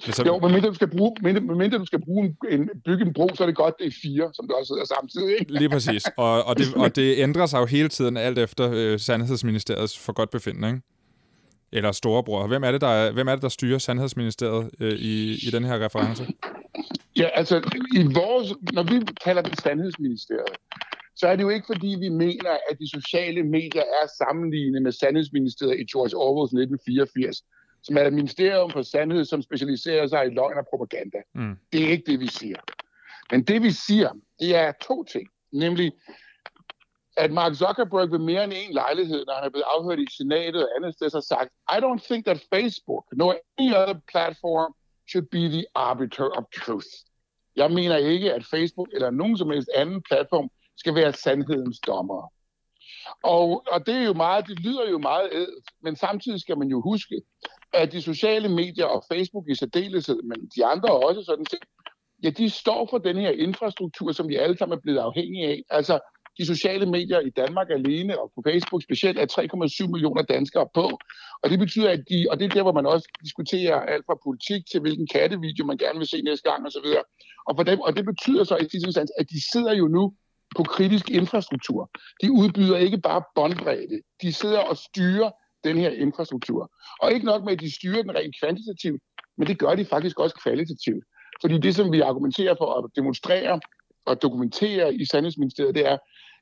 Så... 0.00 0.22
Jo, 0.26 0.38
men 0.38 0.52
mindre 0.52 0.68
du 0.68 0.74
skal 0.74 0.88
bruge, 0.88 1.16
mindre, 1.22 1.40
mindre 1.40 1.78
du 1.78 1.84
skal 1.84 2.04
bruge 2.04 2.36
en, 2.50 2.70
bygge 2.84 3.04
en 3.06 3.12
bro, 3.12 3.28
så 3.34 3.42
er 3.42 3.46
det 3.46 3.56
godt, 3.56 3.74
det 3.78 3.86
er 3.86 3.90
fire, 4.02 4.30
som 4.32 4.48
du 4.48 4.54
også 4.54 4.68
sidder 4.68 4.84
samtidig. 4.84 5.40
Ikke? 5.40 5.52
Lige 5.52 5.68
præcis. 5.68 6.04
Og, 6.16 6.44
og, 6.44 6.58
det, 6.58 6.66
og 6.74 6.96
det 6.96 7.18
ændrer 7.18 7.46
sig 7.46 7.58
jo 7.58 7.66
hele 7.66 7.88
tiden, 7.88 8.16
alt 8.16 8.38
efter 8.38 8.70
øh, 8.72 8.98
Sandhedsministeriets 8.98 9.98
for 9.98 10.12
godt 10.12 10.30
befindende, 10.30 10.68
ikke? 10.68 10.80
Eller 11.72 11.92
storebror. 11.92 12.46
Hvem 12.46 12.64
er 12.64 12.72
det, 12.72 12.80
der, 12.80 12.88
er, 12.88 13.12
hvem 13.12 13.28
er 13.28 13.32
det, 13.32 13.42
der 13.42 13.48
styrer 13.48 13.78
Sandhedsministeriet 13.78 14.70
øh, 14.80 14.92
i, 14.92 15.32
i 15.32 15.50
den 15.52 15.64
her 15.64 15.84
reference? 15.84 16.26
Ja, 17.16 17.28
altså, 17.34 17.56
i 17.96 18.02
vores, 18.02 18.54
når 18.72 18.82
vi 18.82 19.06
taler 19.24 19.42
det 19.42 19.60
Sandhedsministeriet, 19.60 20.56
så 21.18 21.28
er 21.28 21.36
det 21.36 21.42
jo 21.42 21.48
ikke, 21.48 21.66
fordi 21.66 21.96
vi 22.00 22.08
mener, 22.08 22.52
at 22.70 22.78
de 22.78 22.90
sociale 22.90 23.42
medier 23.42 23.82
er 23.82 24.06
sammenlignet 24.18 24.82
med 24.82 24.92
Sandhedsministeriet 24.92 25.80
i 25.80 25.84
George 25.92 26.16
Orwells 26.16 26.52
1984, 26.52 27.42
som 27.82 27.96
er 27.96 28.02
et 28.02 28.12
ministerium 28.12 28.70
for 28.70 28.82
sandhed, 28.82 29.24
som 29.24 29.42
specialiserer 29.42 30.06
sig 30.06 30.26
i 30.26 30.34
løgn 30.34 30.58
og 30.58 30.66
propaganda. 30.70 31.18
Mm. 31.34 31.56
Det 31.72 31.84
er 31.84 31.88
ikke 31.88 32.10
det, 32.10 32.20
vi 32.20 32.26
siger. 32.26 32.60
Men 33.30 33.42
det, 33.42 33.62
vi 33.62 33.70
siger, 33.70 34.10
det 34.40 34.56
er 34.56 34.72
to 34.72 35.04
ting. 35.04 35.28
Nemlig, 35.52 35.92
at 37.16 37.32
Mark 37.32 37.54
Zuckerberg 37.54 38.10
ved 38.10 38.18
mere 38.18 38.44
end 38.44 38.52
en 38.56 38.72
lejlighed, 38.72 39.26
når 39.26 39.34
han 39.34 39.44
er 39.44 39.50
blevet 39.50 39.70
afhørt 39.76 39.98
i 39.98 40.06
senatet 40.18 40.62
og 40.64 40.70
andet 40.76 40.94
sted, 40.94 41.10
har 41.12 41.20
sagt, 41.20 41.50
I 41.76 41.78
don't 41.84 42.06
think 42.08 42.24
that 42.26 42.40
Facebook, 42.54 43.04
nor 43.12 43.36
any 43.58 43.74
other 43.74 44.00
platform, 44.12 44.74
should 45.10 45.26
be 45.30 45.48
the 45.56 45.64
arbiter 45.74 46.28
of 46.38 46.44
truth. 46.60 46.92
Jeg 47.56 47.70
mener 47.70 47.96
ikke, 47.96 48.32
at 48.32 48.44
Facebook 48.44 48.88
eller 48.92 49.10
nogen 49.10 49.36
som 49.36 49.50
helst 49.50 49.68
anden 49.74 50.02
platform 50.02 50.50
skal 50.78 50.94
være 50.94 51.12
sandhedens 51.12 51.80
dommer. 51.86 52.32
Og, 53.22 53.64
og 53.72 53.86
det 53.86 53.94
er 53.94 54.02
jo 54.02 54.12
meget, 54.12 54.46
det 54.46 54.60
lyder 54.60 54.90
jo 54.90 54.98
meget 54.98 55.28
ædelt, 55.32 55.66
men 55.82 55.96
samtidig 55.96 56.40
skal 56.40 56.58
man 56.58 56.68
jo 56.68 56.80
huske, 56.80 57.20
at 57.72 57.92
de 57.92 58.02
sociale 58.02 58.48
medier 58.48 58.84
og 58.84 59.04
Facebook 59.12 59.44
i 59.48 59.54
særdeleshed, 59.54 60.22
men 60.22 60.50
de 60.56 60.64
andre 60.66 60.90
også 61.06 61.22
sådan 61.22 61.46
set, 61.50 61.64
ja, 62.22 62.30
de 62.30 62.50
står 62.50 62.86
for 62.90 62.98
den 62.98 63.16
her 63.16 63.30
infrastruktur, 63.30 64.12
som 64.12 64.28
vi 64.28 64.36
alle 64.36 64.58
sammen 64.58 64.76
er 64.76 64.82
blevet 64.82 64.98
afhængige 64.98 65.48
af. 65.48 65.62
Altså, 65.70 66.00
de 66.38 66.46
sociale 66.46 66.86
medier 66.86 67.20
i 67.20 67.30
Danmark 67.30 67.70
alene, 67.70 68.20
og 68.20 68.32
på 68.34 68.42
Facebook 68.46 68.82
specielt, 68.82 69.18
er 69.18 69.26
3,7 69.84 69.92
millioner 69.92 70.22
danskere 70.22 70.68
på. 70.74 70.86
Og 71.42 71.50
det 71.50 71.58
betyder, 71.58 71.90
at 71.90 72.02
de, 72.10 72.26
og 72.30 72.38
det 72.38 72.44
er 72.44 72.48
der, 72.48 72.62
hvor 72.62 72.72
man 72.72 72.86
også 72.86 73.08
diskuterer 73.24 73.80
alt 73.80 74.04
fra 74.06 74.18
politik 74.24 74.62
til 74.70 74.80
hvilken 74.80 75.06
kattevideo 75.06 75.64
man 75.64 75.78
gerne 75.78 75.98
vil 75.98 76.08
se 76.08 76.22
næste 76.22 76.50
gang 76.50 76.66
osv. 76.66 76.88
Og, 77.46 77.56
for 77.56 77.62
dem, 77.62 77.80
og 77.80 77.96
det 77.96 78.04
betyder 78.04 78.44
så 78.44 78.56
i 78.56 78.68
sidste 78.70 78.88
instans, 78.88 79.12
at 79.18 79.26
de 79.30 79.40
sidder 79.52 79.74
jo 79.74 79.88
nu 79.88 80.14
på 80.56 80.62
kritisk 80.62 81.10
infrastruktur. 81.10 81.90
De 82.22 82.32
udbyder 82.32 82.76
ikke 82.76 82.98
bare 82.98 83.22
båndbredde, 83.34 84.00
de 84.22 84.32
sidder 84.32 84.60
og 84.60 84.76
styrer 84.76 85.30
den 85.64 85.76
her 85.76 85.90
infrastruktur. 85.90 86.72
Og 87.02 87.12
ikke 87.12 87.26
nok 87.26 87.44
med, 87.44 87.52
at 87.52 87.60
de 87.60 87.74
styrer 87.74 88.02
den 88.02 88.14
rent 88.14 88.34
kvantitativt, 88.42 89.02
men 89.36 89.46
det 89.46 89.58
gør 89.58 89.74
de 89.74 89.84
faktisk 89.84 90.18
også 90.18 90.36
kvalitativt. 90.42 91.04
Fordi 91.40 91.58
det, 91.58 91.74
som 91.74 91.92
vi 91.92 92.00
argumenterer 92.00 92.54
for 92.58 92.78
at 92.78 92.90
demonstrere 92.96 93.60
og 94.04 94.22
dokumentere 94.22 94.94
i 94.94 95.04
Sandhedsministeriet, 95.04 95.74
det 95.74 95.86
er, 95.86 95.98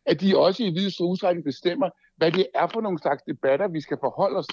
at 0.07 0.21
de 0.21 0.39
også 0.39 0.63
i 0.63 0.71
videst 0.71 1.01
udstrækning 1.01 1.45
bestemmer, 1.45 1.91
hvad 2.17 2.33
det 2.33 2.47
er 2.55 2.67
for 2.67 2.81
nogle 2.81 2.99
slags 2.99 3.23
debatter, 3.23 3.69
vi 3.69 3.81
skal 3.81 3.97
forholde 4.01 4.39
os. 4.39 4.47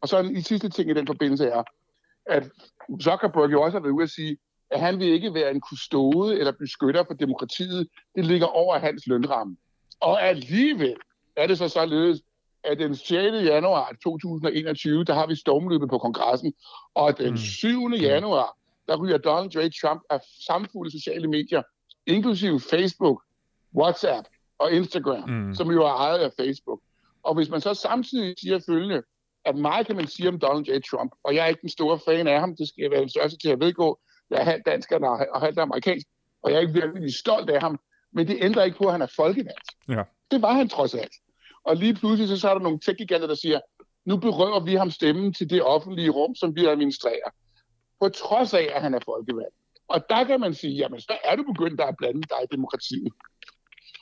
Og 0.00 0.08
så 0.08 0.18
en 0.18 0.36
i 0.36 0.40
sidste 0.40 0.68
ting 0.68 0.90
i 0.90 0.94
den 0.94 1.06
forbindelse 1.06 1.46
er, 1.46 1.62
at 2.26 2.50
Zuckerberg 3.02 3.52
jo 3.52 3.62
også 3.62 3.78
har 3.78 3.82
været 3.82 3.92
ude 3.92 4.02
at 4.02 4.10
sige, 4.10 4.36
at 4.70 4.80
han 4.80 4.98
vil 4.98 5.08
ikke 5.08 5.34
være 5.34 5.50
en 5.50 5.60
kustode 5.60 6.38
eller 6.38 6.52
beskytter 6.52 7.04
for 7.04 7.14
demokratiet. 7.14 7.88
Det 8.14 8.26
ligger 8.26 8.46
over 8.46 8.78
hans 8.78 9.06
lønramme. 9.06 9.56
Og 10.00 10.22
alligevel 10.22 10.96
er 11.36 11.46
det 11.46 11.58
så 11.58 11.68
således, 11.68 12.22
at 12.64 12.78
den 12.78 12.94
6. 12.94 13.10
januar 13.44 13.96
2021, 14.04 15.04
der 15.04 15.14
har 15.14 15.26
vi 15.26 15.34
stormløbet 15.34 15.88
på 15.88 15.98
kongressen, 15.98 16.54
og 16.94 17.18
den 17.18 17.38
7. 17.38 17.88
Mm. 17.88 17.94
januar, 17.94 18.56
der 18.88 18.96
ryger 18.96 19.18
Donald 19.18 19.50
J. 19.50 19.70
Trump 19.82 20.02
af 20.10 20.20
samfulde 20.46 20.90
sociale 20.90 21.28
medier, 21.28 21.62
inklusive 22.06 22.60
Facebook, 22.60 23.22
WhatsApp 23.74 24.28
og 24.58 24.72
Instagram, 24.72 25.30
mm. 25.30 25.54
som 25.54 25.70
jo 25.70 25.82
er 25.82 25.94
ejet 25.94 26.18
af 26.18 26.30
Facebook. 26.36 26.80
Og 27.22 27.34
hvis 27.34 27.50
man 27.50 27.60
så 27.60 27.74
samtidig 27.74 28.34
siger 28.38 28.60
følgende, 28.66 29.02
at 29.44 29.56
meget 29.56 29.86
kan 29.86 29.96
man 29.96 30.06
sige 30.06 30.28
om 30.28 30.38
Donald 30.38 30.66
J. 30.66 30.80
Trump, 30.90 31.12
og 31.24 31.34
jeg 31.34 31.44
er 31.44 31.48
ikke 31.48 31.60
den 31.60 31.68
store 31.68 31.98
fan 32.06 32.26
af 32.26 32.40
ham, 32.40 32.56
det 32.56 32.68
skal 32.68 32.82
jeg 32.82 32.90
være 32.90 33.00
den 33.00 33.08
største 33.08 33.38
til 33.38 33.48
at 33.48 33.60
vedgå, 33.60 33.98
jeg 34.30 34.40
er 34.40 34.44
halvt 34.44 34.66
dansk 34.66 34.92
og 34.92 35.40
halvt 35.40 35.58
amerikansk, 35.58 36.06
og 36.42 36.50
jeg 36.50 36.56
er 36.56 36.60
ikke 36.60 36.72
virkelig 36.72 37.14
stolt 37.14 37.50
af 37.50 37.60
ham, 37.60 37.80
men 38.12 38.28
det 38.28 38.38
ændrer 38.40 38.64
ikke 38.64 38.78
på, 38.78 38.84
at 38.84 38.92
han 38.92 39.02
er 39.02 39.12
folkevalgt. 39.16 39.70
Ja. 39.88 40.02
Det 40.30 40.42
var 40.42 40.52
han 40.52 40.68
trods 40.68 40.94
alt. 40.94 41.14
Og 41.64 41.76
lige 41.76 41.94
pludselig 41.94 42.28
så, 42.28 42.40
så 42.40 42.48
er 42.48 42.54
der 42.54 42.60
nogle 42.60 42.80
tech 42.80 43.08
der 43.08 43.34
siger, 43.34 43.60
nu 44.04 44.16
berøver 44.16 44.60
vi 44.60 44.74
ham 44.74 44.90
stemmen 44.90 45.34
til 45.34 45.50
det 45.50 45.62
offentlige 45.62 46.10
rum, 46.10 46.34
som 46.34 46.56
vi 46.56 46.66
administrerer. 46.66 47.30
På 48.00 48.08
trods 48.08 48.54
af, 48.54 48.70
at 48.74 48.82
han 48.82 48.94
er 48.94 49.00
folkevalgt. 49.04 49.54
Og 49.88 50.04
der 50.10 50.24
kan 50.24 50.40
man 50.40 50.54
sige, 50.54 50.72
jamen 50.72 51.00
så 51.00 51.18
er 51.24 51.36
du 51.36 51.42
begyndt 51.42 51.80
at 51.80 51.94
blande 51.98 52.22
dig 52.22 52.38
i 52.44 52.46
demokratiet. 52.52 53.12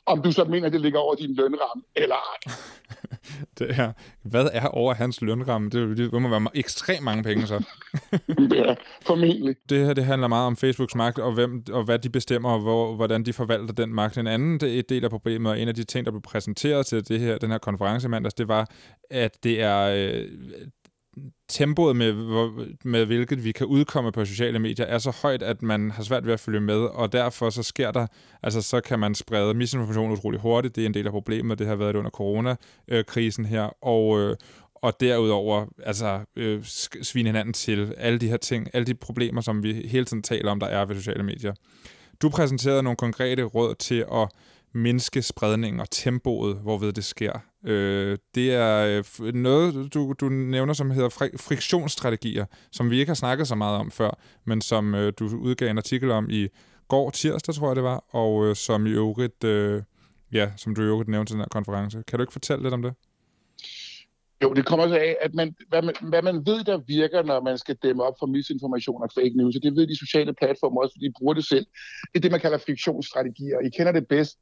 Om 0.07 0.23
du 0.23 0.33
så 0.33 0.45
mener, 0.45 0.69
det 0.69 0.81
ligger 0.81 0.99
over 0.99 1.15
din 1.15 1.35
lønramme, 1.35 1.83
eller 1.97 2.15
ej. 2.15 2.53
det 3.59 3.71
er, 3.71 3.93
hvad 4.23 4.49
er 4.53 4.69
over 4.69 4.95
hans 4.95 5.23
lønramme? 5.23 5.71
Det, 5.71 5.97
det 5.97 6.23
må 6.23 6.29
være 6.29 6.49
ekstremt 6.55 7.05
mange 7.05 7.23
penge 7.23 7.47
så. 7.47 7.65
ja, 8.55 8.75
formentlig. 9.07 9.57
Det 9.69 9.87
her 9.87 9.95
det 9.95 10.05
handler 10.05 10.29
meget 10.29 10.47
om 10.47 10.57
Facebooks 10.57 10.95
magt, 10.95 11.19
og, 11.19 11.33
hvem, 11.33 11.65
og 11.73 11.85
hvad 11.85 11.99
de 11.99 12.11
bestemmer, 12.11 12.51
og 12.51 12.61
hvor, 12.61 12.95
hvordan 12.95 13.23
de 13.23 13.33
forvalter 13.33 13.75
den 13.75 13.95
magt. 13.95 14.19
En 14.19 14.27
anden 14.27 14.61
det, 14.61 14.89
del 14.89 15.05
af 15.05 15.11
problemet, 15.11 15.53
og 15.53 15.61
en 15.61 15.69
af 15.69 15.75
de 15.75 15.85
ting, 15.85 16.07
der 16.07 16.13
blev 16.13 16.23
præsenteret 16.23 16.87
til 16.87 17.09
det 17.09 17.21
her, 17.21 17.39
den 17.39 17.51
her 17.51 17.59
konference 17.59 18.09
mandags, 18.09 18.35
det 18.35 18.49
var, 18.49 18.71
at 19.11 19.45
det 19.45 19.63
er 19.63 19.81
øh, 19.97 20.29
tempoet 21.49 21.97
med, 21.97 22.13
med 22.85 23.05
hvilket 23.05 23.45
vi 23.45 23.53
kan 23.53 23.67
udkomme 23.67 24.13
på 24.13 24.25
sociale 24.25 24.59
medier, 24.59 24.87
er 24.87 24.99
så 24.99 25.17
højt, 25.23 25.43
at 25.43 25.63
man 25.63 25.91
har 25.91 26.03
svært 26.03 26.27
ved 26.27 26.33
at 26.33 26.41
følge 26.41 26.61
med, 26.61 26.77
og 26.77 27.13
derfor 27.13 27.51
så 27.51 27.63
sker 27.63 27.91
der, 27.91 28.07
altså 28.43 28.63
så 28.63 28.81
kan 28.81 28.99
man 28.99 29.15
sprede 29.15 29.55
misinformation 29.55 30.13
utrolig 30.13 30.41
hurtigt. 30.41 30.77
Det 30.77 30.83
er 30.83 30.87
en 30.87 30.95
del 30.95 31.07
af 31.07 31.13
problemet, 31.13 31.59
det 31.59 31.67
har 31.67 31.77
været 31.77 31.95
det 31.95 31.99
under 31.99 32.11
coronakrisen 32.11 33.45
her, 33.45 33.85
og, 33.85 34.21
øh, 34.21 34.37
og 34.75 35.01
derudover 35.01 35.67
altså 35.83 36.21
øh, 36.37 36.65
svine 37.03 37.29
hinanden 37.29 37.53
til 37.53 37.95
alle 37.97 38.19
de 38.19 38.29
her 38.29 38.37
ting, 38.37 38.69
alle 38.73 38.87
de 38.87 38.95
problemer, 38.95 39.41
som 39.41 39.63
vi 39.63 39.73
hele 39.73 40.05
tiden 40.05 40.23
taler 40.23 40.51
om, 40.51 40.61
der 40.61 40.67
er 40.67 40.85
ved 40.85 40.97
sociale 40.97 41.23
medier. 41.23 41.55
Du 42.23 42.29
præsenterede 42.29 42.83
nogle 42.83 42.97
konkrete 42.97 43.43
råd 43.43 43.75
til 43.75 44.05
at 44.13 44.29
mindske 44.75 45.23
spredningen 45.23 45.81
og 45.81 45.91
tempoet, 45.91 46.57
hvorved 46.57 46.93
det 46.93 47.05
sker. 47.05 47.33
Øh, 47.67 48.19
det 48.35 48.55
er 48.55 49.03
øh, 49.23 49.35
noget, 49.35 49.95
du, 49.95 50.15
du 50.21 50.29
nævner, 50.29 50.73
som 50.73 50.91
hedder 50.91 51.09
fri- 51.09 51.37
friktionsstrategier, 51.37 52.47
som 52.73 52.91
vi 52.91 52.99
ikke 52.99 53.11
har 53.11 53.15
snakket 53.15 53.49
så 53.49 53.55
meget 53.55 53.79
om 53.79 53.91
før, 53.91 54.19
men 54.45 54.61
som 54.61 54.95
øh, 54.95 55.13
du 55.19 55.25
udgav 55.25 55.71
en 55.71 55.79
artikel 55.79 56.11
om 56.11 56.31
i 56.31 56.49
går 56.89 57.11
tirsdag, 57.11 57.55
tror 57.55 57.69
jeg 57.69 57.77
det 57.77 57.85
var, 57.85 58.05
og 58.11 58.47
øh, 58.47 58.57
som 58.57 58.87
i 58.87 58.91
øvrigt, 58.91 59.45
øh, 59.45 59.83
ja, 60.33 60.51
som 60.57 60.75
du 60.75 60.83
i 60.83 60.85
øvrigt 60.85 61.09
nævnte 61.09 61.31
til 61.31 61.35
den 61.35 61.41
her 61.41 61.49
konference. 61.49 62.03
Kan 62.09 62.19
du 62.19 62.23
ikke 62.23 62.33
fortælle 62.33 62.63
lidt 62.63 62.75
om 62.75 62.83
det? 62.83 62.95
Jo, 64.43 64.55
det 64.55 64.67
kommer 64.67 64.89
så 64.89 64.97
af, 64.97 65.17
at 65.21 65.35
man, 65.35 65.55
hvad, 65.69 65.83
man, 65.83 65.95
hvad 66.03 66.23
man 66.23 66.47
ved, 66.47 66.65
der 66.65 66.79
virker, 66.87 67.23
når 67.23 67.41
man 67.41 67.59
skal 67.59 67.77
dæmme 67.83 68.03
op 68.03 68.15
for 68.19 68.27
misinformation 68.27 69.03
og 69.03 69.11
fake 69.15 69.37
news, 69.37 69.57
og 69.57 69.63
det 69.63 69.77
ved 69.77 69.87
de 69.87 69.99
sociale 69.99 70.35
platforme 70.35 70.81
også, 70.81 70.95
fordi 70.95 71.07
de 71.07 71.13
bruger 71.19 71.35
det 71.35 71.45
selv. 71.45 71.67
Det 72.13 72.17
er 72.19 72.21
det, 72.21 72.31
man 72.31 72.41
kalder 72.41 72.59
friktionsstrategier. 72.59 73.59
I 73.61 73.71
kender 73.77 73.93
det 73.93 74.09
bedst 74.09 74.39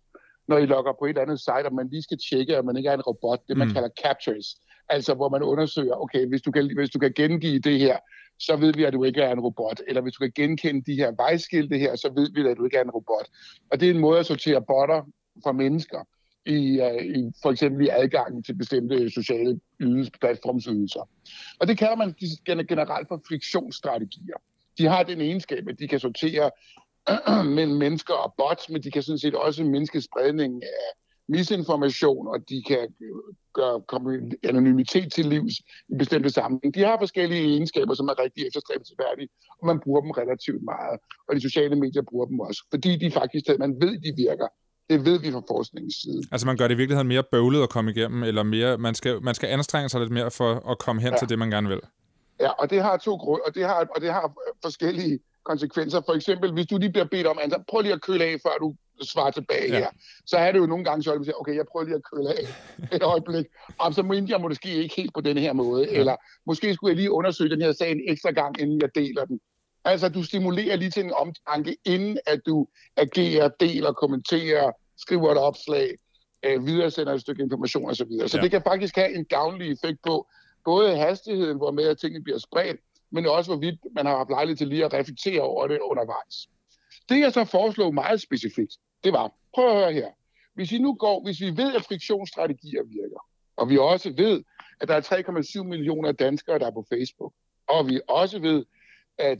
når 0.49 0.59
I 0.59 0.67
logger 0.67 0.93
på 0.99 1.05
et 1.05 1.09
eller 1.09 1.23
andet 1.23 1.41
site, 1.41 1.67
og 1.67 1.75
man 1.75 1.89
lige 1.89 2.03
skal 2.03 2.19
tjekke, 2.31 2.57
at 2.57 2.65
man 2.65 2.77
ikke 2.77 2.89
er 2.89 2.95
en 2.95 3.01
robot, 3.01 3.41
det 3.49 3.57
man 3.57 3.69
mm. 3.69 3.75
kalder 3.75 3.89
captures. 4.05 4.57
Altså 4.89 5.15
hvor 5.15 5.29
man 5.29 5.43
undersøger, 5.43 5.95
okay, 5.95 6.27
hvis 6.27 6.43
du, 6.43 6.51
kan, 6.51 6.77
hvis 6.77 6.91
du 6.91 6.99
kan 6.99 7.13
gengive 7.17 7.59
det 7.59 7.79
her, 7.79 7.99
så 8.39 8.57
ved 8.57 8.73
vi, 8.73 8.85
at 8.85 8.93
du 8.93 9.05
ikke 9.05 9.23
er 9.23 9.33
en 9.33 9.41
robot. 9.41 9.81
Eller 9.89 10.03
hvis 10.03 10.13
du 10.13 10.19
kan 10.19 10.33
genkende 10.35 10.83
de 10.87 10.95
her 10.95 11.13
vejskilte 11.17 11.79
her, 11.79 11.97
så 11.97 12.13
ved 12.15 12.31
vi, 12.35 12.49
at 12.49 12.57
du 12.57 12.65
ikke 12.65 12.77
er 12.77 12.85
en 12.85 12.91
robot. 12.91 13.29
Og 13.71 13.81
det 13.81 13.87
er 13.87 13.95
en 13.95 14.01
måde 14.01 14.19
at 14.19 14.27
sortere 14.27 14.63
botter 14.63 15.03
fra 15.45 15.53
mennesker 15.53 16.09
i, 16.47 16.81
uh, 16.81 17.05
i 17.05 17.33
for 17.43 17.51
eksempel 17.51 17.87
i 17.87 17.89
adgangen 17.89 18.43
til 18.43 18.55
bestemte 18.55 19.11
sociale 19.11 19.61
ydelser, 19.81 20.13
platformsydelser. 20.21 21.09
Og 21.61 21.69
det 21.69 21.79
kalder 21.79 21.97
man 21.97 22.15
generelt 22.69 23.09
for 23.09 23.23
friktionsstrategier. 23.29 24.37
De 24.79 24.87
har 24.87 25.03
den 25.03 25.21
egenskab, 25.21 25.69
at 25.69 25.79
de 25.79 25.89
kan 25.89 26.01
sortere 26.01 26.51
mellem 27.59 27.77
mennesker 27.77 28.15
og 28.15 28.35
bots, 28.39 28.71
men 28.71 28.83
de 28.83 28.91
kan 28.91 29.03
sådan 29.03 29.19
set 29.19 29.35
også 29.35 29.65
mindske 29.65 30.01
spredningen 30.01 30.63
af 30.63 30.89
misinformation, 31.29 32.29
og 32.29 32.49
de 32.49 32.63
kan 32.63 32.89
gøre 33.55 33.83
komme 33.89 34.31
anonymitet 34.43 35.13
til 35.13 35.27
livs 35.27 35.55
i 35.89 35.95
bestemte 35.99 36.31
sammenhæng. 36.31 36.75
De 36.75 36.81
har 36.81 36.99
forskellige 36.99 37.45
egenskaber, 37.53 37.95
som 37.95 38.09
er 38.09 38.23
rigtig 38.23 38.47
efterstræbelsesværdige, 38.47 39.29
og 39.61 39.67
man 39.67 39.81
bruger 39.81 40.01
dem 40.01 40.11
relativt 40.11 40.63
meget. 40.63 40.99
Og 41.29 41.35
de 41.37 41.41
sociale 41.41 41.77
medier 41.77 42.03
bruger 42.11 42.27
dem 42.27 42.41
også, 42.41 42.63
fordi 42.71 42.97
de 42.97 43.11
faktisk, 43.11 43.45
man 43.59 43.77
ved, 43.81 43.99
de 44.01 44.13
virker. 44.17 44.49
Det 44.91 45.05
ved 45.05 45.21
vi 45.21 45.33
fra 45.33 45.43
forskningens 45.49 45.95
side. 45.95 46.23
Altså 46.33 46.47
man 46.47 46.57
gør 46.57 46.69
det 46.69 46.75
i 46.75 46.77
virkeligheden 46.77 47.09
mere 47.09 47.23
bøvlet 47.33 47.63
at 47.63 47.69
komme 47.69 47.91
igennem, 47.91 48.23
eller 48.23 48.43
mere, 48.43 48.79
man 48.79 48.95
skal, 48.95 49.23
man 49.23 49.35
skal 49.35 49.49
anstrenge 49.49 49.89
sig 49.89 50.01
lidt 50.01 50.13
mere 50.13 50.31
for 50.31 50.71
at 50.71 50.79
komme 50.79 51.03
hen 51.03 51.13
ja. 51.13 51.19
til 51.19 51.29
det, 51.29 51.39
man 51.39 51.51
gerne 51.51 51.69
vil. 51.69 51.81
Ja, 52.41 52.51
og 52.51 52.71
det 52.71 52.83
har 52.83 52.97
to 52.97 53.17
grunde, 53.17 53.43
og 53.47 53.55
det 53.55 53.65
har, 53.65 53.87
og 53.95 54.01
det 54.01 54.13
har 54.13 54.33
forskellige 54.63 55.19
konsekvenser. 55.45 56.01
For 56.07 56.13
eksempel, 56.13 56.53
hvis 56.53 56.67
du 56.67 56.79
lige 56.79 56.93
bliver 56.93 57.05
bedt 57.05 57.27
om, 57.27 57.39
altså, 57.43 57.63
prøv 57.69 57.81
lige 57.81 57.93
at 57.93 58.03
køle 58.03 58.25
af, 58.25 58.37
før 58.43 58.57
du 58.61 58.75
svarer 59.03 59.31
tilbage 59.31 59.69
ja. 59.69 59.79
her. 59.79 59.89
Så 60.27 60.37
er 60.37 60.53
det 60.53 60.59
jo 60.59 60.67
nogle 60.67 60.85
gange 60.85 61.03
så, 61.03 61.13
at 61.13 61.19
du 61.19 61.25
siger, 61.25 61.41
okay, 61.41 61.57
jeg 61.57 61.65
prøver 61.73 61.85
lige 61.85 61.95
at 61.97 62.03
køle 62.13 62.29
af 62.29 62.43
et 62.97 63.03
øjeblik. 63.03 63.47
Og 63.79 63.95
så 63.95 64.03
mener 64.03 64.27
jeg 64.31 64.41
måske 64.41 64.69
ikke 64.69 64.95
helt 64.97 65.15
på 65.15 65.21
den 65.21 65.39
her 65.39 65.53
måde. 65.53 65.89
Ja. 65.91 65.99
Eller 65.99 66.17
måske 66.47 66.75
skulle 66.75 66.91
jeg 66.91 66.97
lige 66.97 67.13
undersøge 67.13 67.51
den 67.51 67.63
her 67.63 67.73
sag 67.73 67.91
en 67.93 68.01
ekstra 68.09 68.31
gang, 68.31 68.61
inden 68.61 68.81
jeg 68.81 68.95
deler 68.95 69.25
den. 69.25 69.41
Altså, 69.85 70.09
du 70.09 70.23
stimulerer 70.23 70.77
lige 70.77 70.91
til 70.91 71.05
en 71.05 71.13
omtanke, 71.13 71.77
inden 71.85 72.19
at 72.27 72.41
du 72.47 72.67
agerer, 72.97 73.49
deler, 73.49 73.93
kommenterer, 73.93 74.73
skriver 74.97 75.33
et 75.33 75.39
opslag, 75.39 75.95
øh, 76.45 76.67
videresender 76.67 77.13
et 77.13 77.21
stykke 77.21 77.43
information 77.43 77.91
osv. 77.91 77.95
Så, 77.95 78.05
videre. 78.05 78.29
så 78.29 78.37
ja. 78.37 78.43
det 78.43 78.51
kan 78.51 78.63
faktisk 78.63 78.97
have 78.97 79.15
en 79.15 79.25
gavnlig 79.25 79.73
effekt 79.73 79.99
på 80.07 80.27
både 80.65 80.97
hastigheden, 80.97 81.57
hvor 81.57 81.71
med 81.71 81.85
at 81.85 81.99
tingene 81.99 82.25
bliver 82.25 82.39
spredt, 82.39 82.77
men 83.15 83.27
også 83.27 83.51
hvorvidt 83.51 83.81
man 83.95 84.07
har 84.07 84.17
haft 84.17 84.31
lejlighed 84.31 84.57
til 84.57 84.69
lige 84.69 84.85
at 84.85 84.93
reflektere 84.93 85.41
over 85.41 85.67
det 85.67 85.79
undervejs. 85.79 86.49
Det 87.09 87.21
jeg 87.21 87.33
så 87.33 87.45
foreslog 87.45 87.95
meget 87.95 88.21
specifikt, 88.21 88.73
det 89.05 89.13
var, 89.13 89.33
prøv 89.55 89.69
at 89.71 89.77
høre 89.77 89.93
her, 89.93 90.11
hvis 90.55 90.73
vi 90.73 90.79
nu 90.79 90.95
går, 90.95 91.25
hvis 91.25 91.41
vi 91.41 91.57
ved, 91.57 91.75
at 91.75 91.85
friktionsstrategier 91.85 92.83
virker, 92.83 93.27
og 93.57 93.71
vi 93.71 93.79
også 93.79 94.13
ved, 94.17 94.43
at 94.81 94.89
der 94.89 94.95
er 94.95 95.61
3,7 95.61 95.63
millioner 95.63 96.13
danskere, 96.13 96.59
der 96.59 96.67
er 96.67 96.71
på 96.71 96.87
Facebook, 96.93 97.33
og 97.69 97.89
vi 97.89 98.01
også 98.09 98.39
ved, 98.39 98.65
at 99.19 99.39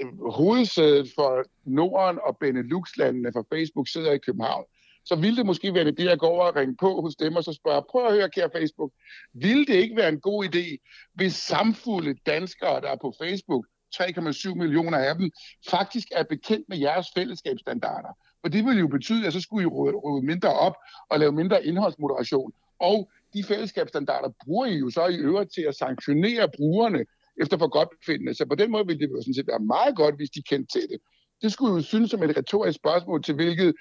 øh, 0.00 0.30
hovedsædet 0.30 1.08
for 1.14 1.44
Norden 1.64 2.18
og 2.26 2.38
Benelux-landene 2.38 3.32
for 3.32 3.46
Facebook 3.52 3.88
sidder 3.88 4.12
i 4.12 4.18
København, 4.18 4.64
så 5.04 5.16
ville 5.16 5.36
det 5.36 5.46
måske 5.46 5.74
være 5.74 5.84
det 5.84 6.08
at 6.08 6.18
gå 6.18 6.26
over 6.26 6.44
og 6.44 6.56
ringe 6.56 6.76
på 6.76 7.00
hos 7.00 7.16
dem 7.16 7.36
og 7.36 7.44
så 7.44 7.52
spørge, 7.52 7.82
prøv 7.90 8.06
at 8.06 8.12
høre, 8.12 8.30
kære 8.30 8.50
Facebook, 8.56 8.92
ville 9.32 9.66
det 9.66 9.74
ikke 9.74 9.96
være 9.96 10.08
en 10.08 10.20
god 10.20 10.44
idé, 10.44 10.76
hvis 11.14 11.34
samfulde 11.34 12.14
danskere, 12.26 12.80
der 12.80 12.88
er 12.88 12.96
på 12.96 13.14
Facebook, 13.22 13.66
3,7 13.94 14.54
millioner 14.54 14.98
af 14.98 15.14
dem, 15.14 15.30
faktisk 15.68 16.08
er 16.12 16.22
bekendt 16.22 16.68
med 16.68 16.78
jeres 16.78 17.06
fællesskabsstandarder. 17.14 18.18
For 18.40 18.48
det 18.48 18.64
ville 18.64 18.80
jo 18.80 18.88
betyde, 18.88 19.26
at 19.26 19.32
så 19.32 19.40
skulle 19.40 19.64
I 19.64 19.66
rydde 19.66 20.26
mindre 20.26 20.48
op 20.48 20.76
og 21.10 21.18
lave 21.18 21.32
mindre 21.32 21.66
indholdsmoderation. 21.66 22.52
Og 22.78 23.10
de 23.34 23.44
fællesskabsstandarder 23.44 24.28
bruger 24.44 24.66
I 24.66 24.76
jo 24.76 24.90
så 24.90 25.06
i 25.06 25.16
øvrigt 25.16 25.54
til 25.54 25.62
at 25.62 25.74
sanktionere 25.74 26.48
brugerne 26.56 27.04
efter 27.40 27.58
for 27.58 27.68
godt 27.68 27.88
befindende. 27.98 28.34
Så 28.34 28.46
på 28.46 28.54
den 28.54 28.70
måde 28.70 28.86
ville 28.86 29.00
det 29.00 29.12
jo 29.12 29.22
sådan 29.22 29.34
set 29.34 29.46
være 29.46 29.58
meget 29.58 29.96
godt, 29.96 30.16
hvis 30.16 30.30
de 30.30 30.42
kendte 30.42 30.80
til 30.80 30.88
det. 30.90 30.98
Det 31.42 31.52
skulle 31.52 31.74
jo 31.74 31.82
synes 31.82 32.10
som 32.10 32.22
et 32.22 32.36
retorisk 32.36 32.76
spørgsmål 32.76 33.22
til, 33.22 33.34
hvilket 33.34 33.74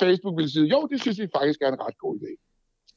Facebook 0.00 0.36
ville 0.36 0.50
sige, 0.50 0.66
jo, 0.66 0.88
det 0.90 1.00
synes 1.00 1.18
vi 1.18 1.28
faktisk 1.36 1.62
er 1.62 1.68
en 1.68 1.80
ret 1.80 1.98
god 1.98 2.18
idé. 2.18 2.32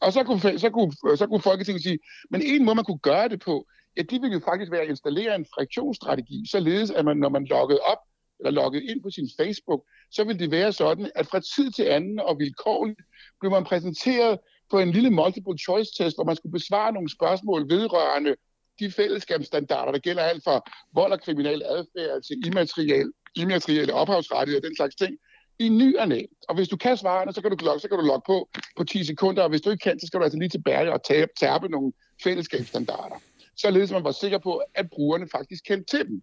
Og 0.02 0.14
så 0.14 0.24
kunne, 0.24 0.60
så 0.60 0.70
kunne, 0.70 1.18
så 1.18 1.28
kunne 1.28 1.42
Folketinget 1.42 1.84
sige, 1.84 2.00
men 2.30 2.42
en 2.42 2.66
måde, 2.66 2.76
man 2.76 2.86
kunne 2.86 3.00
gøre 3.00 3.30
det 3.30 3.40
på, 3.40 3.66
ja, 3.98 4.02
det 4.02 4.22
ville 4.22 4.34
jo 4.34 4.40
faktisk 4.40 4.72
være 4.72 4.82
at 4.82 4.90
installere 4.90 5.36
en 5.36 5.46
friktionsstrategi, 5.56 6.44
således 6.52 6.92
at 6.92 7.06
man, 7.06 7.18
når 7.18 7.30
man 7.30 7.46
loggede 7.46 7.80
op, 7.80 7.98
eller 8.40 8.52
logget 8.52 8.84
ind 8.84 9.02
på 9.04 9.10
sin 9.10 9.30
Facebook, 9.40 9.82
så 10.12 10.24
ville 10.24 10.40
det 10.40 10.52
være 10.52 10.74
sådan, 10.74 11.12
at 11.16 11.28
fra 11.28 11.40
tid 11.40 11.72
til 11.72 11.84
anden 11.84 12.20
og 12.20 12.40
vilkårligt 12.40 13.00
blev 13.40 13.52
man 13.52 13.64
præsenteret 13.64 14.40
på 14.72 14.80
en 14.80 14.92
lille 14.92 15.10
multiple 15.10 15.58
choice 15.58 15.92
test, 15.98 16.18
hvor 16.18 16.24
man 16.24 16.36
skulle 16.36 16.52
besvare 16.52 16.94
nogle 16.94 17.10
spørgsmål 17.10 17.70
vedrørende 17.70 18.36
de 18.80 18.92
fællesskabsstandarder, 18.92 19.92
der 19.92 20.00
gælder 20.00 20.24
alt 20.24 20.44
fra 20.44 20.62
vold 20.94 21.12
og 21.12 21.22
kriminal 21.22 21.64
adfærd 21.66 22.22
til 22.22 22.48
immateriel, 22.48 23.12
immaterielle 23.36 23.94
ophavsrettigheder 23.94 24.62
og 24.62 24.68
den 24.68 24.76
slags 24.76 24.96
ting, 24.96 25.18
i 25.60 25.70
ny 25.70 25.98
og 25.98 26.08
næ. 26.08 26.22
Og 26.50 26.56
hvis 26.56 26.68
du 26.68 26.78
kan 26.78 26.98
svarene, 26.98 27.34
så 27.34 27.42
kan 27.42 27.52
du 27.52 27.66
logge, 27.66 27.80
så 27.80 27.88
kan 27.88 27.98
du 27.98 28.06
logge 28.06 28.24
på 28.26 28.50
på 28.78 28.84
10 28.84 29.04
sekunder, 29.04 29.44
og 29.44 29.50
hvis 29.50 29.62
du 29.62 29.70
ikke 29.70 29.84
kan, 29.84 30.00
så 30.00 30.08
skal 30.08 30.20
du 30.20 30.24
altså 30.24 30.40
lige 30.40 30.50
tilbage 30.50 30.94
og 30.94 31.04
tabe, 31.04 31.32
tabe 31.40 31.70
nogle 31.70 31.94
fællesskabsstandarder. 32.24 33.16
Således 33.58 33.92
man 33.92 34.04
var 34.04 34.12
sikker 34.12 34.38
på, 34.38 34.62
at 34.76 34.90
brugerne 34.90 35.28
faktisk 35.32 35.64
kendte 35.64 35.98
til 35.98 36.08
dem. 36.08 36.22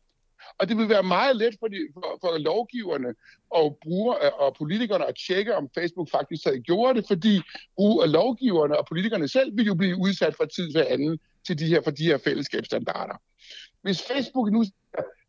Og 0.58 0.68
det 0.68 0.76
vil 0.76 0.88
være 0.88 1.02
meget 1.02 1.36
let 1.36 1.56
for, 1.60 1.68
de, 1.68 1.76
for, 1.94 2.18
for 2.20 2.38
lovgiverne 2.38 3.14
og, 3.50 3.78
bruger, 3.82 4.14
og 4.14 4.54
politikerne 4.58 5.06
at 5.06 5.14
tjekke, 5.26 5.56
om 5.56 5.68
Facebook 5.74 6.10
faktisk 6.10 6.44
havde 6.44 6.60
gjort 6.60 6.96
det, 6.96 7.04
fordi 7.06 7.40
brug 7.76 8.04
lovgiverne 8.06 8.78
og 8.78 8.86
politikerne 8.86 9.28
selv 9.28 9.56
vil 9.56 9.66
jo 9.66 9.74
blive 9.74 9.96
udsat 9.96 10.34
for 10.36 10.44
tid 10.44 10.72
til 10.72 10.86
anden 10.88 11.18
til 11.46 11.58
de 11.58 11.66
her, 11.66 11.80
for 11.82 11.90
de 11.90 12.04
her 12.04 12.18
fællesskabsstandarder. 12.18 13.16
Hvis 13.82 14.02
Facebook 14.02 14.52
nu 14.52 14.64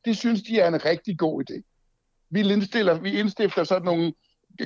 det 0.05 0.17
synes 0.17 0.41
de 0.41 0.60
er 0.60 0.67
en 0.67 0.86
rigtig 0.86 1.17
god 1.17 1.43
idé. 1.43 1.62
Vi 2.29 2.39
indstiller, 2.39 2.99
vi 2.99 3.19
indstifter 3.19 3.63
sådan 3.63 3.86
nogle 3.86 4.13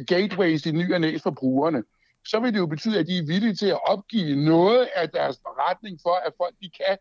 gateways 0.08 0.66
i 0.66 0.72
ny 0.72 0.94
og 0.94 1.02
næs 1.02 1.22
for 1.22 1.32
brugerne. 1.32 1.84
Så 2.28 2.40
vil 2.40 2.54
det 2.54 2.60
jo 2.60 2.66
betyde, 2.66 3.00
at 3.00 3.08
de 3.08 3.18
er 3.18 3.26
villige 3.26 3.56
til 3.56 3.68
at 3.68 3.88
opgive 3.88 4.46
noget 4.46 4.88
af 4.96 5.10
deres 5.10 5.40
forretning 5.42 6.00
for, 6.04 6.14
at 6.26 6.34
folk 6.38 6.56
de 6.62 6.70
kan 6.70 6.98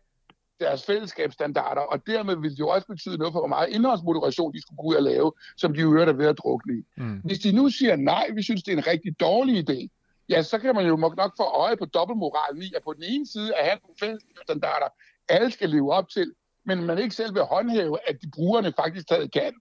deres 0.59 0.85
fællesskabsstandarder, 0.85 1.81
og 1.81 2.07
dermed 2.07 2.35
vil 2.35 2.51
det 2.51 2.59
jo 2.59 2.67
også 2.67 2.87
betyde 2.87 3.17
noget 3.17 3.33
for, 3.33 3.39
hvor 3.39 3.47
meget 3.47 3.69
indholdsmoderation 3.69 4.53
de 4.53 4.61
skulle 4.61 4.77
gå 4.77 4.83
ud 4.83 4.95
og 4.95 5.03
lave, 5.03 5.33
som 5.57 5.73
de 5.73 5.81
jo 5.81 5.97
er 5.97 6.13
ved 6.13 6.25
at 6.25 6.37
drukne 6.37 6.73
i. 6.77 6.83
Mm. 6.97 7.21
Hvis 7.23 7.39
de 7.39 7.51
nu 7.51 7.69
siger 7.69 7.95
nej, 7.95 8.29
vi 8.35 8.43
synes, 8.43 8.63
det 8.63 8.73
er 8.73 8.77
en 8.77 8.87
rigtig 8.87 9.19
dårlig 9.19 9.69
idé, 9.69 9.87
ja, 10.29 10.41
så 10.41 10.59
kan 10.59 10.75
man 10.75 10.87
jo 10.87 10.95
nok 10.95 11.33
få 11.37 11.43
øje 11.43 11.77
på 11.77 11.85
dobbeltmoralen 11.85 12.61
i, 12.61 12.73
at 12.75 12.83
på 12.83 12.93
den 12.93 13.03
ene 13.03 13.27
side 13.27 13.55
at 13.55 13.65
have 13.65 13.79
nogle 13.83 13.95
fællesskabsstandarder, 13.99 14.87
alle 15.29 15.51
skal 15.51 15.69
leve 15.69 15.93
op 15.93 16.09
til, 16.09 16.33
men 16.65 16.83
man 16.83 16.97
ikke 16.97 17.15
selv 17.15 17.33
vil 17.33 17.43
håndhæve, 17.43 17.97
at 18.09 18.21
de 18.21 18.29
brugerne 18.33 18.73
faktisk 18.75 19.03
stadig 19.03 19.31
kan. 19.31 19.53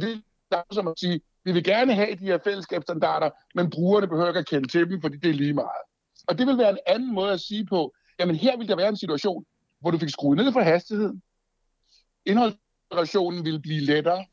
Det 0.00 0.22
er 0.50 0.62
som 0.72 0.88
at 0.88 0.98
sige, 0.98 1.20
vi 1.44 1.52
vil 1.52 1.64
gerne 1.64 1.94
have 1.94 2.14
de 2.14 2.24
her 2.24 2.38
fællesskabsstandarder, 2.44 3.30
men 3.54 3.70
brugerne 3.70 4.08
behøver 4.08 4.28
ikke 4.28 4.38
at 4.38 4.46
kende 4.46 4.68
til 4.68 4.90
dem, 4.90 5.00
fordi 5.00 5.16
det 5.16 5.30
er 5.30 5.34
lige 5.34 5.54
meget. 5.54 5.82
Og 6.28 6.38
det 6.38 6.46
vil 6.46 6.58
være 6.58 6.70
en 6.70 6.78
anden 6.86 7.14
måde 7.14 7.32
at 7.32 7.40
sige 7.40 7.66
på, 7.66 7.94
jamen 8.18 8.36
her 8.36 8.56
vil 8.56 8.68
der 8.68 8.76
være 8.76 8.88
en 8.88 8.96
situation, 8.96 9.44
hvor 9.80 9.90
du 9.90 9.98
fik 9.98 10.08
skruet 10.08 10.36
ned 10.36 10.52
for 10.52 10.60
hastigheden. 10.60 11.22
Indholdsrelationen 12.26 13.44
ville 13.44 13.60
blive 13.60 13.80
lettere. 13.80 14.24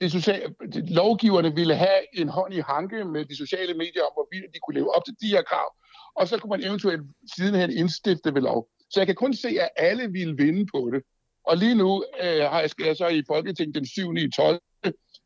Det 0.00 0.12
sociale, 0.12 0.54
det, 0.72 0.90
lovgiverne 0.90 1.54
ville 1.54 1.74
have 1.74 2.18
en 2.20 2.28
hånd 2.28 2.54
i 2.54 2.60
hanke 2.60 3.04
med 3.04 3.24
de 3.24 3.36
sociale 3.36 3.74
medier 3.74 4.02
om, 4.02 4.12
hvorvidt 4.14 4.54
de 4.54 4.58
kunne 4.58 4.74
leve 4.74 4.96
op 4.96 5.04
til 5.04 5.14
de 5.20 5.26
her 5.26 5.42
krav. 5.42 5.74
Og 6.14 6.28
så 6.28 6.38
kunne 6.38 6.50
man 6.50 6.64
eventuelt 6.64 7.02
sidenhen 7.36 7.70
indstifte 7.70 8.34
ved 8.34 8.42
lov. 8.42 8.68
Så 8.90 9.00
jeg 9.00 9.06
kan 9.06 9.14
kun 9.14 9.34
se, 9.34 9.48
at 9.48 9.68
alle 9.76 10.12
ville 10.12 10.36
vinde 10.36 10.66
på 10.74 10.90
det. 10.92 11.02
Og 11.48 11.56
lige 11.56 11.74
nu 11.74 12.04
øh, 12.20 12.42
har 12.50 12.60
jeg, 12.60 12.70
skal 12.70 12.86
jeg 12.86 12.96
så 12.96 13.08
i 13.08 13.22
Folketinget 13.26 13.74
den 13.74 13.86
7. 13.86 14.16
i 14.16 14.30
12. 14.30 14.60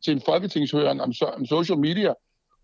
til 0.04 0.12
en 0.12 0.22
folketingshøring 0.26 1.02
om, 1.02 1.12
om 1.36 1.46
social 1.46 1.78
media, 1.78 2.12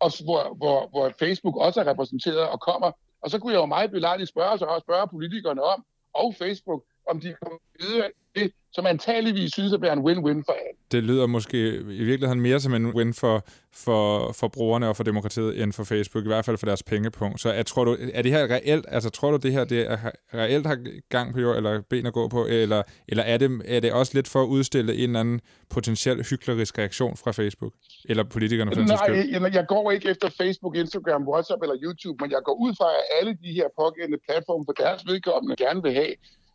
og 0.01 0.11
hvor, 0.25 0.55
hvor, 0.57 0.88
hvor 0.88 1.12
Facebook 1.18 1.57
også 1.57 1.81
er 1.81 1.90
repræsenteret 1.90 2.49
og 2.49 2.61
kommer. 2.61 2.90
Og 3.23 3.31
så 3.31 3.38
kunne 3.38 3.53
jeg 3.53 3.61
jo 3.61 3.66
meget 3.66 3.90
belejligt 3.90 4.29
spørge, 4.29 4.59
så 4.59 4.64
også 4.64 4.85
spørge 4.85 5.09
politikerne 5.09 5.62
om, 5.62 5.85
og 6.14 6.35
Facebook, 6.35 6.83
om 7.09 7.21
de 7.21 7.35
kommer 7.42 7.59
videre 7.81 8.11
det, 8.35 8.53
som 8.73 8.87
antageligvis 8.87 9.53
synes 9.53 9.73
at 9.73 9.83
være 9.83 9.92
en 9.92 9.99
win-win 9.99 10.42
for 10.47 10.53
alle. 10.53 10.79
Det 10.92 11.05
lyder 11.05 11.27
måske 11.27 11.77
i 11.77 12.05
virkeligheden 12.05 12.40
mere 12.40 12.61
som 12.61 12.75
en 12.75 12.87
win 12.87 13.14
for, 13.14 13.44
for, 13.73 14.33
for 14.33 14.49
brugerne 14.49 14.88
og 14.88 14.97
for 14.97 15.05
demokratiet, 15.05 15.62
end 15.62 15.73
for 15.73 15.85
Facebook, 15.85 16.25
i 16.25 16.29
hvert 16.29 16.44
fald 16.44 16.59
for 16.59 16.66
deres 16.66 16.83
pengepunkt. 16.83 17.40
Så 17.40 17.51
er, 17.51 17.62
tror 17.62 17.85
du, 17.85 17.97
er 18.14 18.23
det 18.23 18.33
her 18.33 18.51
reelt, 18.51 18.87
altså 18.88 19.11
tror 19.11 19.31
du 19.31 19.37
det 19.37 19.53
her, 19.53 19.64
det 19.64 19.90
er 19.90 19.99
reelt 20.35 20.66
har 20.66 20.79
gang 21.09 21.33
på 21.35 21.40
jord, 21.40 21.57
eller 21.57 21.83
ben 21.90 22.07
at 22.07 22.12
gå 22.12 22.29
på, 22.29 22.47
eller, 22.47 22.83
eller 23.09 23.25
er, 23.25 23.38
det, 23.38 23.62
er 23.64 23.81
det 23.81 23.92
også 23.92 24.12
lidt 24.14 24.29
for 24.29 24.42
at 24.42 24.47
udstille 24.47 24.94
en 24.94 25.01
eller 25.01 25.21
anden 25.21 25.40
potentiel 25.71 26.25
hyklerisk 26.31 26.79
reaktion 26.79 27.16
fra 27.16 27.31
Facebook? 27.31 27.73
Eller 28.09 28.25
politikerne 28.25 28.75
for 28.75 28.83
Nej, 28.83 29.27
jeg, 29.33 29.55
jeg 29.55 29.66
går 29.68 29.90
ikke 29.90 30.09
efter 30.09 30.29
Facebook, 30.31 30.77
Instagram, 30.77 31.29
WhatsApp 31.29 31.62
eller 31.62 31.77
YouTube, 31.83 32.25
men 32.25 32.31
jeg 32.31 32.40
går 32.44 32.57
ud 32.64 32.75
fra, 32.79 32.88
at 32.90 33.05
alle 33.21 33.38
de 33.44 33.53
her 33.53 33.68
pågældende 33.81 34.18
platforme 34.29 34.64
for 34.68 34.73
deres 34.73 35.03
vedkommende 35.07 35.57
gerne 35.57 35.83
vil 35.83 35.92
have, 35.92 36.14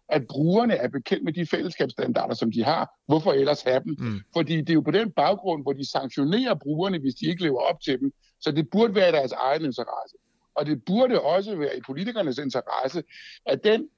at 0.09 0.27
brugerne 0.27 0.75
er 0.75 0.87
bekendt 0.87 1.23
med 1.23 1.33
de 1.33 1.45
fællesskabsstandarder, 1.45 2.35
som 2.35 2.51
de 2.51 2.63
har. 2.63 2.89
Hvorfor 3.07 3.31
ellers 3.31 3.61
have 3.61 3.81
dem? 3.83 3.95
Mm. 3.99 4.19
Fordi 4.33 4.57
det 4.57 4.69
er 4.69 4.73
jo 4.73 4.81
på 4.81 4.91
den 4.91 5.11
baggrund, 5.11 5.63
hvor 5.63 5.73
de 5.73 5.89
sanktionerer 5.91 6.53
brugerne, 6.53 6.99
hvis 6.99 7.15
de 7.15 7.25
ikke 7.25 7.43
lever 7.43 7.61
op 7.61 7.81
til 7.81 7.99
dem. 7.99 8.11
Så 8.39 8.51
det 8.51 8.69
burde 8.69 8.95
være 8.95 9.09
i 9.09 9.11
deres 9.11 9.31
egen 9.31 9.65
interesse. 9.65 10.15
Og 10.55 10.65
det 10.65 10.85
burde 10.85 11.21
også 11.21 11.55
være 11.55 11.77
i 11.77 11.81
politikernes 11.81 12.37
interesse, 12.37 13.03
at 13.45 13.63
den 13.63 13.89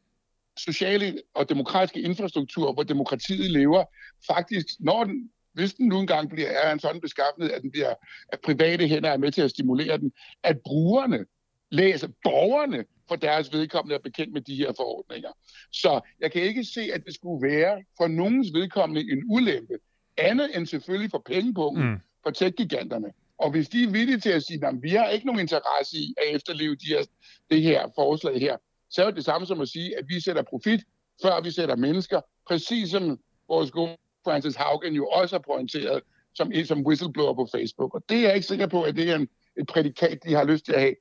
sociale 0.58 1.22
og 1.34 1.50
demokratiske 1.50 2.02
infrastruktur, 2.02 2.74
hvor 2.74 2.84
demokratiet 2.84 3.52
lever, 3.52 3.84
faktisk, 4.28 4.65
når 4.80 5.04
den, 5.04 5.30
hvis 5.54 5.74
den 5.74 5.88
nu 5.88 6.00
engang 6.00 6.30
bliver, 6.30 6.50
er 6.50 6.74
en 6.74 6.80
sådan 6.80 7.02
beskaffenhed, 7.02 7.52
at 7.52 7.62
den 7.62 7.72
bliver, 7.72 7.94
at 8.30 8.39
private 8.44 8.88
hænder 8.88 9.10
er 9.10 9.18
med 9.18 9.32
til 9.32 9.41
at 9.41 9.50
stimulere 9.50 9.98
den, 9.98 10.12
at 10.44 10.60
brugerne 10.65 11.26
læser, 11.71 12.08
borgerne 12.23 12.86
for 13.08 13.15
deres 13.15 13.54
vedkommende 13.54 13.95
er 13.95 13.99
bekendt 13.99 14.34
med 14.34 14.41
de 14.41 14.56
her 14.56 14.73
forordninger. 14.78 15.30
Så 15.71 16.01
jeg 16.19 16.32
kan 16.32 16.41
ikke 16.41 16.63
se, 16.63 16.82
at 16.93 17.06
det 17.06 17.15
skulle 17.15 17.56
være 17.56 17.84
for 17.97 18.08
nogens 18.08 18.54
vedkommende 18.54 19.01
en 19.12 19.23
ulempe, 19.30 19.73
andet 20.17 20.58
end 20.58 20.65
selvfølgelig 20.65 21.12
for 21.12 21.21
pengepunkten 21.25 21.89
mm. 21.89 21.97
for 22.23 22.30
tech-giganterne. 22.32 23.12
Og 23.38 23.51
hvis 23.51 23.69
de 23.69 23.84
er 23.84 23.89
villige 23.89 24.19
til 24.19 24.30
at 24.30 24.43
sige, 24.43 24.67
at 24.67 24.75
vi 24.82 24.89
har 24.89 25.10
ikke 25.10 25.25
nogen 25.25 25.41
interesse 25.41 25.97
i 25.97 26.13
at 26.17 26.36
efterleve 26.36 26.75
de 26.75 26.88
her, 26.88 27.04
det 27.51 27.62
her 27.62 27.88
forslag 27.95 28.39
her, 28.39 28.58
så 28.89 29.01
er 29.01 29.06
det 29.06 29.15
det 29.15 29.25
samme 29.25 29.47
som 29.47 29.62
at 29.62 29.67
sige, 29.67 29.97
at 29.97 30.06
vi 30.08 30.19
sætter 30.19 30.41
profit, 30.41 30.82
før 31.21 31.41
vi 31.41 31.51
sætter 31.51 31.75
mennesker, 31.75 32.21
præcis 32.47 32.89
som 32.89 33.19
vores 33.47 33.71
gode 33.71 33.97
Francis 34.23 34.56
Haugen 34.56 34.93
jo 34.93 35.08
også 35.08 35.36
har 35.36 35.43
pointeret 35.47 36.01
som, 36.36 36.51
som 36.65 36.86
whistleblower 36.86 37.34
på 37.34 37.47
Facebook. 37.51 37.95
Og 37.95 38.04
det 38.10 38.17
er 38.17 38.21
jeg 38.21 38.36
ikke 38.36 38.47
sikker 38.47 38.67
på, 38.67 38.84
at 38.84 38.95
det 38.95 39.12
er 39.12 39.15
en, 39.15 39.28
et 39.60 39.67
prædikat, 39.67 40.19
de 40.23 40.34
har 40.34 40.43
lyst 40.43 40.65
til 40.65 40.73
at 40.73 40.82
have. 40.82 40.95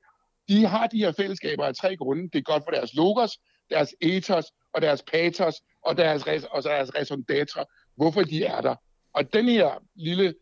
De 0.47 0.65
har 0.65 0.87
de 0.87 0.97
her 0.97 1.11
fællesskaber 1.11 1.65
af 1.65 1.75
tre 1.75 1.97
grunde. 1.97 2.23
Det 2.23 2.35
er 2.35 2.41
godt 2.41 2.63
for 2.63 2.71
deres 2.71 2.93
logos, 2.93 3.39
deres 3.69 3.95
ethos 4.01 4.45
og 4.73 4.81
deres 4.81 5.03
patos 5.03 5.55
og 5.81 5.97
deres, 5.97 6.23
og 6.51 6.63
deres 6.63 6.95
raison 6.95 7.25
d'etre, 7.31 7.63
hvorfor 7.95 8.21
de 8.21 8.43
er 8.43 8.61
der. 8.61 8.75
Og 9.13 9.33
den 9.33 9.45
her 9.45 9.83
lille 9.95 10.35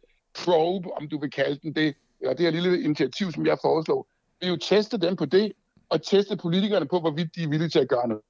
probe, 0.46 0.94
om 0.94 1.10
du 1.10 1.20
vil 1.20 1.32
kalde 1.32 1.60
den 1.63 1.76
det, 1.76 1.96
eller 2.22 2.34
det 2.34 2.46
her 2.46 2.52
lille 2.52 2.82
initiativ, 2.84 3.32
som 3.32 3.46
jeg 3.46 3.58
foreslår, 3.62 4.10
vil 4.39 4.50
jo 4.50 4.58
teste 4.58 4.98
dem 4.98 5.16
på 5.16 5.26
det, 5.26 5.52
og 5.89 6.04
teste 6.04 6.38
politikerne 6.38 6.88
på, 6.88 7.00
hvorvidt 7.00 7.36
de 7.36 7.44
er 7.44 7.48
villige 7.48 7.70
til 7.70 7.80
at 7.80 7.89
gøre 7.89 8.08
noget. 8.08 8.24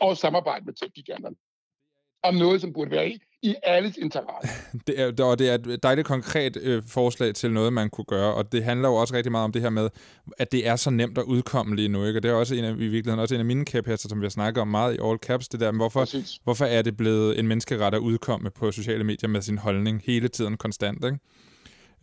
Og 0.00 0.16
samarbejde 0.16 0.64
med 0.64 0.74
tech-giganterne. 0.74 1.36
Om 2.22 2.34
noget, 2.34 2.60
som 2.60 2.72
burde 2.72 2.90
være 2.90 3.06
i 3.42 3.54
alles 3.62 3.96
interesse. 3.96 4.48
Det 4.86 5.00
er, 5.00 5.24
og 5.24 5.38
det 5.38 5.50
er 5.50 5.54
et 5.54 5.82
dejligt 5.82 6.06
konkret 6.06 6.56
øh, 6.56 6.82
forslag 6.86 7.34
til 7.34 7.50
noget, 7.50 7.72
man 7.72 7.90
kunne 7.90 8.04
gøre, 8.04 8.34
og 8.34 8.52
det 8.52 8.64
handler 8.64 8.88
jo 8.88 8.94
også 8.94 9.14
rigtig 9.14 9.32
meget 9.32 9.44
om 9.44 9.52
det 9.52 9.62
her 9.62 9.70
med, 9.70 9.88
at 10.38 10.52
det 10.52 10.68
er 10.68 10.76
så 10.76 10.90
nemt 10.90 11.18
at 11.18 11.24
udkomme 11.24 11.76
lige 11.76 11.88
nu, 11.88 12.04
ikke? 12.04 12.18
og 12.18 12.22
det 12.22 12.30
er 12.30 12.34
også 12.34 12.54
en 12.54 12.64
af, 12.64 12.70
i 12.70 12.74
virkeligheden 12.74 13.20
også 13.20 13.34
en 13.34 13.40
af 13.40 13.44
mine 13.44 13.64
kæphester, 13.64 14.08
som 14.08 14.20
vi 14.20 14.24
har 14.24 14.30
snakket 14.30 14.60
om 14.60 14.68
meget 14.68 14.94
i 14.94 14.98
All 15.04 15.18
Caps, 15.18 15.48
det 15.48 15.60
der, 15.60 15.72
hvorfor, 15.72 16.06
hvorfor 16.44 16.64
er 16.64 16.82
det 16.82 16.96
blevet 16.96 17.38
en 17.38 17.48
menneskeret 17.48 17.94
at 17.94 17.98
udkomme 17.98 18.50
på 18.50 18.70
sociale 18.72 19.04
medier 19.04 19.28
med 19.28 19.42
sin 19.42 19.58
holdning 19.58 20.02
hele 20.04 20.28
tiden 20.28 20.56
konstant, 20.56 21.04
ikke? 21.04 21.18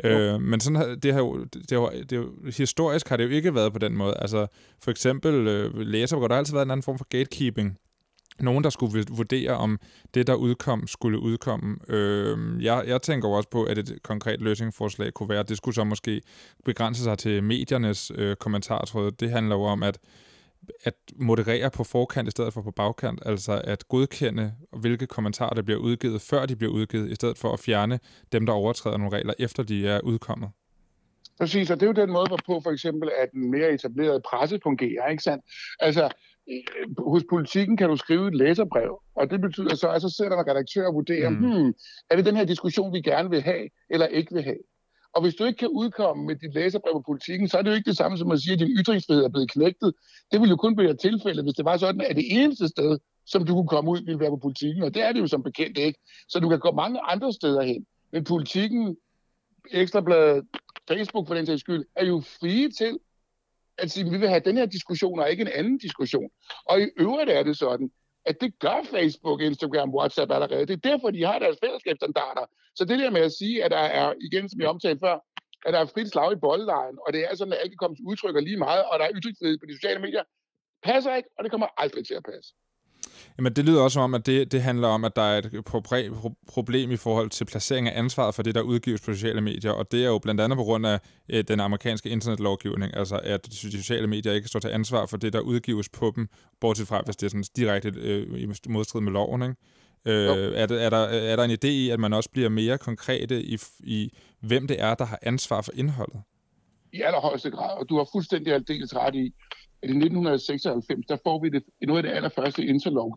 Øh, 0.03 0.41
men 0.41 0.59
sådan 0.59 0.99
det 0.99 1.13
har 1.13 1.19
jo, 1.19 1.43
det 1.43 1.71
har, 1.71 1.93
det 2.09 2.17
har, 2.17 2.51
historisk 2.57 3.09
har 3.09 3.17
det 3.17 3.23
jo 3.23 3.29
ikke 3.29 3.55
været 3.55 3.73
på 3.73 3.79
den 3.79 3.97
måde. 3.97 4.13
Altså 4.17 4.47
for 4.79 4.91
eksempel 4.91 5.33
øh, 5.47 5.77
læser, 5.77 6.19
der 6.19 6.27
har 6.27 6.37
altid 6.37 6.53
været 6.53 6.65
en 6.65 6.71
anden 6.71 6.83
form 6.83 6.97
for 6.97 7.07
gatekeeping 7.09 7.77
nogen, 8.39 8.63
der 8.63 8.69
skulle 8.69 9.05
vurdere, 9.11 9.51
om 9.51 9.79
det, 10.13 10.27
der 10.27 10.33
udkom, 10.33 10.87
skulle 10.87 11.19
udkomme. 11.19 11.77
Øh, 11.87 12.63
jeg, 12.63 12.83
jeg 12.87 13.01
tænker 13.01 13.29
også 13.29 13.49
på, 13.49 13.63
at 13.63 13.77
et 13.77 13.99
konkret 14.03 14.41
løsningsforslag 14.41 15.13
kunne 15.13 15.29
være, 15.29 15.39
at 15.39 15.49
det 15.49 15.57
skulle 15.57 15.75
så 15.75 15.83
måske 15.83 16.21
begrænse 16.65 17.03
sig 17.03 17.17
til 17.17 17.43
mediernes 17.43 18.11
øh, 18.15 18.35
kommentartråd. 18.35 19.11
Det 19.11 19.31
handler 19.31 19.55
jo 19.55 19.63
om, 19.63 19.83
at 19.83 19.99
at 20.83 20.93
moderere 21.15 21.69
på 21.69 21.83
forkant 21.83 22.27
i 22.27 22.31
stedet 22.31 22.53
for 22.53 22.61
på 22.61 22.71
bagkant, 22.71 23.19
altså 23.25 23.61
at 23.63 23.87
godkende, 23.87 24.53
hvilke 24.77 25.07
kommentarer, 25.07 25.53
der 25.53 25.61
bliver 25.61 25.79
udgivet, 25.79 26.21
før 26.21 26.45
de 26.45 26.55
bliver 26.55 26.73
udgivet, 26.73 27.11
i 27.11 27.15
stedet 27.15 27.37
for 27.37 27.53
at 27.53 27.59
fjerne 27.59 27.99
dem, 28.31 28.45
der 28.45 28.53
overtræder 28.53 28.97
nogle 28.97 29.17
regler, 29.17 29.33
efter 29.39 29.63
de 29.63 29.87
er 29.87 29.99
udkommet. 29.99 30.49
Præcis, 31.39 31.71
og 31.71 31.79
det 31.79 31.83
er 31.83 31.87
jo 31.87 32.05
den 32.05 32.11
måde, 32.11 32.27
hvorpå 32.27 32.61
for 32.63 32.71
eksempel, 32.71 33.11
at 33.21 33.31
den 33.31 33.51
mere 33.51 33.73
etablerede 33.73 34.21
presse 34.29 34.59
fungerer, 34.63 35.07
ikke 35.07 35.23
sandt? 35.23 35.45
Altså, 35.79 36.09
hos 36.97 37.23
politikken 37.29 37.77
kan 37.77 37.89
du 37.89 37.97
skrive 37.97 38.27
et 38.27 38.35
læserbrev, 38.35 39.01
og 39.15 39.31
det 39.31 39.41
betyder 39.41 39.75
så, 39.75 39.89
at 39.89 40.01
så 40.01 40.09
sætter 40.09 40.37
en 40.37 40.47
redaktør 40.47 40.87
og 40.87 40.93
vurderer, 40.93 41.29
mm. 41.29 41.35
hmm, 41.35 41.73
er 42.09 42.15
det 42.15 42.25
den 42.25 42.35
her 42.35 42.45
diskussion, 42.45 42.93
vi 42.93 43.01
gerne 43.01 43.29
vil 43.29 43.41
have, 43.41 43.69
eller 43.89 44.07
ikke 44.07 44.33
vil 44.33 44.43
have? 44.43 44.57
Og 45.13 45.21
hvis 45.21 45.35
du 45.35 45.43
ikke 45.45 45.57
kan 45.57 45.67
udkomme 45.67 46.25
med 46.25 46.35
dit 46.35 46.53
læserbrev 46.53 46.93
på 46.93 47.03
politikken, 47.05 47.47
så 47.47 47.57
er 47.57 47.61
det 47.61 47.69
jo 47.69 47.75
ikke 47.75 47.89
det 47.89 47.97
samme 47.97 48.17
som 48.17 48.31
at 48.31 48.39
sige, 48.39 48.53
at 48.53 48.59
din 48.59 48.67
ytringsfrihed 48.67 49.23
er 49.23 49.29
blevet 49.29 49.51
knægtet. 49.51 49.93
Det 50.31 50.39
ville 50.39 50.49
jo 50.49 50.55
kun 50.55 50.75
blive 50.75 50.91
et 50.91 50.99
tilfælde, 50.99 51.43
hvis 51.43 51.53
det 51.53 51.65
var 51.65 51.77
sådan, 51.77 52.01
at 52.01 52.15
det 52.15 52.25
eneste 52.31 52.67
sted, 52.67 52.99
som 53.25 53.45
du 53.45 53.53
kunne 53.53 53.67
komme 53.67 53.91
ud, 53.91 54.05
ville 54.05 54.19
være 54.19 54.29
på 54.29 54.37
politikken, 54.37 54.83
og 54.83 54.93
det 54.93 55.03
er 55.03 55.11
det 55.11 55.19
jo 55.19 55.27
som 55.27 55.43
bekendt 55.43 55.77
ikke. 55.77 55.99
Så 56.27 56.39
du 56.39 56.49
kan 56.49 56.59
gå 56.59 56.71
mange 56.71 56.99
andre 57.01 57.33
steder 57.33 57.61
hen. 57.61 57.85
Men 58.11 58.23
politikken, 58.23 58.97
Ekstrabladet, 59.71 60.45
Facebook 60.87 61.27
for 61.27 61.35
den 61.35 61.45
sags 61.45 61.61
skyld, 61.61 61.85
er 61.95 62.05
jo 62.05 62.19
frie 62.39 62.71
til 62.71 62.99
at 63.77 63.91
sige, 63.91 64.05
at 64.05 64.11
vi 64.11 64.17
vil 64.17 64.29
have 64.29 64.39
den 64.39 64.57
her 64.57 64.65
diskussion, 64.65 65.19
og 65.19 65.31
ikke 65.31 65.41
en 65.41 65.47
anden 65.47 65.77
diskussion. 65.77 66.29
Og 66.65 66.81
i 66.81 66.87
øvrigt 66.97 67.29
er 67.29 67.43
det 67.43 67.57
sådan, 67.57 67.91
at 68.25 68.41
det 68.41 68.59
gør 68.59 68.83
Facebook, 68.91 69.41
Instagram, 69.41 69.93
WhatsApp 69.93 70.31
allerede. 70.31 70.65
Det 70.65 70.73
er 70.73 70.89
derfor, 70.89 71.11
de 71.11 71.25
har 71.25 71.39
deres 71.39 71.57
fællesskabsstandarder. 71.63 72.45
Så 72.75 72.85
det 72.85 72.99
der 72.99 73.09
med 73.09 73.21
at 73.21 73.31
sige, 73.31 73.63
at 73.63 73.71
der 73.71 73.77
er, 73.77 74.13
igen 74.21 74.49
som 74.49 74.61
jeg 74.61 74.69
omtalte 74.69 74.99
før, 74.99 75.19
at 75.65 75.73
der 75.73 75.79
er 75.79 75.85
frit 75.85 76.09
slag 76.11 76.31
i 76.31 76.35
boldlejen, 76.35 76.97
og 77.07 77.13
det 77.13 77.21
er 77.31 77.35
sådan, 77.35 77.53
at 77.53 77.59
alt 77.61 77.71
kan 77.71 77.77
komme 77.77 77.95
til 77.95 78.05
udtryk 78.05 78.35
lige 78.43 78.57
meget, 78.57 78.83
og 78.85 78.99
der 78.99 79.05
er 79.05 79.11
ytringsfrihed 79.15 79.57
på 79.57 79.65
de 79.65 79.75
sociale 79.75 79.99
medier, 79.99 80.23
passer 80.83 81.15
ikke, 81.15 81.29
og 81.37 81.43
det 81.43 81.51
kommer 81.51 81.67
aldrig 81.77 82.07
til 82.07 82.13
at 82.13 82.23
passe. 82.23 82.53
Jamen, 83.37 83.53
det 83.53 83.65
lyder 83.65 83.81
også 83.81 83.93
som 83.93 84.03
om, 84.03 84.13
at 84.13 84.25
det, 84.25 84.51
det 84.51 84.61
handler 84.61 84.87
om, 84.87 85.03
at 85.03 85.15
der 85.15 85.21
er 85.21 85.37
et 85.37 85.63
problem 86.47 86.91
i 86.91 86.95
forhold 86.95 87.29
til 87.29 87.45
placering 87.45 87.89
af 87.89 87.99
ansvaret 87.99 88.35
for 88.35 88.43
det, 88.43 88.55
der 88.55 88.61
udgives 88.61 89.01
på 89.01 89.13
sociale 89.13 89.41
medier, 89.41 89.71
og 89.71 89.91
det 89.91 90.03
er 90.03 90.07
jo 90.07 90.19
blandt 90.19 90.41
andet 90.41 90.57
på 90.57 90.63
grund 90.63 90.87
af 90.87 90.99
øh, 91.29 91.43
den 91.47 91.59
amerikanske 91.59 92.09
internetlovgivning, 92.09 92.97
altså 92.97 93.19
at 93.23 93.45
de 93.45 93.71
sociale 93.71 94.07
medier 94.07 94.33
ikke 94.33 94.47
står 94.47 94.59
til 94.59 94.69
ansvar 94.69 95.05
for 95.05 95.17
det, 95.17 95.33
der 95.33 95.39
udgives 95.39 95.89
på 95.89 96.13
dem, 96.15 96.27
bortset 96.61 96.87
fra, 96.87 97.01
hvis 97.05 97.15
det 97.15 97.25
er 97.25 97.29
sådan 97.29 97.43
direkte 97.55 97.93
øh, 97.97 98.41
i 98.41 98.47
modstrid 98.69 99.01
med 99.01 99.11
loven, 99.11 99.41
ikke? 99.41 99.55
Øh, 100.07 100.53
er, 100.55 100.67
er, 100.71 100.89
der, 100.89 100.97
er 100.97 101.35
der 101.35 101.43
en 101.43 101.51
idé 101.51 101.67
i, 101.67 101.89
at 101.89 101.99
man 101.99 102.13
også 102.13 102.29
bliver 102.29 102.49
mere 102.49 102.77
konkrete 102.77 103.43
i, 103.43 103.57
i, 103.79 104.17
hvem 104.39 104.67
det 104.67 104.81
er, 104.81 104.95
der 104.95 105.05
har 105.05 105.19
ansvar 105.21 105.61
for 105.61 105.71
indholdet? 105.75 106.21
I 106.93 107.01
allerhøjeste 107.01 107.51
grad, 107.51 107.77
og 107.79 107.89
du 107.89 107.97
har 107.97 108.07
fuldstændig 108.11 108.53
aldeles 108.53 108.95
ret 108.95 109.15
i, 109.15 109.33
at 109.81 109.89
i 109.89 109.93
1996, 109.93 111.05
der 111.07 111.17
får 111.23 111.39
vi 111.41 111.49
det, 111.49 111.63
noget 111.81 111.97
af 111.97 112.03
det 112.03 112.15
allerførste 112.17 112.63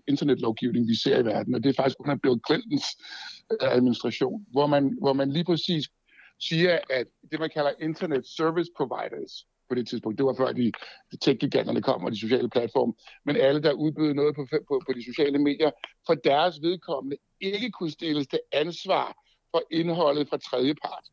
internetlovgivning, 0.09 0.89
vi 0.89 0.95
ser 0.95 1.19
i 1.19 1.25
verden, 1.25 1.55
og 1.55 1.63
det 1.63 1.69
er 1.69 1.83
faktisk 1.83 2.01
under 2.01 2.17
Bill 2.17 2.41
Clintons 2.47 2.87
øh, 3.53 3.77
administration, 3.77 4.47
hvor 4.51 4.67
man, 4.67 4.97
hvor 5.01 5.13
man 5.13 5.31
lige 5.31 5.45
præcis 5.45 5.85
siger, 6.41 6.79
at 6.91 7.07
det, 7.31 7.41
man 7.41 7.51
kalder 7.55 7.71
Internet 7.81 8.27
Service 8.27 8.71
Providers, 8.77 9.47
på 9.69 9.75
det 9.75 9.89
tidspunkt, 9.89 10.19
det 10.19 10.27
var 10.27 10.35
før 10.35 10.53
de, 10.53 10.73
de 11.13 11.17
tech-giganterne 11.17 11.83
kom 11.83 12.05
og 12.05 12.13
de 12.13 12.21
sociale 12.21 12.51
platforme, 12.51 12.93
men 13.25 13.37
alle, 13.37 13.63
der 13.63 13.73
udbyder 13.73 14.15
noget 14.15 14.35
på, 14.35 14.47
på, 14.69 14.83
på 14.87 14.93
de 14.93 15.05
sociale 15.05 15.39
medier, 15.39 15.71
for 16.07 16.15
deres 16.15 16.63
vedkommende 16.63 17.17
ikke 17.41 17.71
kunne 17.71 17.91
stilles 17.91 18.27
til 18.27 18.41
ansvar 18.53 19.17
for 19.51 19.63
indholdet 19.71 20.29
fra 20.29 20.37
tredjepart. 20.37 21.05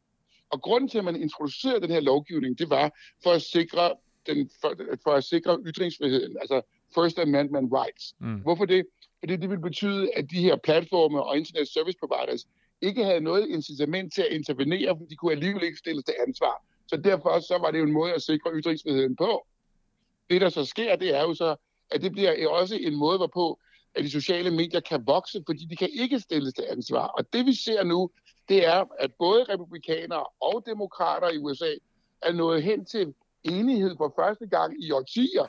Og 0.51 0.61
grunden 0.61 0.89
til, 0.89 0.97
at 0.97 1.03
man 1.03 1.21
introducerede 1.21 1.81
den 1.81 1.91
her 1.91 1.99
lovgivning, 1.99 2.59
det 2.59 2.69
var 2.69 2.91
for 3.23 3.31
at 3.31 3.41
sikre 3.41 3.93
den, 4.27 4.49
for, 4.61 4.73
for 5.03 5.11
at 5.11 5.23
sikre 5.23 5.59
ytringsfriheden, 5.65 6.37
altså 6.41 6.61
First 6.95 7.19
Amendment 7.19 7.73
rights. 7.73 8.15
Mm. 8.19 8.35
Hvorfor 8.35 8.65
det? 8.65 8.85
Fordi 9.19 9.35
det 9.35 9.49
vil 9.49 9.59
betyde, 9.59 10.09
at 10.15 10.31
de 10.31 10.41
her 10.41 10.55
platforme 10.55 11.23
og 11.23 11.37
internet 11.37 11.67
service 11.67 11.97
providers 11.99 12.47
ikke 12.81 13.03
havde 13.03 13.21
noget 13.21 13.47
incitament 13.47 14.13
til 14.13 14.21
at 14.21 14.31
intervenere, 14.31 14.97
for 14.97 15.05
de 15.05 15.15
kunne 15.15 15.31
alligevel 15.31 15.63
ikke 15.63 15.77
stilles 15.77 16.05
til 16.05 16.15
ansvar. 16.27 16.65
Så 16.87 16.97
derfor 16.97 17.39
så 17.39 17.57
var 17.57 17.71
det 17.71 17.79
jo 17.79 17.83
en 17.83 17.91
måde 17.91 18.13
at 18.13 18.21
sikre 18.21 18.51
ytringsfriheden 18.53 19.15
på. 19.15 19.47
Det, 20.29 20.41
der 20.41 20.49
så 20.49 20.65
sker, 20.65 20.95
det 20.95 21.15
er 21.15 21.21
jo 21.21 21.33
så, 21.33 21.55
at 21.91 22.01
det 22.01 22.11
bliver 22.11 22.49
også 22.49 22.75
en 22.75 22.95
måde, 22.95 23.17
hvorpå 23.17 23.59
at 23.95 24.03
de 24.03 24.09
sociale 24.09 24.51
medier 24.51 24.79
kan 24.79 25.07
vokse, 25.07 25.43
fordi 25.45 25.65
de 25.65 25.75
kan 25.75 25.89
ikke 25.93 26.19
stilles 26.19 26.53
til 26.53 26.65
ansvar. 26.69 27.07
Og 27.07 27.33
det 27.33 27.45
vi 27.45 27.53
ser 27.53 27.83
nu, 27.83 28.09
det 28.49 28.65
er, 28.65 28.85
at 28.99 29.13
både 29.13 29.43
republikanere 29.43 30.25
og 30.41 30.63
demokrater 30.65 31.29
i 31.29 31.37
USA 31.37 31.73
er 32.21 32.31
nået 32.31 32.63
hen 32.63 32.85
til 32.85 33.13
enighed 33.45 33.97
for 33.97 34.13
første 34.19 34.47
gang 34.47 34.83
i 34.83 34.91
årtier 34.91 35.45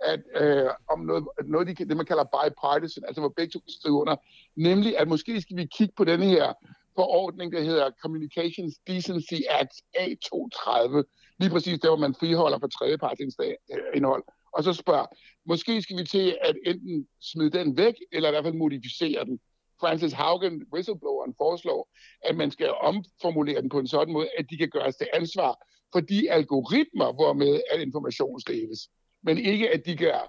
at, 0.00 0.22
øh, 0.40 0.70
om 0.88 1.00
noget, 1.00 1.24
noget 1.44 1.66
de, 1.66 1.84
det, 1.84 1.96
man 1.96 2.06
kalder 2.06 2.24
bipartisan, 2.24 3.04
altså 3.04 3.20
hvor 3.20 3.32
begge 3.36 3.50
to 3.50 3.60
skriver 3.68 4.00
under, 4.00 4.16
nemlig 4.56 4.98
at 4.98 5.08
måske 5.08 5.40
skal 5.40 5.56
vi 5.56 5.66
kigge 5.66 5.94
på 5.96 6.04
den 6.04 6.22
her 6.22 6.52
forordning, 6.94 7.52
der 7.52 7.62
hedder 7.62 7.90
Communications 8.02 8.74
Decency 8.86 9.40
Act 9.50 9.76
A230, 9.98 11.02
lige 11.38 11.50
præcis 11.50 11.78
der, 11.78 11.88
hvor 11.88 11.96
man 12.06 12.14
friholder 12.14 12.58
for 12.58 12.66
tredjepartsindhold, 12.66 14.24
og 14.52 14.64
så 14.64 14.72
spørger, 14.72 15.06
måske 15.46 15.82
skal 15.82 15.96
vi 15.98 16.04
til 16.04 16.38
at 16.42 16.56
enten 16.66 17.06
smide 17.20 17.50
den 17.50 17.76
væk, 17.76 17.94
eller 18.12 18.28
i 18.28 18.32
hvert 18.32 18.44
fald 18.44 18.54
modificere 18.54 19.24
den. 19.24 19.40
Francis 19.80 20.12
Haugen, 20.12 20.62
whistlebloweren, 20.72 21.34
foreslår, 21.38 21.88
at 22.24 22.36
man 22.36 22.50
skal 22.50 22.70
omformulere 22.70 23.62
den 23.62 23.68
på 23.68 23.78
en 23.78 23.86
sådan 23.86 24.12
måde, 24.12 24.28
at 24.38 24.46
de 24.50 24.56
kan 24.56 24.68
gøres 24.68 24.96
til 24.96 25.08
ansvar 25.14 25.66
for 25.96 26.00
de 26.00 26.30
algoritmer, 26.30 27.08
hvormed 27.18 27.60
al 27.72 27.80
information 27.80 28.40
deles. 28.46 28.80
Men 29.26 29.38
ikke, 29.38 29.70
at 29.74 29.86
de 29.86 29.96
gør, 29.96 30.20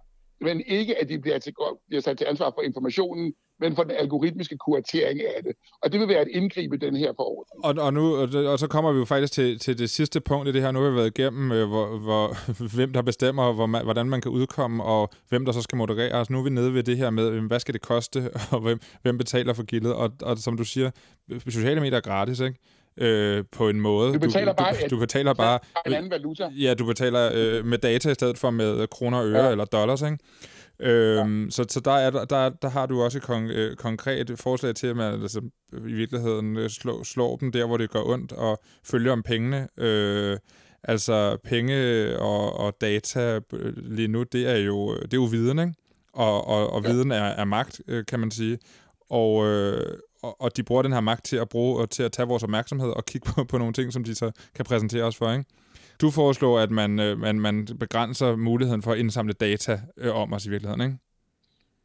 men 0.41 0.61
ikke, 0.77 1.01
at 1.01 1.09
de 1.09 1.19
bliver, 1.19 1.39
til, 1.39 1.53
bliver 1.87 2.01
sat 2.01 2.17
til 2.17 2.25
ansvar 2.25 2.49
for 2.55 2.61
informationen, 2.61 3.33
men 3.59 3.75
for 3.75 3.83
den 3.83 3.91
algoritmiske 3.91 4.57
kuratering 4.57 5.19
af 5.21 5.43
det. 5.43 5.51
Og 5.81 5.91
det 5.91 5.99
vil 5.99 6.07
være 6.07 6.21
et 6.21 6.27
indgreb 6.31 6.73
i 6.73 6.77
den 6.77 6.95
her 6.95 7.13
forordning. 7.15 7.65
Og, 7.65 7.85
og, 7.85 7.93
nu, 7.93 8.15
og 8.51 8.59
så 8.59 8.67
kommer 8.67 8.91
vi 8.91 8.99
jo 8.99 9.05
faktisk 9.05 9.33
til, 9.33 9.59
til 9.59 9.79
det 9.79 9.89
sidste 9.89 10.21
punkt 10.21 10.49
i 10.49 10.51
det 10.51 10.61
her. 10.61 10.71
Nu 10.71 10.79
har 10.79 10.89
vi 10.89 10.95
været 10.95 11.19
igennem, 11.19 11.51
øh, 11.51 11.67
hvor, 11.67 11.97
hvor, 11.97 12.25
hvem 12.75 12.93
der 12.93 13.01
bestemmer, 13.01 13.53
hvor 13.53 13.65
man, 13.65 13.83
hvordan 13.83 14.09
man 14.09 14.21
kan 14.21 14.31
udkomme, 14.31 14.83
og 14.83 15.09
hvem 15.29 15.45
der 15.45 15.51
så 15.51 15.61
skal 15.61 15.77
moderere. 15.77 16.09
Altså, 16.17 16.33
nu 16.33 16.39
er 16.39 16.43
vi 16.43 16.49
nede 16.49 16.73
ved 16.73 16.83
det 16.83 16.97
her 16.97 17.09
med, 17.09 17.29
øh, 17.29 17.45
hvad 17.45 17.59
skal 17.59 17.73
det 17.73 17.81
koste, 17.81 18.29
og 18.53 18.59
hvem, 18.59 18.79
hvem 19.01 19.17
betaler 19.17 19.53
for 19.53 19.63
gildet. 19.63 19.93
Og, 19.93 20.11
og 20.21 20.37
som 20.37 20.57
du 20.57 20.63
siger, 20.63 20.91
øh, 21.31 21.41
sociale 21.41 21.81
medier 21.81 21.97
er 21.97 22.01
gratis, 22.01 22.39
ikke? 22.39 22.59
Øh, 22.97 23.43
på 23.51 23.69
en 23.69 23.81
måde. 23.81 24.13
Du 24.13 24.19
betaler 24.19 24.51
du, 24.51 24.55
bare, 24.57 24.73
du, 24.73 24.95
du 24.95 24.99
betaler 24.99 25.33
bare 25.33 25.59
en 25.85 25.93
anden 25.93 26.11
valuta. 26.11 26.49
Ja, 26.57 26.73
du 26.73 26.85
betaler 26.85 27.31
øh, 27.33 27.65
med 27.65 27.77
data 27.77 28.11
i 28.11 28.13
stedet 28.13 28.37
for 28.37 28.49
med 28.49 28.87
kroner 28.87 29.17
og 29.17 29.27
øre 29.27 29.45
ja. 29.45 29.51
eller 29.51 29.65
dollars, 29.65 30.01
ikke? 30.01 30.17
Øhm, 30.79 31.43
ja. 31.43 31.49
Så, 31.49 31.65
så 31.69 31.79
der, 31.79 31.91
er, 31.91 32.25
der, 32.25 32.49
der 32.49 32.69
har 32.69 32.85
du 32.85 33.01
også 33.03 33.17
et 33.17 33.23
kon, 33.23 33.49
øh, 33.49 33.75
konkret 33.75 34.31
forslag 34.35 34.75
til, 34.75 34.87
at 34.87 34.95
man 34.95 35.21
altså, 35.21 35.41
i 35.73 35.93
virkeligheden 35.93 36.57
øh, 36.57 36.69
slår, 36.69 37.03
slår 37.03 37.37
dem 37.37 37.51
der, 37.51 37.65
hvor 37.65 37.77
det 37.77 37.89
går 37.89 38.09
ondt, 38.09 38.31
og 38.31 38.61
følger 38.83 39.11
om 39.11 39.23
pengene. 39.23 39.67
Øh, 39.77 40.37
altså 40.83 41.37
penge 41.43 42.19
og, 42.19 42.59
og 42.59 42.73
data 42.81 43.39
øh, 43.53 43.73
lige 43.77 44.07
nu, 44.07 44.23
det 44.23 44.47
er 44.47 44.57
jo, 44.57 44.95
det 44.95 45.13
er 45.13 45.17
jo 45.17 45.23
viden, 45.23 45.59
ikke? 45.59 45.73
Og, 46.13 46.47
og, 46.47 46.69
og 46.73 46.83
ja. 46.83 46.91
viden 46.91 47.11
er, 47.11 47.23
er 47.23 47.45
magt, 47.45 47.81
øh, 47.87 48.05
kan 48.05 48.19
man 48.19 48.31
sige. 48.31 48.59
Og, 49.09 49.45
øh, 49.45 49.97
og, 50.23 50.41
og 50.41 50.57
de 50.57 50.63
bruger 50.63 50.81
den 50.81 50.93
her 50.93 50.99
magt 50.99 51.25
til 51.25 51.37
at 51.37 51.49
bruge 51.49 51.81
og 51.81 51.89
til 51.89 52.03
at 52.03 52.11
tage 52.11 52.27
vores 52.27 52.43
opmærksomhed 52.43 52.89
og 52.89 53.05
kigge 53.05 53.31
på, 53.31 53.43
på 53.43 53.57
nogle 53.57 53.73
ting, 53.73 53.93
som 53.93 54.03
de 54.03 54.15
så 54.15 54.31
kan 54.55 54.65
præsentere 54.65 55.03
os 55.03 55.15
for, 55.15 55.31
ikke? 55.31 55.45
Du 56.01 56.11
foreslår, 56.11 56.59
at 56.59 56.71
man, 56.71 56.99
øh, 56.99 57.19
man, 57.19 57.39
man 57.39 57.67
begrænser 57.79 58.35
muligheden 58.35 58.81
for 58.81 58.91
at 58.91 58.97
indsamle 58.97 59.33
data 59.33 59.81
øh, 59.97 60.15
om 60.15 60.33
os 60.33 60.45
i 60.45 60.49
virkeligheden, 60.49 60.81
ikke? 60.81 60.97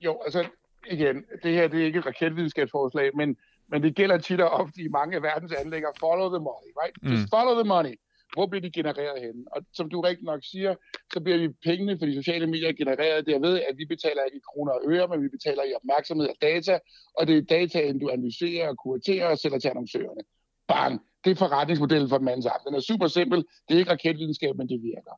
Jo, 0.01 0.21
altså 0.25 0.45
igen, 0.91 1.25
det 1.43 1.55
her 1.55 1.69
det 1.69 1.81
er 1.81 1.85
ikke 1.85 1.99
et 1.99 2.07
raketvidenskabsforslag, 2.07 3.11
men, 3.17 3.37
men 3.69 3.83
det 3.83 3.95
gælder 3.95 4.19
tit 4.19 4.41
og 4.41 4.51
ofte 4.51 4.83
i 4.83 4.89
mange 4.89 5.17
af 5.17 5.23
verdens 5.23 5.53
anlægger. 5.53 5.89
Follow 6.01 6.29
the 6.29 6.39
money, 6.39 6.71
right? 6.83 7.03
Mm. 7.03 7.11
Just 7.11 7.31
follow 7.31 7.55
the 7.55 7.69
money. 7.69 7.95
Hvor 8.33 8.47
bliver 8.47 8.63
de 8.63 8.71
genereret 8.71 9.21
hen? 9.23 9.47
Og 9.53 9.63
som 9.73 9.91
du 9.91 10.01
rigtig 10.01 10.25
nok 10.25 10.41
siger, 10.45 10.75
så 11.13 11.21
bliver 11.21 11.39
vi 11.39 11.49
pengene 11.49 11.99
for 11.99 12.07
de 12.07 12.15
sociale 12.15 12.47
medier 12.47 12.73
genereret 12.73 13.27
derved, 13.27 13.61
at 13.69 13.75
vi 13.77 13.85
betaler 13.85 14.25
ikke 14.25 14.37
i 14.37 14.47
kroner 14.51 14.73
og 14.73 14.83
øre, 14.89 15.09
men 15.09 15.23
vi 15.23 15.29
betaler 15.29 15.63
i 15.63 15.75
opmærksomhed 15.75 16.29
og 16.29 16.37
data, 16.43 16.79
og 17.19 17.27
det 17.27 17.37
er 17.39 17.43
dataen, 17.43 17.99
du 17.99 18.09
analyserer 18.09 18.69
og 18.69 18.77
kuraterer 18.79 19.27
og 19.27 19.39
sælger 19.39 19.59
til 19.59 19.69
annoncørerne. 19.69 20.23
Bang! 20.69 21.01
Det 21.25 21.31
er 21.31 21.35
forretningsmodellen 21.35 22.09
for 22.09 22.19
den 22.19 22.29
anden 22.29 22.51
Den 22.67 22.75
er 22.75 22.81
super 22.81 23.07
simpel. 23.07 23.39
Det 23.69 23.75
er 23.75 23.79
ikke 23.79 23.91
raketvidenskab, 23.91 24.57
men 24.57 24.69
det 24.69 24.83
virker. 24.83 25.15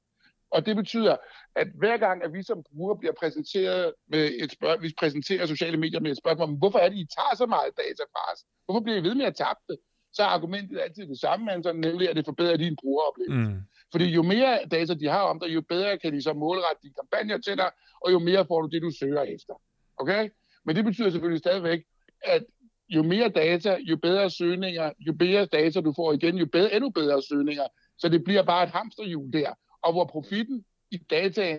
Og 0.50 0.66
det 0.66 0.76
betyder, 0.76 1.16
at 1.56 1.68
hver 1.78 1.96
gang, 1.96 2.24
at 2.24 2.32
vi 2.32 2.42
som 2.42 2.62
brugere 2.68 2.98
bliver 2.98 3.14
præsenteret 3.20 3.92
med 4.08 4.24
et 4.42 4.52
spørg- 4.52 4.82
vi 4.82 4.94
præsenterer 4.98 5.46
sociale 5.46 5.76
medier 5.76 6.00
med 6.00 6.10
et 6.10 6.18
spørgsmål 6.18 6.48
om, 6.48 6.54
hvorfor 6.54 6.78
er 6.78 6.88
det, 6.88 6.98
I 6.98 7.06
tager 7.16 7.36
så 7.36 7.46
meget 7.46 7.76
data 7.76 8.02
fra 8.12 8.32
os? 8.32 8.40
Hvorfor 8.64 8.80
bliver 8.80 8.98
I 8.98 9.02
ved 9.02 9.14
med 9.14 9.26
at 9.26 9.36
tabe 9.36 9.60
det? 9.68 9.78
Så 10.14 10.22
er 10.22 10.26
argumentet 10.26 10.80
altid 10.80 11.06
det 11.06 11.20
samme, 11.20 11.52
Anton, 11.52 11.76
nemlig 11.76 12.10
at 12.10 12.16
det 12.16 12.24
forbedrer 12.24 12.56
din 12.56 12.76
brugeroplevelse. 12.76 13.50
Mm. 13.50 13.60
Fordi 13.92 14.04
jo 14.04 14.22
mere 14.22 14.58
data 14.70 14.94
de 14.94 15.08
har 15.08 15.22
om 15.22 15.40
dig, 15.40 15.54
jo 15.54 15.60
bedre 15.60 15.98
kan 15.98 16.12
de 16.12 16.22
så 16.22 16.32
målrette 16.32 16.82
dine 16.82 16.94
kampagner 16.94 17.38
til 17.38 17.56
dig, 17.56 17.70
og 18.00 18.12
jo 18.12 18.18
mere 18.18 18.46
får 18.46 18.62
du 18.62 18.68
det, 18.68 18.82
du 18.82 18.90
søger 18.90 19.22
efter. 19.22 19.54
Okay? 19.96 20.28
Men 20.64 20.76
det 20.76 20.84
betyder 20.84 21.10
selvfølgelig 21.10 21.38
stadigvæk, 21.38 21.84
at 22.22 22.44
jo 22.88 23.02
mere 23.02 23.28
data, 23.28 23.76
jo 23.80 23.96
bedre 23.96 24.30
søgninger, 24.30 24.92
jo 24.98 25.12
bedre 25.12 25.46
data 25.46 25.80
du 25.80 25.92
får 25.96 26.12
igen, 26.12 26.36
jo 26.36 26.46
bedre, 26.46 26.74
endnu 26.74 26.90
bedre 26.90 27.22
søgninger. 27.22 27.64
Så 27.98 28.08
det 28.08 28.24
bliver 28.24 28.42
bare 28.42 28.64
et 28.64 28.70
hamsterhjul 28.70 29.32
der, 29.32 29.52
og 29.82 29.92
hvor 29.92 30.04
profitten 30.04 30.64
i 30.90 30.96
data 30.96 31.58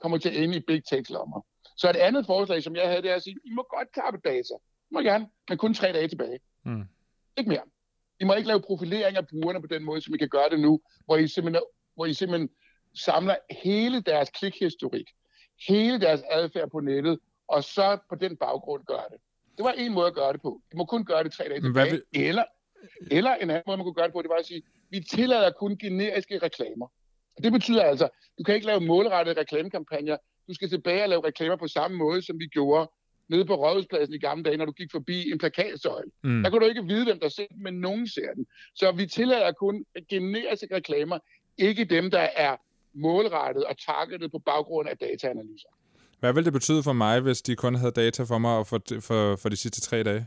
kommer 0.00 0.18
til 0.18 0.28
at 0.28 0.36
ende 0.36 0.56
i 0.56 0.60
big 0.60 0.82
tech-lommer. 0.84 1.46
Så 1.76 1.90
et 1.90 1.96
andet 1.96 2.26
forslag, 2.26 2.62
som 2.62 2.76
jeg 2.76 2.88
havde, 2.88 3.02
det 3.02 3.10
er 3.10 3.14
at 3.14 3.22
sige, 3.22 3.36
I 3.44 3.50
må 3.50 3.66
godt 3.76 3.92
kappe 3.92 4.20
data. 4.24 4.54
I 4.90 4.94
må 4.94 5.00
gerne, 5.00 5.28
men 5.48 5.58
kun 5.58 5.74
tre 5.74 5.92
dage 5.92 6.08
tilbage. 6.08 6.38
Mm. 6.64 6.84
Ikke 7.36 7.48
mere. 7.48 7.62
I 8.22 8.24
må 8.24 8.34
ikke 8.34 8.48
lave 8.48 8.60
profilering 8.60 9.16
af 9.16 9.26
brugerne 9.28 9.60
på 9.60 9.66
den 9.66 9.84
måde, 9.84 10.00
som 10.00 10.14
I 10.14 10.18
kan 10.18 10.28
gøre 10.28 10.50
det 10.50 10.60
nu, 10.60 10.80
hvor 11.04 11.16
I 11.16 11.28
simpelthen, 11.28 11.62
hvor 11.94 12.06
I 12.06 12.14
simpelthen 12.14 12.48
samler 12.94 13.36
hele 13.62 14.00
deres 14.00 14.30
klikhistorik, 14.30 15.08
hele 15.68 16.00
deres 16.00 16.22
adfærd 16.30 16.70
på 16.70 16.80
nettet, 16.80 17.18
og 17.48 17.64
så 17.64 17.98
på 18.08 18.14
den 18.14 18.36
baggrund 18.36 18.84
gør 18.84 19.06
det. 19.10 19.18
Det 19.56 19.64
var 19.64 19.72
en 19.72 19.92
måde 19.92 20.06
at 20.06 20.14
gøre 20.14 20.32
det 20.32 20.42
på. 20.42 20.60
I 20.72 20.76
må 20.76 20.84
kun 20.84 21.04
gøre 21.04 21.24
det 21.24 21.32
tre 21.32 21.44
dage 21.44 21.60
tilbage. 21.60 22.02
Eller, 22.12 22.44
eller 23.10 23.34
en 23.34 23.50
anden 23.50 23.62
måde, 23.66 23.76
man 23.76 23.84
kunne 23.84 23.94
gøre 23.94 24.06
det 24.06 24.12
på, 24.12 24.22
det 24.22 24.28
var 24.28 24.36
at 24.36 24.46
sige, 24.46 24.62
vi 24.90 25.00
tillader 25.00 25.50
kun 25.50 25.78
generiske 25.78 26.38
reklamer. 26.38 26.86
Og 27.36 27.42
det 27.44 27.52
betyder 27.52 27.82
altså, 27.82 28.08
du 28.38 28.42
kan 28.42 28.54
ikke 28.54 28.66
lave 28.66 28.80
målrettede 28.80 29.40
reklamekampagner. 29.40 30.16
Du 30.48 30.54
skal 30.54 30.68
tilbage 30.68 31.02
og 31.02 31.08
lave 31.08 31.26
reklamer 31.26 31.56
på 31.56 31.68
samme 31.68 31.96
måde, 31.96 32.22
som 32.22 32.38
vi 32.38 32.46
gjorde 32.46 32.90
nede 33.28 33.44
på 33.44 33.54
Rådhuspladsen 33.54 34.14
i 34.14 34.18
gamle 34.18 34.44
dage, 34.44 34.56
når 34.56 34.64
du 34.64 34.72
gik 34.72 34.92
forbi 34.92 35.30
en 35.30 35.38
plakatsøjle. 35.38 36.10
Mm. 36.22 36.42
Der 36.42 36.50
kunne 36.50 36.60
du 36.60 36.68
ikke 36.68 36.84
vide, 36.84 37.04
hvem 37.04 37.20
der 37.20 37.28
ser 37.28 37.46
den, 37.50 37.62
men 37.62 37.74
nogen 37.74 38.08
ser 38.08 38.32
den. 38.34 38.46
Så 38.74 38.92
vi 38.92 39.06
tillader 39.06 39.52
kun 39.52 39.84
generiske 40.10 40.76
reklamer, 40.76 41.18
ikke 41.58 41.84
dem, 41.84 42.10
der 42.10 42.28
er 42.36 42.56
målrettet 42.94 43.64
og 43.64 43.78
targetet 43.78 44.30
på 44.30 44.38
baggrund 44.38 44.88
af 44.88 44.96
dataanalyser. 44.96 45.68
Hvad 46.20 46.32
ville 46.32 46.44
det 46.44 46.52
betyde 46.52 46.82
for 46.82 46.92
mig, 46.92 47.20
hvis 47.20 47.42
de 47.42 47.56
kun 47.56 47.74
havde 47.74 47.92
data 47.92 48.22
for 48.22 48.38
mig 48.38 48.66
for, 48.66 48.80
for, 49.00 49.36
for 49.36 49.48
de 49.48 49.56
sidste 49.56 49.80
tre 49.80 50.02
dage? 50.02 50.26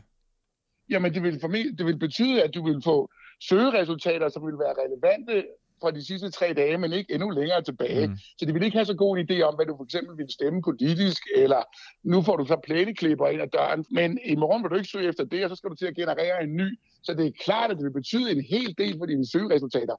Jamen, 0.90 1.14
det 1.14 1.22
vil, 1.22 1.40
formentlig, 1.40 1.78
det 1.78 1.86
vil 1.86 1.98
betyde, 1.98 2.42
at 2.42 2.54
du 2.54 2.64
vil 2.64 2.82
få 2.84 3.10
søgeresultater, 3.40 4.28
som 4.28 4.46
vil 4.46 4.58
være 4.58 4.74
relevante 4.84 5.44
fra 5.80 5.90
de 5.90 6.06
sidste 6.06 6.30
tre 6.30 6.52
dage, 6.52 6.78
men 6.78 6.92
ikke 6.92 7.14
endnu 7.14 7.30
længere 7.30 7.62
tilbage. 7.62 8.06
Mm. 8.06 8.16
Så 8.38 8.44
det 8.46 8.54
vil 8.54 8.62
ikke 8.62 8.76
have 8.76 8.86
så 8.86 8.94
god 8.94 9.18
en 9.18 9.28
idé 9.30 9.42
om, 9.42 9.54
hvad 9.54 9.66
du 9.66 9.76
for 9.76 9.84
eksempel 9.84 10.18
vil 10.18 10.26
stemme 10.30 10.62
politisk, 10.62 11.22
eller 11.36 11.62
nu 12.02 12.22
får 12.22 12.36
du 12.36 12.44
så 12.46 12.56
plæneklipper 12.64 13.26
ind 13.26 13.42
ad 13.42 13.48
døren, 13.48 13.84
men 13.90 14.18
i 14.24 14.36
morgen 14.36 14.62
vil 14.62 14.70
du 14.70 14.76
ikke 14.76 14.88
søge 14.88 15.08
efter 15.08 15.24
det, 15.24 15.44
og 15.44 15.50
så 15.50 15.56
skal 15.56 15.70
du 15.70 15.74
til 15.74 15.86
at 15.86 15.96
generere 15.96 16.42
en 16.42 16.56
ny. 16.56 16.78
Så 17.02 17.14
det 17.14 17.26
er 17.26 17.32
klart, 17.44 17.70
at 17.70 17.76
det 17.76 17.84
vil 17.84 17.92
betyde 17.92 18.30
en 18.30 18.44
hel 18.44 18.74
del 18.78 18.98
for 18.98 19.06
dine 19.06 19.26
søgeresultater. 19.26 19.96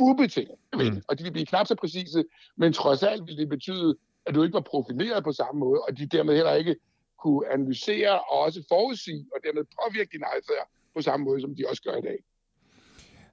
Ubetinget. 0.00 0.56
Mm. 0.74 1.02
Og 1.08 1.18
de 1.18 1.24
vil 1.24 1.32
blive 1.32 1.46
knap 1.46 1.66
så 1.66 1.74
præcise, 1.74 2.24
men 2.56 2.72
trods 2.72 3.02
alt 3.02 3.26
vil 3.26 3.36
det 3.36 3.48
betyde, 3.48 3.96
at 4.26 4.34
du 4.34 4.42
ikke 4.42 4.54
var 4.54 4.60
profileret 4.60 5.24
på 5.24 5.32
samme 5.32 5.58
måde, 5.58 5.80
og 5.88 5.98
de 5.98 6.06
dermed 6.06 6.34
heller 6.34 6.54
ikke 6.54 6.76
kunne 7.22 7.52
analysere 7.52 8.20
og 8.20 8.38
også 8.38 8.64
forudsige, 8.68 9.26
og 9.34 9.38
dermed 9.44 9.64
påvirke 9.82 10.10
din 10.12 10.24
adfærd 10.24 10.68
på 10.94 11.02
samme 11.02 11.24
måde, 11.24 11.40
som 11.40 11.54
de 11.54 11.64
også 11.68 11.82
gør 11.82 11.96
i 11.96 12.00
dag. 12.00 12.18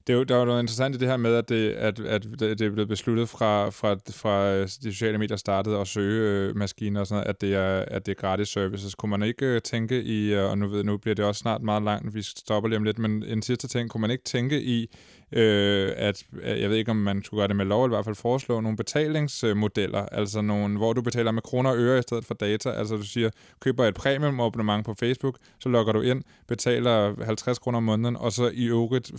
Det 0.08 0.14
er 0.14 0.18
jo, 0.18 0.24
der 0.24 0.36
er 0.36 0.40
jo 0.40 0.46
noget 0.46 0.60
interessant 0.60 0.96
i 0.96 0.98
det 0.98 1.08
her 1.08 1.18
med, 1.18 1.34
at 1.34 1.50
det, 1.50 1.72
at, 1.72 2.00
at 2.00 2.24
det 2.40 2.62
er 2.62 2.70
blevet 2.70 2.88
besluttet 2.88 3.30
fra, 3.30 3.70
fra, 3.70 3.96
fra 4.12 4.54
øh, 4.54 4.62
de 4.64 4.94
sociale 4.94 5.18
medier 5.18 5.38
startede 5.38 5.78
at 5.78 5.88
søge 5.88 6.48
øh, 6.50 6.56
maskiner 6.56 7.00
og 7.00 7.08
sådan 7.08 7.20
noget, 7.20 7.30
at 7.30 7.42
det 7.42 7.54
er, 7.54 7.86
at 7.88 8.06
det 8.06 8.12
er 8.12 8.16
gratis 8.16 8.48
services. 8.48 8.96
Kunne 8.96 9.10
man 9.10 9.24
ikke 9.24 9.46
øh, 9.46 9.62
tænke 9.62 10.04
i, 10.04 10.34
øh, 10.34 10.50
og 10.50 10.58
nu, 10.58 10.68
ved, 10.68 10.84
nu 10.84 10.98
bliver 10.98 11.16
det 11.16 11.26
også 11.26 11.40
snart 11.40 11.62
meget 11.62 11.84
langt, 11.84 12.16
vi 12.16 12.22
stopper 12.22 12.70
lige 12.70 12.78
om 12.78 12.84
lidt, 12.84 13.00
men 13.00 13.24
en 13.24 13.42
sidste 13.42 13.68
ting, 13.68 13.90
kunne 13.90 14.02
man 14.02 14.12
ikke 14.12 14.24
tænke 14.24 14.62
i, 14.62 14.96
øh, 15.32 15.92
at, 15.96 16.24
øh, 16.42 16.62
jeg 16.62 16.70
ved 16.70 16.78
ikke, 16.78 16.92
om 16.92 16.98
man 16.98 17.24
skulle 17.24 17.40
gøre 17.42 17.48
det 17.48 17.56
med 17.56 17.66
lov, 17.66 17.84
eller 17.84 17.96
i 17.96 17.98
hvert 17.98 18.06
fald 18.06 18.16
foreslå 18.16 18.60
nogle 18.60 18.78
betalingsmodeller, 18.78 20.06
altså 20.06 20.42
nogle, 20.42 20.78
hvor 20.78 20.94
du 20.94 21.02
betaler 21.02 21.32
med 21.32 21.42
kroner 21.42 21.70
og 21.70 21.78
øre 21.78 22.00
i 22.00 22.02
stedet 22.02 22.26
for 22.26 22.34
data, 22.34 22.70
altså 22.70 22.96
du 22.96 23.04
siger, 23.04 23.30
køber 23.60 23.86
et 23.86 23.96
premium 23.96 24.40
abonnement 24.40 24.86
på 24.86 24.94
Facebook, 25.00 25.38
så 25.60 25.70
logger 25.70 25.94
du 25.94 26.02
ind, 26.02 26.24
betaler 26.48 27.26
50 27.26 27.60
kroner 27.60 27.78
om 27.78 27.84
måneden, 27.84 28.16
og 28.16 28.32
så 28.32 28.52
i 28.54 28.66
øvrigt 28.66 29.12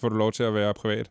får 0.00 0.08
du 0.08 0.14
lov 0.14 0.32
til 0.32 0.42
at 0.42 0.54
være 0.54 0.74
privat. 0.74 1.10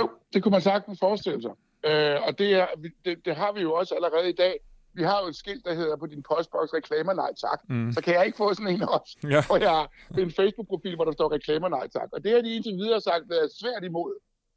Jo, 0.00 0.10
det 0.32 0.42
kunne 0.42 0.52
man 0.52 0.60
sagtens 0.60 0.98
forestille 1.00 1.42
sig. 1.42 1.52
Øh, 1.84 2.18
og 2.26 2.38
det, 2.38 2.54
er, 2.54 2.66
det, 3.04 3.24
det 3.24 3.36
har 3.36 3.52
vi 3.52 3.60
jo 3.60 3.74
også 3.74 3.94
allerede 3.94 4.28
i 4.30 4.32
dag. 4.32 4.60
Vi 4.92 5.02
har 5.02 5.20
jo 5.22 5.26
et 5.28 5.36
skilt, 5.36 5.64
der 5.64 5.74
hedder 5.74 5.96
på 5.96 6.06
din 6.06 6.22
postboks 6.22 6.74
reklamer 6.74 7.12
nej 7.12 7.30
tak. 7.40 7.60
Mm. 7.68 7.92
Så 7.92 8.00
kan 8.00 8.14
jeg 8.14 8.26
ikke 8.26 8.36
få 8.36 8.54
sådan 8.54 8.74
en 8.74 8.82
også. 8.82 9.18
Ja. 9.30 9.42
Og 9.52 9.60
jeg 9.60 9.70
har 9.70 9.90
en 10.18 10.30
Facebook-profil, 10.30 10.94
hvor 10.94 11.04
der 11.04 11.12
står 11.12 11.32
reklamer 11.32 11.68
nej 11.68 11.88
tak. 11.88 12.08
Og 12.12 12.24
det 12.24 12.32
har 12.32 12.40
de 12.40 12.54
indtil 12.54 12.72
videre 12.72 13.00
sagt, 13.00 13.24
er 13.32 13.48
svært 13.60 13.84
imod. 13.84 14.14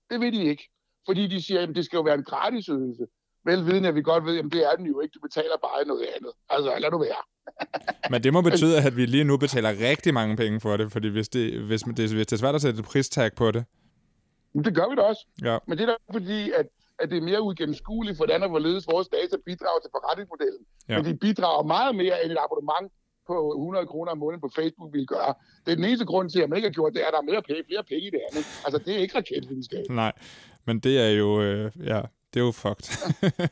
Det 0.10 0.19
vil 0.19 0.34
de 0.34 0.43
ikke. 0.43 0.69
Fordi 1.06 1.28
de 1.28 1.41
siger, 1.41 1.62
at 1.62 1.76
det 1.76 1.86
skal 1.86 1.97
jo 1.97 2.04
være 2.04 2.15
en 2.15 2.23
gratis 2.23 2.65
ydelse. 2.65 3.06
Velvidende, 3.45 3.89
at 3.89 3.95
vi 3.95 4.01
godt 4.01 4.25
ved, 4.25 4.38
at 4.39 4.45
det 4.45 4.71
er 4.71 4.75
den 4.75 4.86
jo 4.86 4.99
ikke. 5.01 5.13
Du 5.13 5.19
betaler 5.19 5.58
bare 5.62 5.86
noget 5.86 6.06
andet. 6.15 6.32
Altså, 6.49 6.79
lad 6.79 6.91
nu 6.91 6.97
være. 6.97 7.21
Men 8.12 8.23
det 8.23 8.34
må 8.34 8.41
betyde, 8.41 8.77
at 8.88 8.95
vi 8.95 9.06
lige 9.06 9.23
nu 9.23 9.38
betaler 9.38 9.69
rigtig 9.89 10.13
mange 10.13 10.36
penge 10.36 10.60
for 10.60 10.77
det, 10.77 10.91
fordi 10.91 11.08
hvis 11.08 11.29
det, 11.29 11.62
hvis 11.62 11.82
det, 11.82 11.95
hvis 11.95 12.27
det 12.27 12.34
er 12.34 12.38
svært 12.38 12.56
at 12.56 12.62
sætte 12.62 12.79
et 12.79 12.86
pristag 12.86 13.32
på 13.36 13.51
det. 13.51 13.65
Men 14.53 14.65
det 14.65 14.75
gør 14.75 14.89
vi 14.89 14.95
da 14.95 15.01
også. 15.01 15.27
Ja. 15.41 15.58
Men 15.67 15.77
det 15.77 15.84
er 15.84 15.88
da 15.88 15.95
fordi, 16.12 16.51
at, 16.51 16.67
at 16.99 17.10
det 17.10 17.17
er 17.17 17.21
mere 17.21 17.41
uigennemskueligt, 17.41 18.17
hvordan 18.17 18.43
og 18.43 18.49
hvorledes 18.49 18.88
vores 18.88 19.08
data 19.08 19.36
bidrager 19.45 19.79
til 19.84 19.89
forretningsmodellen. 19.95 20.63
Ja. 20.89 20.95
Men 20.95 21.06
de 21.06 21.17
bidrager 21.17 21.63
meget 21.63 21.95
mere 21.95 22.23
end 22.23 22.32
et 22.32 22.38
abonnement 22.45 22.91
på 23.27 23.36
100 23.58 23.86
kroner 23.88 24.12
om 24.12 24.17
måneden 24.17 24.41
på 24.41 24.49
Facebook 24.56 24.93
vil 24.93 25.08
gøre. 25.08 25.34
Det 25.65 25.71
er 25.71 25.75
den 25.75 25.86
eneste 25.86 26.06
grund 26.06 26.29
til, 26.29 26.41
at 26.41 26.49
man 26.49 26.58
ikke 26.58 26.67
har 26.67 26.73
gjort 26.79 26.93
det, 26.93 27.01
er, 27.01 27.08
at 27.08 27.13
der 27.13 27.19
er 27.19 27.29
mere 27.32 27.41
penge, 27.41 27.63
flere 27.69 27.84
penge 27.84 28.03
i 28.08 28.12
det 28.15 28.21
andet. 28.29 28.43
Altså, 28.65 28.77
det 28.86 28.91
er 28.95 28.99
ikke 29.06 29.17
raketvidenskab. 29.17 29.84
Nej, 29.89 30.12
men 30.65 30.79
det 30.79 30.99
er 31.06 31.10
jo, 31.10 31.41
øh, 31.41 31.71
ja, 31.86 32.01
det 32.34 32.39
er 32.39 32.46
jo 32.46 32.52
fucked. 32.52 32.88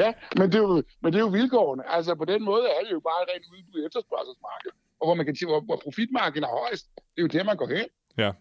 Ja, 0.00 0.12
men 0.36 0.52
det, 0.52 0.54
er 0.54 0.62
jo, 0.62 0.82
men 1.02 1.12
det 1.12 1.18
er 1.18 1.22
jo 1.22 1.28
vilkårene. 1.28 1.82
Altså, 1.96 2.14
på 2.14 2.24
den 2.24 2.44
måde 2.44 2.64
er 2.76 2.84
det 2.84 2.92
jo 2.92 3.00
bare 3.00 3.22
et 3.22 3.28
rent 3.32 3.46
udbud 3.52 3.86
efterspørgselsmarked. 3.86 4.70
Og 5.00 5.06
hvor 5.06 5.14
man 5.14 5.26
kan 5.26 5.36
hvor, 5.46 5.60
hvor 5.60 5.80
profitmarkedet 5.84 6.44
er 6.44 6.58
højst, 6.60 6.86
det 6.94 7.18
er 7.18 7.22
jo 7.22 7.26
der, 7.26 7.44
man 7.44 7.56
går 7.56 7.68
hen. 7.68 7.86
ja. 8.18 8.32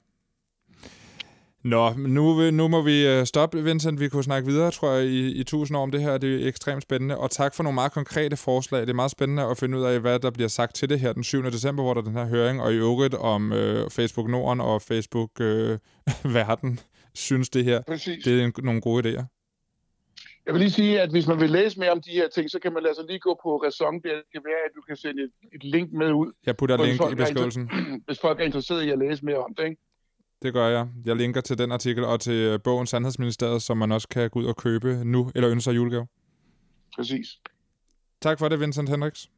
Nå, 1.63 1.93
nu, 1.93 2.51
nu 2.51 2.67
må 2.67 2.81
vi 2.81 3.07
øh, 3.07 3.25
stoppe, 3.25 3.63
Vincent. 3.63 3.99
Vi 3.99 4.09
kunne 4.09 4.23
snakke 4.23 4.47
videre, 4.47 4.71
tror 4.71 4.91
jeg, 4.91 5.05
i, 5.05 5.31
i 5.31 5.43
tusind 5.43 5.77
år 5.77 5.81
om 5.83 5.91
det 5.91 6.01
her. 6.01 6.17
Det 6.17 6.43
er 6.43 6.47
ekstremt 6.47 6.83
spændende. 6.83 7.17
Og 7.17 7.31
tak 7.31 7.55
for 7.55 7.63
nogle 7.63 7.75
meget 7.75 7.91
konkrete 7.91 8.37
forslag. 8.37 8.81
Det 8.81 8.89
er 8.89 8.93
meget 8.93 9.11
spændende 9.11 9.43
at 9.43 9.57
finde 9.57 9.77
ud 9.77 9.83
af, 9.83 9.99
hvad 9.99 10.19
der 10.19 10.31
bliver 10.31 10.47
sagt 10.47 10.75
til 10.75 10.89
det 10.89 10.99
her 10.99 11.13
den 11.13 11.23
7. 11.23 11.43
december, 11.43 11.83
hvor 11.83 11.93
der 11.93 12.01
er 12.01 12.05
den 12.05 12.13
her 12.13 12.25
høring, 12.25 12.61
og 12.61 12.73
i 12.73 12.75
øvrigt 12.75 13.15
om 13.15 13.53
øh, 13.53 13.89
Facebook 13.89 14.29
Norden 14.29 14.61
og 14.61 14.81
Facebook 14.81 15.29
øh, 15.39 15.77
Verden 16.35 16.79
synes 17.13 17.49
det 17.49 17.63
her. 17.65 17.81
Præcis. 17.81 18.23
Det 18.23 18.41
er 18.41 18.45
en, 18.45 18.53
nogle 18.63 18.81
gode 18.81 19.09
idéer. 19.09 19.25
Jeg 20.45 20.53
vil 20.53 20.59
lige 20.59 20.71
sige, 20.71 21.01
at 21.01 21.09
hvis 21.11 21.27
man 21.27 21.39
vil 21.39 21.49
læse 21.49 21.79
mere 21.79 21.91
om 21.91 22.01
de 22.01 22.11
her 22.11 22.29
ting, 22.29 22.49
så 22.49 22.59
kan 22.59 22.73
man 22.73 22.83
lade 22.83 22.95
sig 22.95 23.05
lige 23.07 23.19
gå 23.19 23.39
på 23.43 23.57
Ræson. 23.57 23.93
Det 23.93 24.21
kan 24.31 24.41
være, 24.45 24.61
at 24.65 24.71
du 24.75 24.81
kan 24.81 24.95
sende 24.95 25.23
et, 25.23 25.31
et 25.53 25.63
link 25.63 25.91
med 25.93 26.11
ud, 26.11 26.31
Jeg 26.45 26.57
putter 26.57 26.77
et 26.77 26.87
link 26.87 27.11
i 27.11 27.15
beskrivelsen. 27.15 27.71
hvis 28.07 28.19
folk 28.19 28.39
er 28.39 28.43
interesseret 28.45 28.83
i 28.83 28.89
at 28.89 28.99
læse 28.99 29.25
mere 29.25 29.37
om 29.37 29.55
det. 29.55 29.63
Ikke? 29.63 29.81
Det 30.41 30.53
gør 30.53 30.67
jeg. 30.67 30.87
Jeg 31.05 31.15
linker 31.15 31.41
til 31.41 31.57
den 31.57 31.71
artikel 31.71 32.03
og 32.03 32.19
til 32.19 32.33
øh, 32.33 32.59
bogen 32.63 32.87
Sandhedsministeriet, 32.87 33.61
som 33.61 33.77
man 33.77 33.91
også 33.91 34.07
kan 34.07 34.29
gå 34.29 34.39
ud 34.39 34.45
og 34.45 34.55
købe 34.55 35.05
nu, 35.05 35.31
eller 35.35 35.51
ønske 35.51 35.63
sig 35.63 35.75
julegave. 35.75 36.07
Præcis. 36.95 37.27
Tak 38.21 38.39
for 38.39 38.49
det, 38.49 38.59
Vincent 38.59 38.89
Hendricks. 38.89 39.29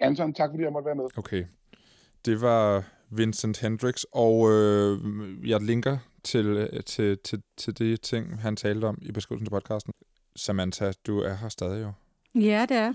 Anton, 0.00 0.34
tak 0.34 0.50
fordi 0.50 0.62
jeg 0.62 0.72
måtte 0.72 0.86
være 0.86 0.94
med. 0.94 1.04
Okay. 1.16 1.44
Det 2.24 2.40
var 2.40 2.84
Vincent 3.10 3.60
Hendricks, 3.60 4.06
og 4.12 4.50
øh, 4.50 4.98
jeg 5.50 5.60
linker 5.60 5.98
til, 6.24 6.46
øh, 6.46 6.82
til, 6.86 7.18
til, 7.18 7.42
til 7.56 7.78
de 7.78 7.96
ting, 7.96 8.40
han 8.40 8.56
talte 8.56 8.84
om 8.84 8.98
i 9.02 9.12
beskrivelsen 9.12 9.46
til 9.46 9.50
podcasten. 9.50 9.92
Samantha, 10.36 10.92
du 11.06 11.18
er 11.18 11.34
her 11.34 11.48
stadig 11.48 11.82
jo. 11.82 11.92
Ja, 12.34 12.66
det 12.68 12.76
er. 12.76 12.92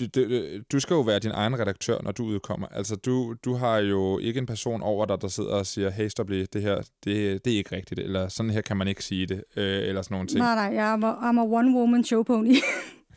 Du, 0.00 0.06
du, 0.14 0.40
du 0.72 0.80
skal 0.80 0.94
jo 0.94 1.00
være 1.00 1.18
din 1.18 1.30
egen 1.30 1.58
redaktør, 1.58 1.98
når 2.02 2.12
du 2.12 2.24
udkommer. 2.24 2.66
Altså, 2.68 2.96
du, 2.96 3.34
du 3.44 3.54
har 3.54 3.78
jo 3.78 4.18
ikke 4.18 4.38
en 4.38 4.46
person 4.46 4.82
over 4.82 5.06
dig, 5.06 5.20
der 5.22 5.28
sidder 5.28 5.50
og 5.50 5.66
siger, 5.66 5.90
hey, 5.90 6.08
stop 6.08 6.30
lige, 6.30 6.46
det 6.52 6.62
her, 6.62 6.76
det, 7.04 7.44
det 7.44 7.52
er 7.52 7.56
ikke 7.56 7.76
rigtigt, 7.76 8.00
eller 8.00 8.28
sådan 8.28 8.50
her 8.50 8.60
kan 8.60 8.76
man 8.76 8.88
ikke 8.88 9.04
sige 9.04 9.26
det, 9.26 9.44
øh, 9.56 9.88
eller 9.88 10.02
sådan 10.02 10.14
nogle 10.14 10.28
ting. 10.28 10.38
Nej, 10.38 10.54
nej, 10.54 10.74
jeg 10.74 10.92
er, 10.92 10.96
I'm 10.96 11.40
a 11.40 11.60
one-woman 11.60 12.04
show 12.04 12.22
pony. 12.22 12.56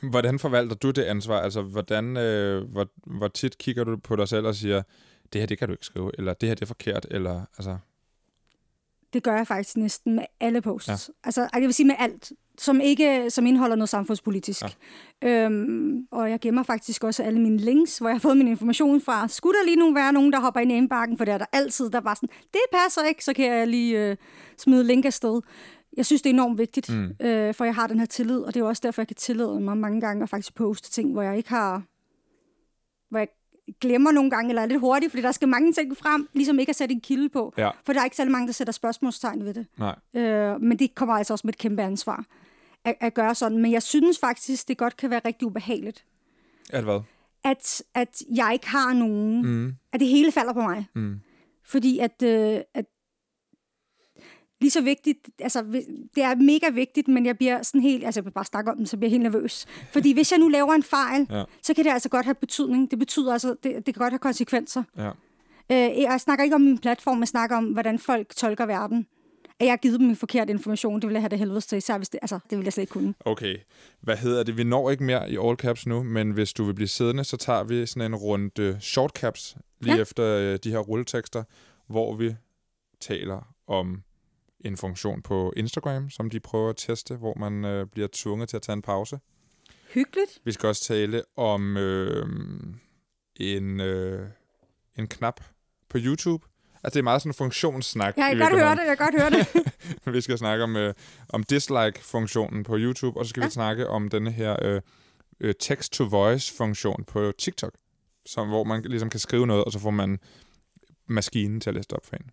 Hvordan 0.11 0.39
forvalter 0.39 0.75
du 0.75 0.91
det 0.91 1.03
ansvar? 1.03 1.39
Altså, 1.39 1.61
hvordan, 1.61 2.17
øh, 2.17 2.71
hvor, 2.71 2.87
hvor 3.17 3.27
tit 3.27 3.57
kigger 3.57 3.83
du 3.83 3.97
på 3.97 4.15
dig 4.15 4.27
selv 4.27 4.45
og 4.45 4.55
siger, 4.55 4.81
det 5.33 5.41
her, 5.41 5.45
det 5.45 5.57
kan 5.57 5.67
du 5.67 5.73
ikke 5.73 5.85
skrive, 5.85 6.11
eller 6.17 6.33
det 6.33 6.49
her, 6.49 6.55
det 6.55 6.61
er 6.61 6.67
forkert, 6.67 7.07
eller 7.11 7.41
altså... 7.57 7.77
det 9.17 9.23
gør 9.23 9.35
jeg 9.35 9.47
faktisk 9.47 9.77
næsten 9.77 10.15
med 10.15 10.23
alle 10.39 10.61
posts. 10.61 10.89
Ja. 10.89 11.13
Altså, 11.23 11.49
jeg 11.53 11.61
vil 11.61 11.73
sige 11.73 11.87
med 11.87 11.95
alt, 11.99 12.31
som 12.57 12.81
ikke 12.81 13.29
som 13.29 13.45
indeholder 13.45 13.75
noget 13.75 13.89
samfundspolitisk. 13.89 14.63
Ja. 15.21 15.45
Øhm, 15.45 16.07
og 16.11 16.29
jeg 16.29 16.39
gemmer 16.39 16.63
faktisk 16.63 17.03
også 17.03 17.23
alle 17.23 17.41
mine 17.41 17.57
links, 17.57 17.97
hvor 17.97 18.07
jeg 18.07 18.15
har 18.15 18.19
fået 18.19 18.37
min 18.37 18.47
information 18.47 19.01
fra. 19.01 19.27
Skulle 19.27 19.57
der 19.59 19.65
lige 19.65 19.75
nu 19.75 19.93
være 19.93 20.13
nogen, 20.13 20.33
der 20.33 20.39
hopper 20.39 20.59
ind 20.59 20.71
i 20.71 20.75
indbakken, 20.75 21.17
for 21.17 21.25
det 21.25 21.33
er 21.33 21.37
der 21.37 21.45
altid, 21.51 21.89
der 21.89 21.99
bare 21.99 22.15
sådan, 22.15 22.29
det 22.53 22.61
passer 22.71 23.03
ikke, 23.03 23.23
så 23.23 23.33
kan 23.33 23.45
jeg 23.45 23.67
lige 23.67 24.09
øh, 24.09 24.17
smide 24.57 24.83
link 24.83 25.05
afsted. 25.05 25.41
Jeg 25.97 26.05
synes, 26.05 26.21
det 26.21 26.29
er 26.29 26.33
enormt 26.33 26.57
vigtigt, 26.57 26.89
mm. 26.89 27.25
øh, 27.25 27.53
for 27.53 27.65
jeg 27.65 27.75
har 27.75 27.87
den 27.87 27.99
her 27.99 28.05
tillid, 28.05 28.39
og 28.39 28.53
det 28.53 28.59
er 28.59 28.63
jo 28.63 28.67
også 28.67 28.81
derfor, 28.85 29.01
jeg 29.01 29.07
kan 29.07 29.15
tillade 29.15 29.59
mig 29.59 29.77
mange 29.77 30.01
gange 30.01 30.23
at 30.23 30.29
faktisk 30.29 30.55
poste 30.55 30.91
ting, 30.91 31.11
hvor 31.11 31.21
jeg 31.21 31.37
ikke 31.37 31.49
har... 31.49 31.83
Hvor 33.09 33.19
jeg 33.19 33.27
glemmer 33.81 34.11
nogle 34.11 34.29
gange, 34.29 34.49
eller 34.49 34.61
er 34.61 34.65
lidt 34.65 34.79
hurtigt, 34.79 35.11
fordi 35.11 35.21
der 35.23 35.31
skal 35.31 35.47
mange 35.47 35.73
ting 35.73 35.97
frem, 35.97 36.29
ligesom 36.33 36.59
ikke 36.59 36.69
at 36.69 36.75
sætte 36.75 36.93
en 36.95 37.01
kilde 37.01 37.29
på. 37.29 37.53
Ja. 37.57 37.69
For 37.85 37.93
der 37.93 37.99
er 37.99 38.03
ikke 38.03 38.15
særlig 38.15 38.31
mange, 38.31 38.47
der 38.47 38.53
sætter 38.53 38.73
spørgsmålstegn 38.73 39.45
ved 39.45 39.53
det. 39.53 39.65
Nej. 39.77 39.95
Øh, 40.13 40.61
men 40.61 40.79
det 40.79 40.95
kommer 40.95 41.15
altså 41.15 41.33
også 41.33 41.47
med 41.47 41.53
et 41.53 41.57
kæmpe 41.59 41.81
ansvar 41.81 42.25
at, 42.85 42.95
at 42.99 43.13
gøre 43.13 43.35
sådan. 43.35 43.57
Men 43.57 43.71
jeg 43.71 43.83
synes 43.83 44.19
faktisk, 44.19 44.67
det 44.67 44.77
godt 44.77 44.97
kan 44.97 45.09
være 45.09 45.21
rigtig 45.25 45.47
ubehageligt, 45.47 46.05
At 46.69 46.83
hvad? 46.83 46.99
at, 47.43 47.83
at 47.93 48.21
jeg 48.35 48.49
ikke 48.53 48.67
har 48.67 48.93
nogen, 48.93 49.41
Mm. 49.45 49.73
at 49.93 49.99
det 49.99 50.07
hele 50.07 50.31
falder 50.31 50.53
på 50.53 50.61
mig. 50.61 50.87
Mm. 50.95 51.19
Fordi 51.65 51.99
at, 51.99 52.23
øh, 52.23 52.59
at 52.73 52.85
lige 54.61 54.71
så 54.71 54.81
vigtigt, 54.81 55.29
altså 55.39 55.63
det 56.15 56.23
er 56.23 56.35
mega 56.35 56.69
vigtigt, 56.69 57.07
men 57.07 57.25
jeg 57.25 57.37
bliver 57.37 57.63
sådan 57.63 57.81
helt, 57.81 58.05
altså 58.05 58.19
jeg 58.19 58.25
vil 58.25 58.31
bare 58.31 58.45
snakke 58.45 58.71
om 58.71 58.77
den, 58.77 58.85
så 58.85 58.97
bliver 58.97 59.07
jeg 59.09 59.11
helt 59.19 59.33
nervøs. 59.33 59.65
Fordi 59.93 60.13
hvis 60.13 60.31
jeg 60.31 60.39
nu 60.39 60.47
laver 60.47 60.73
en 60.73 60.83
fejl, 60.83 61.27
Ja. 61.29 61.43
så 61.63 61.73
kan 61.73 61.83
det 61.85 61.91
altså 61.91 62.09
godt 62.09 62.25
have 62.25 62.35
betydning. 62.35 62.91
Det 62.91 62.99
betyder 62.99 63.33
altså, 63.33 63.55
det, 63.63 63.85
det 63.85 63.85
kan 63.85 63.93
godt 63.93 64.11
have 64.13 64.19
konsekvenser. 64.19 64.83
Ja. 64.97 65.09
Øh, 65.71 66.01
jeg 66.01 66.21
snakker 66.21 66.43
ikke 66.43 66.55
om 66.55 66.61
min 66.61 66.77
platform, 66.77 67.19
jeg 67.19 67.27
snakker 67.27 67.55
om, 67.57 67.65
hvordan 67.65 67.99
folk 67.99 68.35
tolker 68.35 68.65
verden. 68.65 69.07
At 69.59 69.65
jeg 69.65 69.71
har 69.71 69.77
givet 69.77 69.99
dem 69.99 70.09
en 70.09 70.15
forkert 70.15 70.49
information, 70.49 71.01
det 71.01 71.07
vil 71.07 71.13
jeg 71.13 71.21
have 71.21 71.29
det 71.29 71.39
helvedes 71.39 71.67
til, 71.67 71.77
især 71.77 71.97
hvis 71.97 72.09
det, 72.09 72.19
altså, 72.21 72.39
det 72.49 72.57
vil 72.57 72.63
jeg 72.63 72.73
slet 72.73 72.81
ikke 72.83 72.91
kunne. 72.91 73.13
Okay. 73.25 73.57
Hvad 74.01 74.17
hedder 74.17 74.43
det? 74.43 74.57
Vi 74.57 74.63
når 74.63 74.89
ikke 74.89 75.03
mere 75.03 75.31
i 75.31 75.37
all 75.43 75.55
caps 75.57 75.85
nu, 75.87 76.03
men 76.03 76.31
hvis 76.31 76.53
du 76.53 76.63
vil 76.63 76.73
blive 76.73 76.87
siddende, 76.87 77.23
så 77.23 77.37
tager 77.37 77.63
vi 77.63 77.85
sådan 77.85 78.11
en 78.11 78.15
runde 78.15 78.77
short 78.81 79.11
caps 79.11 79.57
lige 79.81 79.95
ja. 79.95 80.01
efter 80.01 80.23
øh, 80.23 80.59
de 80.63 80.71
her 80.71 80.77
rulletekster, 80.79 81.43
hvor 81.87 82.15
vi 82.15 82.35
taler 83.01 83.53
om 83.67 84.01
en 84.65 84.77
funktion 84.77 85.21
på 85.21 85.53
Instagram, 85.55 86.09
som 86.09 86.29
de 86.29 86.39
prøver 86.39 86.69
at 86.69 86.77
teste, 86.77 87.15
hvor 87.15 87.33
man 87.33 87.65
øh, 87.65 87.87
bliver 87.87 88.07
tvunget 88.13 88.49
til 88.49 88.57
at 88.57 88.61
tage 88.61 88.73
en 88.73 88.81
pause. 88.81 89.19
Hyggeligt. 89.93 90.39
Vi 90.43 90.51
skal 90.51 90.67
også 90.67 90.83
tale 90.83 91.23
om 91.35 91.77
øh, 91.77 92.27
en, 93.35 93.79
øh, 93.79 94.27
en 94.97 95.07
knap 95.07 95.43
på 95.89 95.97
YouTube. 96.01 96.45
Altså, 96.83 96.93
det 96.93 96.99
er 96.99 97.03
meget 97.03 97.21
sådan 97.21 97.29
en 97.29 97.33
funktionssnak. 97.33 98.17
Ja, 98.17 98.23
jeg 98.23 98.37
kan 98.37 98.49
godt 98.49 98.61
høre 98.61 98.75
det, 98.75 98.81
jeg 98.87 98.97
kan 98.97 99.11
godt 99.11 99.21
høre 99.21 99.29
det. 99.29 100.13
vi 100.15 100.21
skal 100.21 100.37
snakke 100.37 100.63
om, 100.63 100.75
øh, 100.75 100.93
om 101.29 101.43
dislike-funktionen 101.43 102.63
på 102.63 102.77
YouTube, 102.77 103.19
og 103.19 103.25
så 103.25 103.29
skal. 103.29 103.41
Ja. 103.41 103.47
vi 103.47 103.51
snakke 103.51 103.89
om 103.89 104.09
denne 104.09 104.31
her 104.31 104.55
øh, 104.61 104.81
øh, 105.39 105.53
text-to-voice-funktion 105.59 107.03
på 107.03 107.31
TikTok, 107.37 107.73
som, 108.25 108.47
hvor 108.47 108.63
man 108.63 108.81
ligesom 108.81 109.09
kan 109.09 109.19
skrive 109.19 109.47
noget, 109.47 109.63
og 109.63 109.71
så 109.71 109.79
får 109.79 109.91
man 109.91 110.19
maskinen 111.07 111.59
til 111.59 111.69
at 111.69 111.73
læse 111.73 111.87
det 111.89 111.97
op 111.97 112.05
for 112.05 112.15
en. 112.15 112.31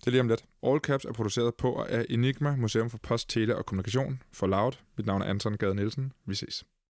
Det 0.00 0.06
er 0.06 0.10
lige 0.10 0.20
om 0.20 0.28
lidt. 0.28 0.44
All 0.62 0.80
Caps 0.80 1.04
er 1.04 1.12
produceret 1.12 1.54
på 1.54 1.72
og 1.72 1.90
af 1.90 2.06
Enigma, 2.10 2.56
Museum 2.56 2.90
for 2.90 2.98
Post, 2.98 3.28
Tele 3.28 3.56
og 3.56 3.66
Kommunikation 3.66 4.22
for 4.32 4.46
Loud. 4.46 4.72
Mit 4.96 5.06
navn 5.06 5.22
er 5.22 5.26
Anton 5.26 5.56
Gade 5.56 5.74
Nielsen. 5.74 6.12
Vi 6.26 6.34
ses. 6.34 6.64